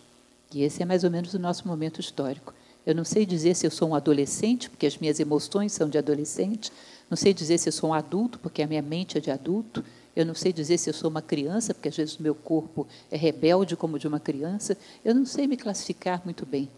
E 0.51 0.63
esse 0.63 0.81
é 0.81 0.85
mais 0.87 1.03
ou 1.03 1.11
menos 1.11 1.35
o 1.35 1.39
nosso 1.39 1.67
momento 1.67 2.01
histórico. 2.01 2.51
Eu 2.83 2.95
não 2.95 3.03
sei 3.03 3.25
dizer 3.25 3.53
se 3.53 3.67
eu 3.67 3.69
sou 3.69 3.89
um 3.89 3.95
adolescente, 3.95 4.69
porque 4.69 4.87
as 4.87 4.97
minhas 4.97 5.19
emoções 5.19 5.73
são 5.73 5.89
de 5.89 5.97
adolescente, 5.97 6.71
não 7.09 7.15
sei 7.17 7.33
dizer 7.33 7.57
se 7.57 7.69
eu 7.69 7.73
sou 7.73 7.91
um 7.91 7.93
adulto, 7.93 8.39
porque 8.39 8.61
a 8.61 8.67
minha 8.67 8.81
mente 8.81 9.17
é 9.17 9.21
de 9.21 9.31
adulto. 9.31 9.83
Eu 10.15 10.25
não 10.25 10.33
sei 10.33 10.51
dizer 10.51 10.77
se 10.77 10.89
eu 10.89 10.93
sou 10.93 11.09
uma 11.09 11.21
criança, 11.21 11.73
porque 11.73 11.89
às 11.89 11.95
vezes 11.95 12.17
o 12.17 12.23
meu 12.23 12.35
corpo 12.35 12.87
é 13.09 13.15
rebelde 13.15 13.75
como 13.75 13.97
de 13.97 14.07
uma 14.07 14.19
criança. 14.19 14.77
Eu 15.05 15.15
não 15.15 15.25
sei 15.25 15.47
me 15.47 15.55
classificar 15.55 16.21
muito 16.25 16.45
bem. 16.45 16.69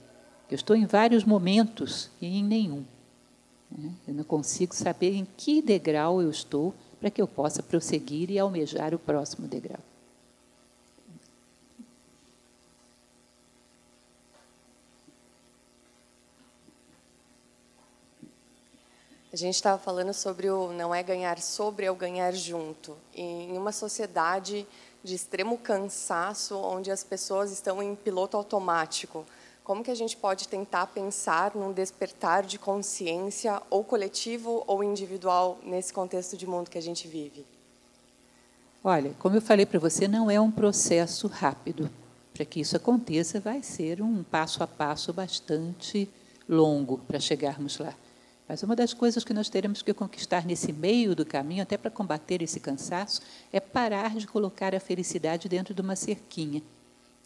Eu 0.49 0.55
estou 0.55 0.75
em 0.75 0.85
vários 0.85 1.23
momentos 1.23 2.09
e 2.21 2.27
em 2.27 2.43
nenhum. 2.43 2.83
Eu 4.07 4.13
não 4.13 4.23
consigo 4.23 4.75
saber 4.75 5.13
em 5.13 5.27
que 5.37 5.61
degrau 5.61 6.21
eu 6.21 6.29
estou 6.29 6.73
para 6.99 7.09
que 7.09 7.21
eu 7.21 7.27
possa 7.27 7.63
prosseguir 7.63 8.29
e 8.29 8.39
almejar 8.39 8.93
o 8.93 8.99
próximo 8.99 9.47
degrau. 9.47 9.79
A 19.31 19.35
gente 19.35 19.55
estava 19.55 19.77
falando 19.77 20.11
sobre 20.11 20.49
o 20.49 20.73
não 20.73 20.93
é 20.93 21.03
ganhar 21.03 21.39
sobre, 21.39 21.85
é 21.85 21.91
o 21.91 21.95
ganhar 21.95 22.33
junto. 22.33 22.97
E 23.13 23.21
em 23.21 23.57
uma 23.57 23.71
sociedade 23.71 24.65
de 25.03 25.13
extremo 25.13 25.55
cansaço, 25.57 26.57
onde 26.57 26.89
as 26.89 27.03
pessoas 27.03 27.51
estão 27.51 27.81
em 27.81 27.95
piloto 27.95 28.35
automático, 28.35 29.23
como 29.63 29.83
que 29.83 29.91
a 29.91 29.95
gente 29.95 30.17
pode 30.17 30.47
tentar 30.47 30.87
pensar 30.87 31.51
num 31.53 31.71
despertar 31.71 32.43
de 32.43 32.57
consciência 32.57 33.61
ou 33.69 33.83
coletivo 33.83 34.63
ou 34.65 34.83
individual 34.83 35.59
nesse 35.61 35.93
contexto 35.93 36.35
de 36.35 36.47
mundo 36.47 36.71
que 36.71 36.77
a 36.79 36.81
gente 36.81 37.07
vive? 37.07 37.45
Olha, 38.83 39.13
como 39.19 39.35
eu 39.35 39.41
falei 39.43 39.67
para 39.67 39.77
você, 39.77 40.07
não 40.07 40.31
é 40.31 40.41
um 40.41 40.49
processo 40.49 41.27
rápido. 41.27 41.87
Para 42.33 42.45
que 42.45 42.61
isso 42.61 42.75
aconteça, 42.75 43.39
vai 43.39 43.61
ser 43.61 44.01
um 44.01 44.23
passo 44.23 44.63
a 44.63 44.67
passo 44.67 45.13
bastante 45.13 46.09
longo 46.47 46.97
para 46.97 47.19
chegarmos 47.19 47.77
lá. 47.77 47.93
Mas 48.49 48.63
uma 48.63 48.75
das 48.75 48.95
coisas 48.95 49.23
que 49.23 49.31
nós 49.31 49.47
teremos 49.47 49.83
que 49.83 49.93
conquistar 49.93 50.43
nesse 50.43 50.73
meio 50.73 51.15
do 51.15 51.23
caminho, 51.23 51.61
até 51.61 51.77
para 51.77 51.91
combater 51.91 52.41
esse 52.41 52.59
cansaço, 52.59 53.21
é 53.53 53.59
parar 53.59 54.15
de 54.15 54.25
colocar 54.25 54.73
a 54.73 54.79
felicidade 54.79 55.47
dentro 55.47 55.71
de 55.71 55.81
uma 55.81 55.95
cerquinha. 55.95 56.63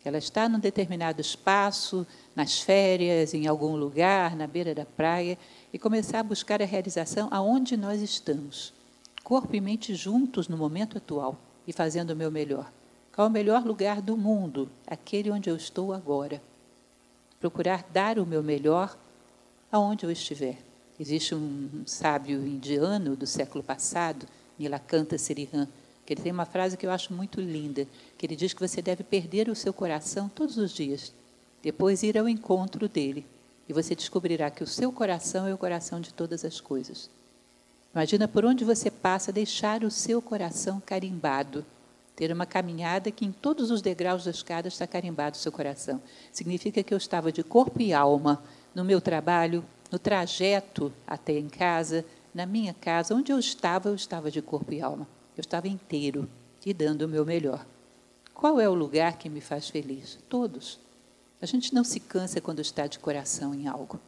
Ela 0.04 0.18
está 0.18 0.50
num 0.50 0.60
determinado 0.60 1.22
espaço, 1.22 2.06
nas 2.36 2.60
férias, 2.60 3.34
em 3.34 3.48
algum 3.48 3.78
lugar, 3.78 4.36
na 4.36 4.46
beira 4.46 4.76
da 4.76 4.86
praia, 4.86 5.38
e 5.72 5.80
começar 5.80 6.20
a 6.20 6.24
buscar 6.24 6.62
a 6.62 6.66
realização 6.66 7.30
aonde 7.32 7.78
nós 7.78 8.02
estamos, 8.02 8.74
corpo 9.24 9.56
e 9.56 9.62
mente 9.62 9.96
juntos 9.96 10.50
no 10.50 10.58
momento 10.58 10.98
atual 10.98 11.40
e 11.66 11.72
fazendo 11.72 12.10
o 12.10 12.18
meu 12.18 12.30
melhor. 12.30 12.70
Qual 13.16 13.30
o 13.30 13.32
melhor 13.32 13.64
lugar 13.64 14.02
do 14.02 14.18
mundo? 14.18 14.70
Aquele 14.86 15.32
onde 15.32 15.50
eu 15.50 15.56
estou 15.56 15.94
agora. 15.94 16.42
Procurar 17.40 17.88
dar 17.94 18.20
o 18.20 18.26
meu 18.26 18.44
melhor 18.44 18.98
aonde 19.72 20.06
eu 20.06 20.12
estiver. 20.12 20.73
Existe 21.00 21.34
um 21.34 21.84
sábio 21.86 22.46
indiano 22.46 23.16
do 23.16 23.26
século 23.26 23.64
passado, 23.64 24.28
Nilakanta 24.60 25.18
Sirihan, 25.18 25.68
que 26.06 26.14
ele 26.14 26.22
tem 26.22 26.32
uma 26.32 26.46
frase 26.46 26.78
que 26.78 26.86
eu 26.86 26.92
acho 26.92 27.14
muito 27.14 27.42
linda, 27.42 27.88
que 28.18 28.26
ele 28.26 28.36
diz 28.36 28.54
que 28.54 28.60
você 28.60 28.82
deve 28.82 29.04
perder 29.04 29.50
o 29.50 29.56
seu 29.56 29.74
coração 29.74 30.30
todos 30.30 30.58
os 30.58 30.72
dias, 30.72 31.14
depois 31.62 32.04
ir 32.04 32.18
ao 32.18 32.30
encontro 32.30 32.88
dele, 32.88 33.26
e 33.68 33.74
você 33.74 33.96
descobrirá 33.96 34.52
que 34.52 34.64
o 34.64 34.68
seu 34.68 34.92
coração 34.92 35.48
é 35.48 35.54
o 35.54 35.58
coração 35.58 36.00
de 36.00 36.14
todas 36.14 36.46
as 36.46 36.60
coisas. 36.60 37.10
Imagina 37.94 38.28
por 38.28 38.44
onde 38.44 38.66
você 38.66 38.92
passa 38.92 39.32
deixar 39.32 39.84
o 39.84 39.92
seu 39.92 40.22
coração 40.22 40.82
carimbado, 40.86 41.66
ter 42.16 42.32
uma 42.32 42.46
caminhada 42.46 43.10
que 43.10 43.26
em 43.26 43.32
todos 43.32 43.72
os 43.72 43.82
degraus 43.82 44.26
da 44.26 44.32
escada 44.32 44.68
está 44.68 44.86
carimbado 44.86 45.36
o 45.36 45.40
seu 45.40 45.52
coração. 45.52 46.02
Significa 46.32 46.84
que 46.84 46.94
eu 46.94 46.98
estava 46.98 47.32
de 47.32 47.44
corpo 47.44 47.82
e 47.82 47.94
alma 47.94 48.44
no 48.76 48.84
meu 48.84 49.00
trabalho, 49.00 49.64
no 49.94 50.00
trajeto 50.00 50.92
até 51.06 51.38
em 51.38 51.48
casa, 51.48 52.04
na 52.34 52.48
minha 52.48 52.74
casa, 52.74 53.14
onde 53.14 53.32
eu 53.32 53.38
estava, 53.38 53.90
eu 53.90 53.94
estava 53.94 54.32
de 54.32 54.42
corpo 54.42 54.74
e 54.74 54.82
alma. 54.82 55.08
Eu 55.38 55.42
estava 55.42 55.68
inteiro 55.68 56.28
e 56.66 56.74
dando 56.74 57.04
o 57.04 57.08
meu 57.08 57.24
melhor. 57.24 57.64
Qual 58.34 58.60
é 58.60 58.68
o 58.68 58.74
lugar 58.74 59.20
que 59.20 59.30
me 59.30 59.40
faz 59.40 59.70
feliz? 59.70 60.18
Todos. 60.28 60.80
A 61.40 61.46
gente 61.46 61.76
não 61.76 61.84
se 61.84 62.00
cansa 62.00 62.42
quando 62.42 62.60
está 62.60 62.88
de 62.88 62.98
coração 62.98 63.54
em 63.54 63.68
algo. 63.68 64.00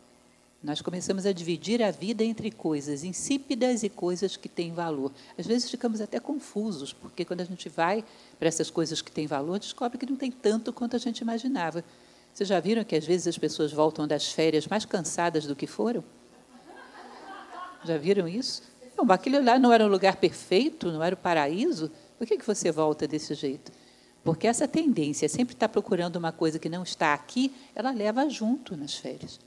Nós 0.63 0.81
começamos 0.81 1.23
a 1.27 1.31
dividir 1.31 1.83
a 1.83 1.91
vida 1.91 2.23
entre 2.23 2.49
coisas 2.49 3.03
insípidas 3.03 3.83
e 3.83 3.89
coisas 3.89 4.35
que 4.35 4.49
têm 4.49 4.73
valor. 4.73 5.11
Às 5.37 5.45
vezes 5.45 5.69
ficamos 5.69 6.01
até 6.01 6.19
confusos, 6.19 6.93
porque 6.93 7.23
quando 7.23 7.41
a 7.41 7.45
gente 7.45 7.69
vai 7.69 8.03
para 8.39 8.47
essas 8.47 8.71
coisas 8.71 9.03
que 9.03 9.11
têm 9.11 9.27
valor, 9.27 9.59
descobre 9.59 9.99
que 9.99 10.07
não 10.07 10.15
tem 10.15 10.31
tanto 10.31 10.73
quanto 10.73 10.95
a 10.95 10.99
gente 10.99 11.19
imaginava. 11.19 11.85
Vocês 12.35 12.49
já 12.49 12.59
viram 12.59 12.83
que 12.83 12.97
às 12.97 13.05
vezes 13.05 13.27
as 13.27 13.37
pessoas 13.37 13.71
voltam 13.71 14.05
das 14.05 14.29
férias 14.29 14.67
mais 14.67 14.83
cansadas 14.83 15.45
do 15.45 15.55
que 15.55 15.65
foram? 15.65 16.03
Já 17.85 17.97
viram 17.97 18.27
isso? 18.27 18.61
Não, 18.97 19.09
aquele 19.09 19.39
lá 19.39 19.57
não 19.57 19.71
era 19.71 19.85
um 19.85 19.87
lugar 19.87 20.17
perfeito, 20.17 20.91
não 20.91 21.01
era 21.01 21.15
o 21.15 21.17
paraíso. 21.17 21.89
Por 22.17 22.27
que, 22.27 22.37
que 22.37 22.45
você 22.45 22.73
volta 22.73 23.07
desse 23.07 23.33
jeito? 23.35 23.71
Porque 24.21 24.47
essa 24.47 24.67
tendência, 24.67 25.29
sempre 25.29 25.55
estar 25.55 25.69
procurando 25.69 26.17
uma 26.17 26.33
coisa 26.33 26.59
que 26.59 26.67
não 26.67 26.83
está 26.83 27.13
aqui, 27.13 27.55
ela 27.73 27.91
leva 27.91 28.29
junto 28.29 28.75
nas 28.75 28.95
férias. 28.95 29.39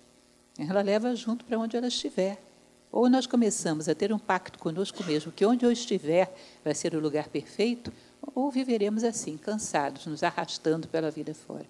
Ela 0.59 0.81
leva 0.81 1.15
junto 1.15 1.45
para 1.45 1.59
onde 1.59 1.77
ela 1.77 1.89
estiver. 1.89 2.43
Ou 2.91 3.11
nós 3.11 3.27
começamos 3.27 3.87
a 3.87 3.95
ter 3.95 4.15
um 4.15 4.19
pacto 4.19 4.59
conosco 4.59 5.05
mesmo, 5.05 5.31
que 5.31 5.45
onde 5.45 5.67
eu 5.67 5.71
estiver 5.71 6.35
vai 6.65 6.75
ser 6.75 6.95
o 6.95 7.01
lugar 7.01 7.29
perfeito, 7.29 7.93
ou 8.35 8.51
viveremos 8.51 9.05
assim, 9.05 9.37
cansados, 9.37 10.07
nos 10.07 10.23
arrastando 10.23 10.89
pela 10.89 11.11
vida 11.11 11.35
fora. 11.35 11.67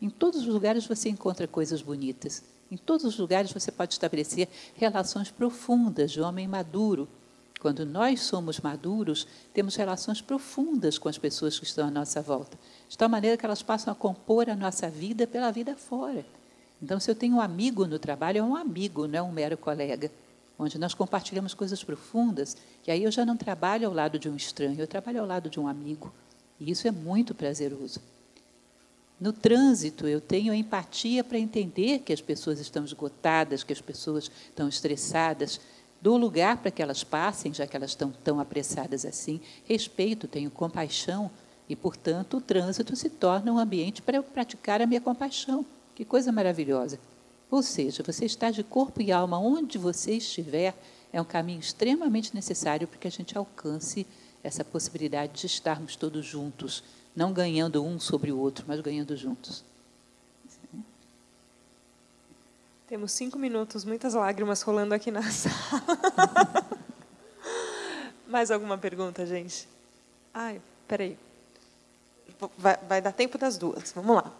Em 0.00 0.08
todos 0.08 0.42
os 0.42 0.46
lugares 0.46 0.86
você 0.86 1.08
encontra 1.08 1.48
coisas 1.48 1.82
bonitas. 1.82 2.44
Em 2.70 2.76
todos 2.76 3.04
os 3.04 3.18
lugares 3.18 3.52
você 3.52 3.72
pode 3.72 3.94
estabelecer 3.94 4.48
relações 4.76 5.30
profundas 5.30 6.12
de 6.12 6.20
homem 6.20 6.46
maduro. 6.46 7.08
Quando 7.60 7.84
nós 7.84 8.20
somos 8.20 8.60
maduros, 8.60 9.26
temos 9.52 9.74
relações 9.74 10.20
profundas 10.20 10.96
com 10.96 11.08
as 11.08 11.18
pessoas 11.18 11.58
que 11.58 11.64
estão 11.64 11.88
à 11.88 11.90
nossa 11.90 12.22
volta, 12.22 12.56
de 12.88 12.96
tal 12.96 13.08
maneira 13.08 13.36
que 13.36 13.44
elas 13.44 13.62
passam 13.62 13.92
a 13.92 13.96
compor 13.96 14.48
a 14.48 14.54
nossa 14.54 14.88
vida 14.88 15.26
pela 15.26 15.50
vida 15.50 15.74
fora. 15.74 16.24
Então, 16.80 17.00
se 17.00 17.10
eu 17.10 17.16
tenho 17.16 17.36
um 17.36 17.40
amigo 17.40 17.84
no 17.84 17.98
trabalho, 17.98 18.38
é 18.38 18.42
um 18.42 18.54
amigo, 18.54 19.08
não 19.08 19.18
é 19.18 19.22
um 19.22 19.32
mero 19.32 19.56
colega, 19.56 20.12
onde 20.56 20.78
nós 20.78 20.94
compartilhamos 20.94 21.54
coisas 21.54 21.82
profundas, 21.82 22.56
e 22.86 22.92
aí 22.92 23.02
eu 23.02 23.10
já 23.10 23.26
não 23.26 23.36
trabalho 23.36 23.88
ao 23.88 23.94
lado 23.94 24.20
de 24.20 24.28
um 24.28 24.36
estranho, 24.36 24.78
eu 24.78 24.86
trabalho 24.86 25.20
ao 25.20 25.26
lado 25.26 25.50
de 25.50 25.58
um 25.58 25.66
amigo. 25.66 26.12
E 26.60 26.70
isso 26.70 26.86
é 26.86 26.92
muito 26.92 27.34
prazeroso. 27.34 28.00
No 29.20 29.32
trânsito, 29.32 30.06
eu 30.06 30.20
tenho 30.20 30.54
empatia 30.54 31.24
para 31.24 31.38
entender 31.38 32.00
que 32.00 32.12
as 32.12 32.20
pessoas 32.20 32.60
estão 32.60 32.84
esgotadas, 32.84 33.64
que 33.64 33.72
as 33.72 33.80
pessoas 33.80 34.30
estão 34.48 34.68
estressadas. 34.68 35.60
Dou 36.00 36.16
lugar 36.16 36.58
para 36.58 36.70
que 36.70 36.80
elas 36.80 37.02
passem, 37.02 37.52
já 37.52 37.66
que 37.66 37.76
elas 37.76 37.90
estão 37.90 38.12
tão 38.22 38.38
apressadas 38.38 39.04
assim. 39.04 39.40
Respeito, 39.64 40.28
tenho 40.28 40.50
compaixão 40.52 41.28
e, 41.68 41.74
portanto, 41.74 42.36
o 42.36 42.40
trânsito 42.40 42.94
se 42.94 43.10
torna 43.10 43.52
um 43.52 43.58
ambiente 43.58 44.00
para 44.00 44.16
eu 44.16 44.22
praticar 44.22 44.80
a 44.80 44.86
minha 44.86 45.00
compaixão. 45.00 45.66
Que 45.96 46.04
coisa 46.04 46.30
maravilhosa. 46.30 47.00
Ou 47.50 47.60
seja, 47.60 48.04
você 48.04 48.24
está 48.24 48.52
de 48.52 48.62
corpo 48.62 49.02
e 49.02 49.10
alma 49.10 49.38
onde 49.40 49.78
você 49.78 50.12
estiver, 50.12 50.76
é 51.12 51.20
um 51.20 51.24
caminho 51.24 51.58
extremamente 51.58 52.32
necessário 52.34 52.86
para 52.86 52.98
que 52.98 53.08
a 53.08 53.10
gente 53.10 53.36
alcance 53.36 54.06
essa 54.44 54.64
possibilidade 54.64 55.40
de 55.40 55.46
estarmos 55.46 55.96
todos 55.96 56.24
juntos 56.24 56.84
não 57.18 57.32
ganhando 57.32 57.84
um 57.84 57.98
sobre 57.98 58.30
o 58.30 58.38
outro, 58.38 58.64
mas 58.68 58.80
ganhando 58.80 59.16
juntos. 59.16 59.64
Temos 62.86 63.10
cinco 63.10 63.36
minutos, 63.36 63.84
muitas 63.84 64.14
lágrimas 64.14 64.62
rolando 64.62 64.94
aqui 64.94 65.10
na 65.10 65.20
sala. 65.28 65.52
Mais 68.28 68.52
alguma 68.52 68.78
pergunta, 68.78 69.26
gente? 69.26 69.68
Ai, 70.32 70.62
peraí. 70.86 71.18
Vai, 72.56 72.76
vai 72.88 73.02
dar 73.02 73.12
tempo 73.12 73.36
das 73.36 73.58
duas. 73.58 73.90
Vamos 73.90 74.14
lá. 74.14 74.32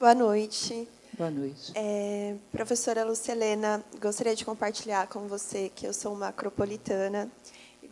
Boa 0.00 0.14
noite. 0.14 0.88
Boa 1.16 1.30
noite. 1.30 1.72
É, 1.76 2.34
professora 2.50 3.04
Lucelena, 3.04 3.82
gostaria 4.00 4.34
de 4.34 4.44
compartilhar 4.44 5.06
com 5.06 5.28
você 5.28 5.70
que 5.72 5.86
eu 5.86 5.92
sou 5.94 6.12
uma 6.12 6.28
acropolitana 6.28 7.30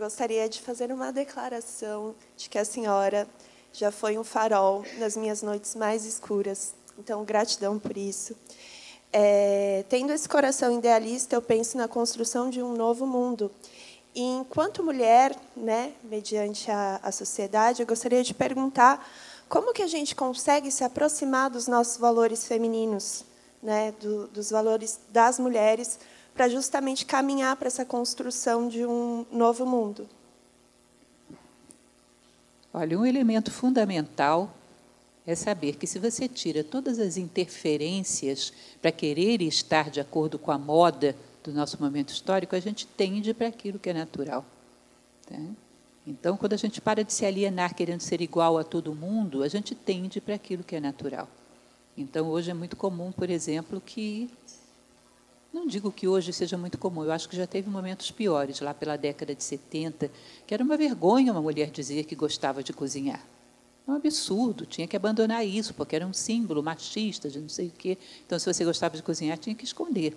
gostaria 0.02 0.48
de 0.48 0.60
fazer 0.60 0.90
uma 0.90 1.12
declaração 1.12 2.12
de 2.36 2.50
que 2.50 2.58
a 2.58 2.64
senhora 2.64 3.24
já 3.72 3.92
foi 3.92 4.18
um 4.18 4.24
farol 4.24 4.84
nas 4.98 5.16
minhas 5.16 5.42
noites 5.42 5.76
mais 5.76 6.04
escuras. 6.04 6.74
Então, 6.98 7.24
gratidão 7.24 7.78
por 7.78 7.96
isso. 7.96 8.36
É, 9.12 9.84
tendo 9.88 10.12
esse 10.12 10.28
coração 10.28 10.76
idealista, 10.76 11.36
eu 11.36 11.40
penso 11.40 11.76
na 11.76 11.86
construção 11.86 12.50
de 12.50 12.60
um 12.60 12.74
novo 12.74 13.06
mundo. 13.06 13.48
E, 14.12 14.22
enquanto 14.22 14.82
mulher, 14.82 15.36
né, 15.56 15.92
mediante 16.02 16.68
a, 16.68 16.98
a 17.00 17.12
sociedade, 17.12 17.80
eu 17.80 17.86
gostaria 17.86 18.24
de 18.24 18.34
perguntar 18.34 19.08
como 19.48 19.72
que 19.72 19.84
a 19.84 19.86
gente 19.86 20.16
consegue 20.16 20.68
se 20.72 20.82
aproximar 20.82 21.48
dos 21.48 21.68
nossos 21.68 21.96
valores 21.96 22.44
femininos, 22.44 23.24
né, 23.62 23.94
do, 24.00 24.26
dos 24.26 24.50
valores 24.50 24.98
das 25.10 25.38
mulheres, 25.38 26.00
para 26.34 26.48
justamente 26.48 27.04
caminhar 27.04 27.56
para 27.56 27.68
essa 27.68 27.84
construção 27.84 28.68
de 28.68 28.84
um 28.84 29.26
novo 29.30 29.66
mundo? 29.66 30.08
Olha, 32.72 32.98
um 32.98 33.04
elemento 33.04 33.50
fundamental 33.50 34.54
é 35.26 35.34
saber 35.34 35.76
que 35.76 35.86
se 35.86 35.98
você 35.98 36.26
tira 36.26 36.64
todas 36.64 36.98
as 36.98 37.16
interferências 37.16 38.52
para 38.80 38.90
querer 38.90 39.42
estar 39.42 39.90
de 39.90 40.00
acordo 40.00 40.38
com 40.38 40.50
a 40.50 40.58
moda 40.58 41.14
do 41.44 41.52
nosso 41.52 41.80
momento 41.80 42.10
histórico, 42.10 42.56
a 42.56 42.60
gente 42.60 42.86
tende 42.86 43.34
para 43.34 43.48
aquilo 43.48 43.78
que 43.78 43.90
é 43.90 43.92
natural. 43.92 44.44
Tá? 45.26 45.36
Então, 46.06 46.36
quando 46.36 46.54
a 46.54 46.56
gente 46.56 46.80
para 46.80 47.04
de 47.04 47.12
se 47.12 47.24
alienar 47.24 47.74
querendo 47.74 48.00
ser 48.00 48.20
igual 48.20 48.58
a 48.58 48.64
todo 48.64 48.94
mundo, 48.94 49.42
a 49.42 49.48
gente 49.48 49.74
tende 49.74 50.20
para 50.20 50.34
aquilo 50.34 50.64
que 50.64 50.74
é 50.74 50.80
natural. 50.80 51.28
Então, 51.96 52.28
hoje 52.28 52.50
é 52.50 52.54
muito 52.54 52.76
comum, 52.76 53.12
por 53.12 53.30
exemplo, 53.30 53.80
que 53.80 54.30
não 55.52 55.66
digo 55.66 55.92
que 55.92 56.08
hoje 56.08 56.32
seja 56.32 56.56
muito 56.56 56.78
comum, 56.78 57.04
eu 57.04 57.12
acho 57.12 57.28
que 57.28 57.36
já 57.36 57.46
teve 57.46 57.68
momentos 57.68 58.10
piores, 58.10 58.60
lá 58.60 58.72
pela 58.72 58.96
década 58.96 59.34
de 59.34 59.44
70, 59.44 60.10
que 60.46 60.54
era 60.54 60.64
uma 60.64 60.76
vergonha 60.76 61.32
uma 61.32 61.42
mulher 61.42 61.70
dizer 61.70 62.04
que 62.04 62.14
gostava 62.14 62.62
de 62.62 62.72
cozinhar. 62.72 63.22
É 63.86 63.90
um 63.90 63.96
absurdo, 63.96 64.64
tinha 64.64 64.86
que 64.86 64.96
abandonar 64.96 65.44
isso, 65.44 65.74
porque 65.74 65.96
era 65.96 66.06
um 66.06 66.12
símbolo 66.12 66.62
machista 66.62 67.28
de 67.28 67.38
não 67.38 67.48
sei 67.48 67.66
o 67.66 67.72
quê. 67.72 67.98
Então, 68.24 68.38
se 68.38 68.52
você 68.52 68.64
gostava 68.64 68.96
de 68.96 69.02
cozinhar, 69.02 69.36
tinha 69.36 69.54
que 69.54 69.64
esconder. 69.64 70.16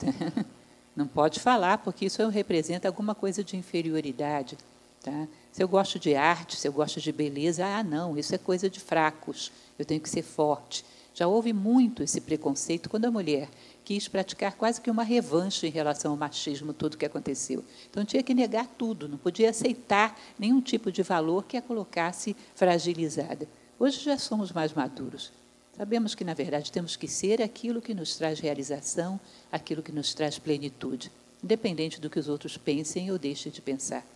Não 0.94 1.06
pode 1.06 1.40
falar, 1.40 1.78
porque 1.78 2.04
isso 2.04 2.26
representa 2.28 2.86
alguma 2.86 3.14
coisa 3.14 3.42
de 3.42 3.56
inferioridade. 3.56 4.58
Tá? 5.02 5.26
Se 5.50 5.62
eu 5.62 5.66
gosto 5.66 5.98
de 5.98 6.14
arte, 6.14 6.56
se 6.56 6.68
eu 6.68 6.72
gosto 6.72 7.00
de 7.00 7.10
beleza, 7.10 7.64
ah, 7.64 7.82
não, 7.82 8.16
isso 8.18 8.34
é 8.34 8.38
coisa 8.38 8.68
de 8.68 8.78
fracos, 8.78 9.50
eu 9.78 9.86
tenho 9.86 10.00
que 10.00 10.08
ser 10.08 10.22
forte. 10.22 10.84
Já 11.14 11.26
houve 11.26 11.52
muito 11.52 12.02
esse 12.02 12.20
preconceito 12.20 12.90
quando 12.90 13.06
a 13.06 13.10
mulher 13.10 13.48
quis 13.84 14.08
praticar 14.08 14.54
quase 14.54 14.80
que 14.80 14.90
uma 14.90 15.02
revanche 15.02 15.66
em 15.66 15.70
relação 15.70 16.12
ao 16.12 16.16
machismo, 16.16 16.72
tudo 16.72 16.96
que 16.96 17.06
aconteceu. 17.06 17.64
Então 17.90 18.04
tinha 18.04 18.22
que 18.22 18.34
negar 18.34 18.66
tudo, 18.78 19.08
não 19.08 19.18
podia 19.18 19.50
aceitar 19.50 20.18
nenhum 20.38 20.60
tipo 20.60 20.90
de 20.90 21.02
valor 21.02 21.44
que 21.44 21.56
a 21.56 21.62
colocasse 21.62 22.36
fragilizada. 22.54 23.48
Hoje 23.78 24.00
já 24.00 24.16
somos 24.16 24.52
mais 24.52 24.72
maduros. 24.72 25.32
Sabemos 25.76 26.14
que, 26.14 26.22
na 26.22 26.34
verdade, 26.34 26.70
temos 26.70 26.96
que 26.96 27.08
ser 27.08 27.40
aquilo 27.40 27.80
que 27.80 27.94
nos 27.94 28.16
traz 28.16 28.38
realização, 28.38 29.18
aquilo 29.50 29.82
que 29.82 29.90
nos 29.90 30.12
traz 30.12 30.38
plenitude, 30.38 31.10
independente 31.42 32.00
do 32.00 32.10
que 32.10 32.18
os 32.18 32.28
outros 32.28 32.56
pensem 32.56 33.10
ou 33.10 33.18
deixem 33.18 33.50
de 33.50 33.62
pensar. 33.62 34.06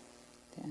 Tá? 0.54 0.62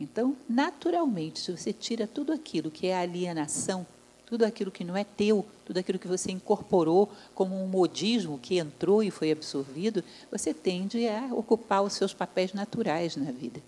Então, 0.00 0.34
naturalmente, 0.48 1.38
se 1.40 1.52
você 1.52 1.72
tira 1.72 2.06
tudo 2.06 2.32
aquilo 2.32 2.70
que 2.70 2.86
é 2.86 2.98
alienação, 2.98 3.86
tudo 4.30 4.44
aquilo 4.44 4.70
que 4.70 4.84
não 4.84 4.96
é 4.96 5.02
teu, 5.02 5.44
tudo 5.66 5.78
aquilo 5.78 5.98
que 5.98 6.06
você 6.06 6.30
incorporou 6.30 7.10
como 7.34 7.60
um 7.60 7.66
modismo 7.66 8.38
que 8.38 8.58
entrou 8.58 9.02
e 9.02 9.10
foi 9.10 9.32
absorvido, 9.32 10.04
você 10.30 10.54
tende 10.54 11.08
a 11.08 11.34
ocupar 11.34 11.82
os 11.82 11.94
seus 11.94 12.14
papéis 12.14 12.52
naturais 12.52 13.16
na 13.16 13.32
vida. 13.32 13.60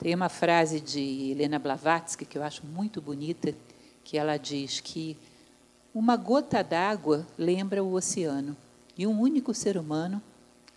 Tem 0.00 0.12
uma 0.16 0.28
frase 0.28 0.80
de 0.80 1.30
Helena 1.30 1.60
Blavatsky 1.60 2.24
que 2.24 2.36
eu 2.36 2.42
acho 2.42 2.66
muito 2.66 3.00
bonita, 3.00 3.54
que 4.02 4.18
ela 4.18 4.36
diz 4.36 4.80
que 4.80 5.16
uma 5.94 6.16
gota 6.16 6.60
d'água 6.60 7.24
lembra 7.38 7.84
o 7.84 7.92
oceano 7.92 8.56
e 8.98 9.06
um 9.06 9.20
único 9.20 9.54
ser 9.54 9.76
humano 9.76 10.20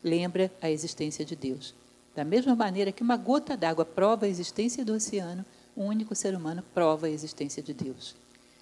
lembra 0.03 0.51
a 0.61 0.69
existência 0.69 1.25
de 1.25 1.35
Deus. 1.35 1.73
Da 2.15 2.23
mesma 2.23 2.55
maneira 2.55 2.91
que 2.91 3.01
uma 3.01 3.17
gota 3.17 3.57
d'água 3.57 3.83
prova 3.83 4.27
a 4.27 4.29
existência 4.29 4.85
do 4.85 4.93
oceano, 4.93 5.43
um 5.75 5.85
único 5.85 6.13
ser 6.13 6.35
humano 6.35 6.63
prova 6.71 7.07
a 7.07 7.09
existência 7.09 7.63
de 7.63 7.73
Deus. 7.73 8.15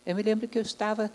Eu 0.07 0.15
me 0.15 0.23
lembro 0.23 0.47
que 0.47 0.57
eu 0.57 0.61
estava 0.61 1.11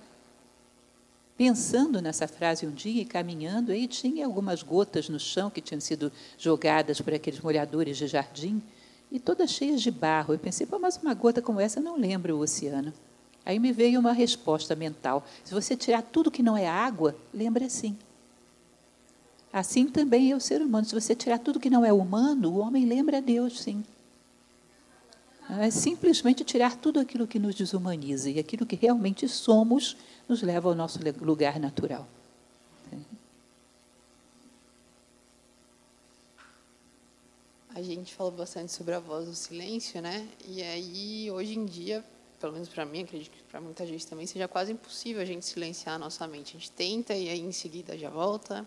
pensando 1.34 2.02
nessa 2.02 2.28
frase 2.28 2.66
um 2.66 2.70
dia 2.70 3.00
e 3.00 3.06
caminhando, 3.06 3.72
e 3.72 3.88
tinha 3.88 4.26
algumas 4.26 4.62
gotas 4.62 5.08
no 5.08 5.18
chão 5.18 5.48
que 5.48 5.62
tinham 5.62 5.80
sido 5.80 6.12
jogadas 6.36 7.00
por 7.00 7.14
aqueles 7.14 7.40
molhadores 7.40 7.96
de 7.96 8.06
jardim, 8.06 8.62
e 9.10 9.18
todas 9.18 9.50
cheias 9.50 9.80
de 9.80 9.90
barro. 9.90 10.34
Eu 10.34 10.38
pensei, 10.38 10.66
Pô, 10.66 10.78
mas 10.78 10.98
uma 10.98 11.14
gota 11.14 11.40
como 11.40 11.58
essa 11.58 11.80
não 11.80 11.96
lembra 11.96 12.36
o 12.36 12.40
oceano. 12.40 12.92
Aí 13.46 13.58
me 13.58 13.72
veio 13.72 13.98
uma 13.98 14.12
resposta 14.12 14.76
mental: 14.76 15.24
se 15.42 15.54
você 15.54 15.74
tirar 15.74 16.02
tudo 16.02 16.30
que 16.30 16.42
não 16.42 16.54
é 16.54 16.68
água, 16.68 17.16
lembra 17.32 17.70
sim. 17.70 17.96
Assim 19.50 19.86
também 19.86 20.32
é 20.32 20.36
o 20.36 20.40
ser 20.40 20.60
humano. 20.60 20.84
Se 20.84 20.94
você 20.94 21.14
tirar 21.14 21.38
tudo 21.38 21.58
que 21.58 21.70
não 21.70 21.82
é 21.82 21.94
humano, 21.94 22.50
o 22.50 22.58
homem 22.58 22.84
lembra 22.84 23.22
Deus, 23.22 23.62
sim. 23.62 23.82
É 25.50 25.70
simplesmente 25.70 26.44
tirar 26.44 26.76
tudo 26.76 27.00
aquilo 27.00 27.26
que 27.26 27.38
nos 27.38 27.54
desumaniza 27.54 28.30
e 28.30 28.38
aquilo 28.38 28.64
que 28.64 28.76
realmente 28.76 29.28
somos 29.28 29.96
nos 30.28 30.42
leva 30.42 30.68
ao 30.68 30.74
nosso 30.74 30.98
lugar 31.20 31.58
natural. 31.58 32.08
A 37.74 37.80
gente 37.80 38.14
falou 38.14 38.32
bastante 38.32 38.70
sobre 38.70 38.94
a 38.94 39.00
voz 39.00 39.26
do 39.26 39.34
silêncio, 39.34 40.02
né? 40.02 40.28
E 40.46 40.62
aí, 40.62 41.30
hoje 41.30 41.58
em 41.58 41.64
dia, 41.64 42.04
pelo 42.38 42.52
menos 42.52 42.68
para 42.68 42.84
mim, 42.84 43.02
acredito 43.02 43.32
que 43.32 43.42
para 43.44 43.62
muita 43.62 43.86
gente 43.86 44.06
também, 44.06 44.26
seja 44.26 44.46
quase 44.46 44.72
impossível 44.72 45.22
a 45.22 45.24
gente 45.24 45.46
silenciar 45.46 45.94
a 45.94 45.98
nossa 45.98 46.26
mente. 46.26 46.56
A 46.56 46.60
gente 46.60 46.70
tenta 46.70 47.14
e 47.14 47.30
aí 47.30 47.40
em 47.40 47.50
seguida 47.50 47.96
já 47.96 48.10
volta. 48.10 48.66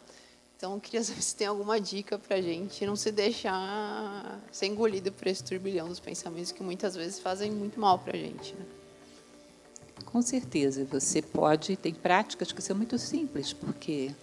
Então, 0.57 0.79
queria 0.79 1.03
saber 1.03 1.21
se 1.21 1.35
tem 1.35 1.47
alguma 1.47 1.79
dica 1.79 2.17
para 2.17 2.37
a 2.37 2.41
gente 2.41 2.85
não 2.85 2.95
se 2.95 3.11
deixar 3.11 4.39
ser 4.51 4.67
engolido 4.67 5.11
por 5.11 5.27
esse 5.27 5.43
turbilhão 5.43 5.87
dos 5.87 5.99
pensamentos 5.99 6.51
que 6.51 6.63
muitas 6.63 6.95
vezes 6.95 7.19
fazem 7.19 7.51
muito 7.51 7.79
mal 7.79 7.99
para 7.99 8.15
a 8.15 8.19
gente. 8.19 8.55
Né? 8.55 8.65
Com 10.05 10.21
certeza, 10.21 10.85
você 10.85 11.21
pode, 11.21 11.75
tem 11.75 11.93
práticas 11.93 12.51
que 12.53 12.61
são 12.61 12.75
muito 12.75 12.97
simples, 12.97 13.51
porque 13.51 14.15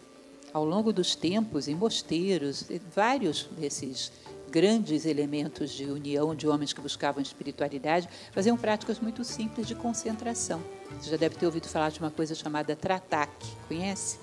ao 0.52 0.64
longo 0.64 0.92
dos 0.92 1.14
tempos, 1.14 1.68
em 1.68 1.74
mosteiros, 1.74 2.64
vários 2.94 3.44
desses 3.58 4.10
grandes 4.50 5.06
elementos 5.06 5.70
de 5.70 5.84
união 5.84 6.34
de 6.34 6.46
homens 6.46 6.72
que 6.72 6.80
buscavam 6.80 7.22
espiritualidade 7.22 8.08
faziam 8.32 8.56
práticas 8.56 9.00
muito 9.00 9.24
simples 9.24 9.66
de 9.66 9.74
concentração. 9.74 10.62
Você 11.00 11.10
já 11.10 11.16
deve 11.16 11.36
ter 11.36 11.46
ouvido 11.46 11.68
falar 11.68 11.90
de 11.90 12.00
uma 12.00 12.10
coisa 12.10 12.34
chamada 12.34 12.76
trataque, 12.76 13.48
conhece? 13.66 14.18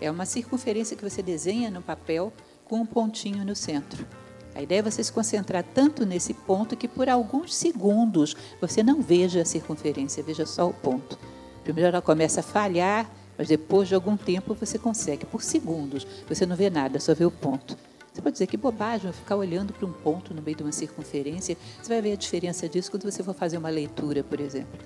É 0.00 0.10
uma 0.10 0.24
circunferência 0.24 0.96
que 0.96 1.02
você 1.02 1.22
desenha 1.22 1.70
no 1.70 1.82
papel 1.82 2.32
com 2.64 2.76
um 2.80 2.86
pontinho 2.86 3.44
no 3.44 3.56
centro. 3.56 4.06
A 4.54 4.62
ideia 4.62 4.80
é 4.80 4.82
você 4.82 5.02
se 5.02 5.12
concentrar 5.12 5.64
tanto 5.74 6.04
nesse 6.04 6.34
ponto 6.34 6.76
que 6.76 6.88
por 6.88 7.08
alguns 7.08 7.54
segundos 7.54 8.36
você 8.60 8.82
não 8.82 9.00
veja 9.00 9.42
a 9.42 9.44
circunferência, 9.44 10.22
veja 10.22 10.44
só 10.44 10.68
o 10.68 10.74
ponto. 10.74 11.18
Primeiro 11.62 11.88
ela 11.88 12.02
começa 12.02 12.40
a 12.40 12.42
falhar, 12.42 13.10
mas 13.36 13.48
depois 13.48 13.88
de 13.88 13.94
algum 13.94 14.16
tempo 14.16 14.54
você 14.54 14.78
consegue. 14.78 15.26
Por 15.26 15.42
segundos 15.42 16.06
você 16.28 16.44
não 16.44 16.56
vê 16.56 16.70
nada, 16.70 16.98
só 16.98 17.14
vê 17.14 17.24
o 17.24 17.30
ponto. 17.30 17.76
Você 18.12 18.22
pode 18.22 18.32
dizer 18.32 18.48
que 18.48 18.56
bobagem 18.56 19.12
ficar 19.12 19.36
olhando 19.36 19.72
para 19.72 19.86
um 19.86 19.92
ponto 19.92 20.34
no 20.34 20.42
meio 20.42 20.56
de 20.56 20.64
uma 20.64 20.72
circunferência. 20.72 21.56
Você 21.80 21.88
vai 21.88 22.02
ver 22.02 22.12
a 22.12 22.16
diferença 22.16 22.68
disso 22.68 22.90
quando 22.90 23.04
você 23.04 23.22
for 23.22 23.34
fazer 23.34 23.58
uma 23.58 23.68
leitura, 23.68 24.24
por 24.24 24.40
exemplo. 24.40 24.80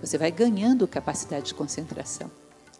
Você 0.00 0.18
vai 0.18 0.32
ganhando 0.32 0.88
capacidade 0.88 1.46
de 1.46 1.54
concentração. 1.54 2.28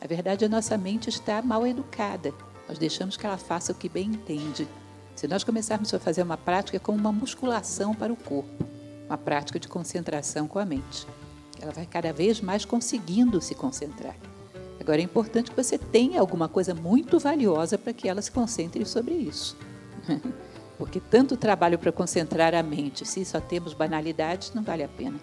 A 0.00 0.06
verdade, 0.06 0.44
a 0.44 0.48
nossa 0.48 0.76
mente 0.76 1.08
está 1.08 1.40
mal 1.42 1.66
educada. 1.66 2.32
Nós 2.68 2.78
deixamos 2.78 3.16
que 3.16 3.26
ela 3.26 3.36
faça 3.36 3.72
o 3.72 3.74
que 3.74 3.88
bem 3.88 4.06
entende. 4.06 4.66
Se 5.14 5.28
nós 5.28 5.44
começarmos 5.44 5.92
a 5.94 6.00
fazer 6.00 6.22
uma 6.22 6.36
prática 6.36 6.80
como 6.80 6.98
uma 6.98 7.12
musculação 7.12 7.94
para 7.94 8.12
o 8.12 8.16
corpo, 8.16 8.64
uma 9.06 9.16
prática 9.16 9.60
de 9.60 9.68
concentração 9.68 10.48
com 10.48 10.58
a 10.58 10.64
mente, 10.64 11.06
ela 11.60 11.72
vai 11.72 11.86
cada 11.86 12.12
vez 12.12 12.40
mais 12.40 12.64
conseguindo 12.64 13.40
se 13.40 13.54
concentrar. 13.54 14.16
Agora 14.80 15.00
é 15.00 15.04
importante 15.04 15.50
que 15.50 15.56
você 15.56 15.78
tenha 15.78 16.20
alguma 16.20 16.48
coisa 16.48 16.74
muito 16.74 17.18
valiosa 17.18 17.78
para 17.78 17.92
que 17.92 18.08
ela 18.08 18.20
se 18.20 18.30
concentre 18.30 18.84
sobre 18.84 19.14
isso. 19.14 19.56
Porque 20.76 21.00
tanto 21.00 21.36
trabalho 21.36 21.78
para 21.78 21.92
concentrar 21.92 22.54
a 22.54 22.62
mente, 22.62 23.06
se 23.06 23.24
só 23.24 23.40
temos 23.40 23.72
banalidades, 23.72 24.52
não 24.52 24.62
vale 24.62 24.82
a 24.82 24.88
pena. 24.88 25.18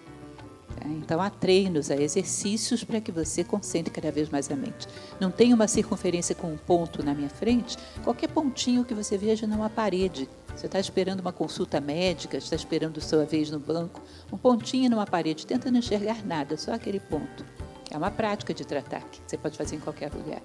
É, 0.80 0.88
então, 0.88 1.20
há 1.20 1.30
treinos, 1.30 1.90
há 1.90 1.96
exercícios 1.96 2.82
para 2.82 3.00
que 3.00 3.12
você 3.12 3.44
concentre 3.44 3.92
cada 3.92 4.10
vez 4.10 4.28
mais 4.28 4.50
a 4.50 4.56
mente. 4.56 4.88
Não 5.20 5.30
tem 5.30 5.52
uma 5.52 5.68
circunferência 5.68 6.34
com 6.34 6.48
um 6.48 6.56
ponto 6.56 7.02
na 7.02 7.14
minha 7.14 7.28
frente, 7.28 7.76
qualquer 8.02 8.28
pontinho 8.28 8.84
que 8.84 8.94
você 8.94 9.18
veja 9.18 9.46
numa 9.46 9.70
parede. 9.70 10.28
Você 10.54 10.66
está 10.66 10.78
esperando 10.78 11.20
uma 11.20 11.32
consulta 11.32 11.80
médica, 11.80 12.36
está 12.36 12.56
esperando 12.56 13.00
sua 13.00 13.24
vez 13.24 13.50
no 13.50 13.58
banco, 13.58 14.02
um 14.32 14.36
pontinho 14.36 14.90
numa 14.90 15.06
parede, 15.06 15.46
tenta 15.46 15.70
não 15.70 15.78
enxergar 15.78 16.24
nada, 16.24 16.56
só 16.56 16.72
aquele 16.72 17.00
ponto. 17.00 17.44
É 17.90 17.96
uma 17.96 18.10
prática 18.10 18.54
de 18.54 18.64
tratar 18.64 19.02
que 19.02 19.20
você 19.26 19.36
pode 19.36 19.56
fazer 19.56 19.76
em 19.76 19.80
qualquer 19.80 20.12
lugar. 20.12 20.42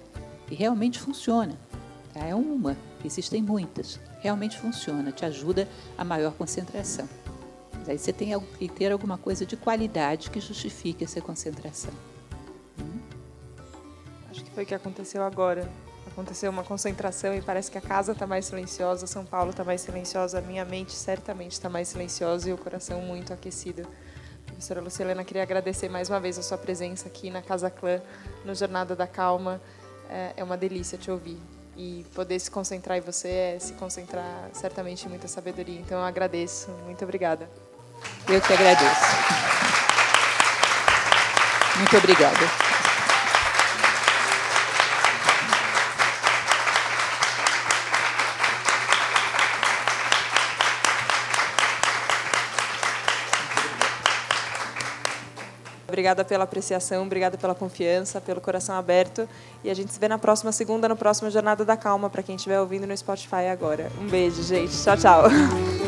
E 0.50 0.54
realmente 0.54 0.98
funciona. 0.98 1.54
Tá? 2.12 2.24
É 2.24 2.34
uma, 2.34 2.76
existem 3.04 3.42
muitas. 3.42 3.98
Realmente 4.20 4.58
funciona, 4.58 5.12
te 5.12 5.24
ajuda 5.24 5.68
a 5.96 6.04
maior 6.04 6.32
concentração. 6.32 7.08
Aí 7.88 7.98
você 7.98 8.12
tem 8.12 8.38
que 8.58 8.68
ter 8.68 8.92
alguma 8.92 9.16
coisa 9.16 9.46
de 9.46 9.56
qualidade 9.56 10.30
que 10.30 10.40
justifique 10.40 11.04
essa 11.04 11.20
concentração. 11.20 11.92
Hum? 12.78 13.00
Acho 14.30 14.44
que 14.44 14.50
foi 14.50 14.64
o 14.64 14.66
que 14.66 14.74
aconteceu 14.74 15.22
agora. 15.22 15.68
Aconteceu 16.06 16.50
uma 16.50 16.64
concentração 16.64 17.34
e 17.34 17.40
parece 17.40 17.70
que 17.70 17.78
a 17.78 17.80
casa 17.80 18.12
está 18.12 18.26
mais 18.26 18.46
silenciosa, 18.46 19.06
São 19.06 19.24
Paulo 19.24 19.50
está 19.50 19.62
mais 19.62 19.80
silenciosa, 19.80 20.38
a 20.38 20.42
minha 20.42 20.64
mente 20.64 20.92
certamente 20.92 21.52
está 21.52 21.68
mais 21.68 21.88
silenciosa 21.88 22.50
e 22.50 22.52
o 22.52 22.58
coração 22.58 23.00
muito 23.00 23.32
aquecido. 23.32 23.86
Professora 24.44 24.80
Lucilena, 24.80 25.22
queria 25.22 25.42
agradecer 25.42 25.88
mais 25.88 26.10
uma 26.10 26.18
vez 26.18 26.36
a 26.38 26.42
sua 26.42 26.58
presença 26.58 27.06
aqui 27.06 27.30
na 27.30 27.40
Casa 27.40 27.70
Clã, 27.70 28.02
no 28.44 28.54
Jornada 28.54 28.96
da 28.96 29.06
Calma. 29.06 29.60
É, 30.10 30.32
é 30.38 30.44
uma 30.44 30.56
delícia 30.56 30.98
te 30.98 31.10
ouvir. 31.10 31.38
E 31.76 32.04
poder 32.12 32.40
se 32.40 32.50
concentrar 32.50 32.98
em 32.98 33.00
você 33.00 33.28
é 33.28 33.58
se 33.60 33.74
concentrar 33.74 34.50
certamente 34.52 35.06
em 35.06 35.08
muita 35.08 35.28
sabedoria. 35.28 35.78
Então 35.78 35.98
eu 35.98 36.04
agradeço. 36.04 36.70
Muito 36.84 37.04
obrigada. 37.04 37.48
Eu 38.28 38.40
que 38.40 38.52
agradeço. 38.52 39.06
Muito 41.76 41.96
obrigada. 41.96 42.68
Obrigada 55.88 56.24
pela 56.24 56.44
apreciação, 56.44 57.04
obrigada 57.04 57.36
pela 57.36 57.54
confiança, 57.54 58.20
pelo 58.20 58.40
coração 58.40 58.76
aberto. 58.76 59.28
E 59.64 59.70
a 59.70 59.74
gente 59.74 59.92
se 59.92 59.98
vê 59.98 60.06
na 60.06 60.18
próxima 60.18 60.52
segunda, 60.52 60.88
no 60.88 60.96
próximo 60.96 61.28
Jornada 61.28 61.64
da 61.64 61.76
Calma, 61.76 62.08
para 62.08 62.22
quem 62.22 62.36
estiver 62.36 62.60
ouvindo 62.60 62.86
no 62.86 62.96
Spotify 62.96 63.48
agora. 63.50 63.90
Um 64.00 64.06
beijo, 64.06 64.42
gente. 64.42 64.80
Tchau, 64.80 64.96
tchau. 64.96 65.87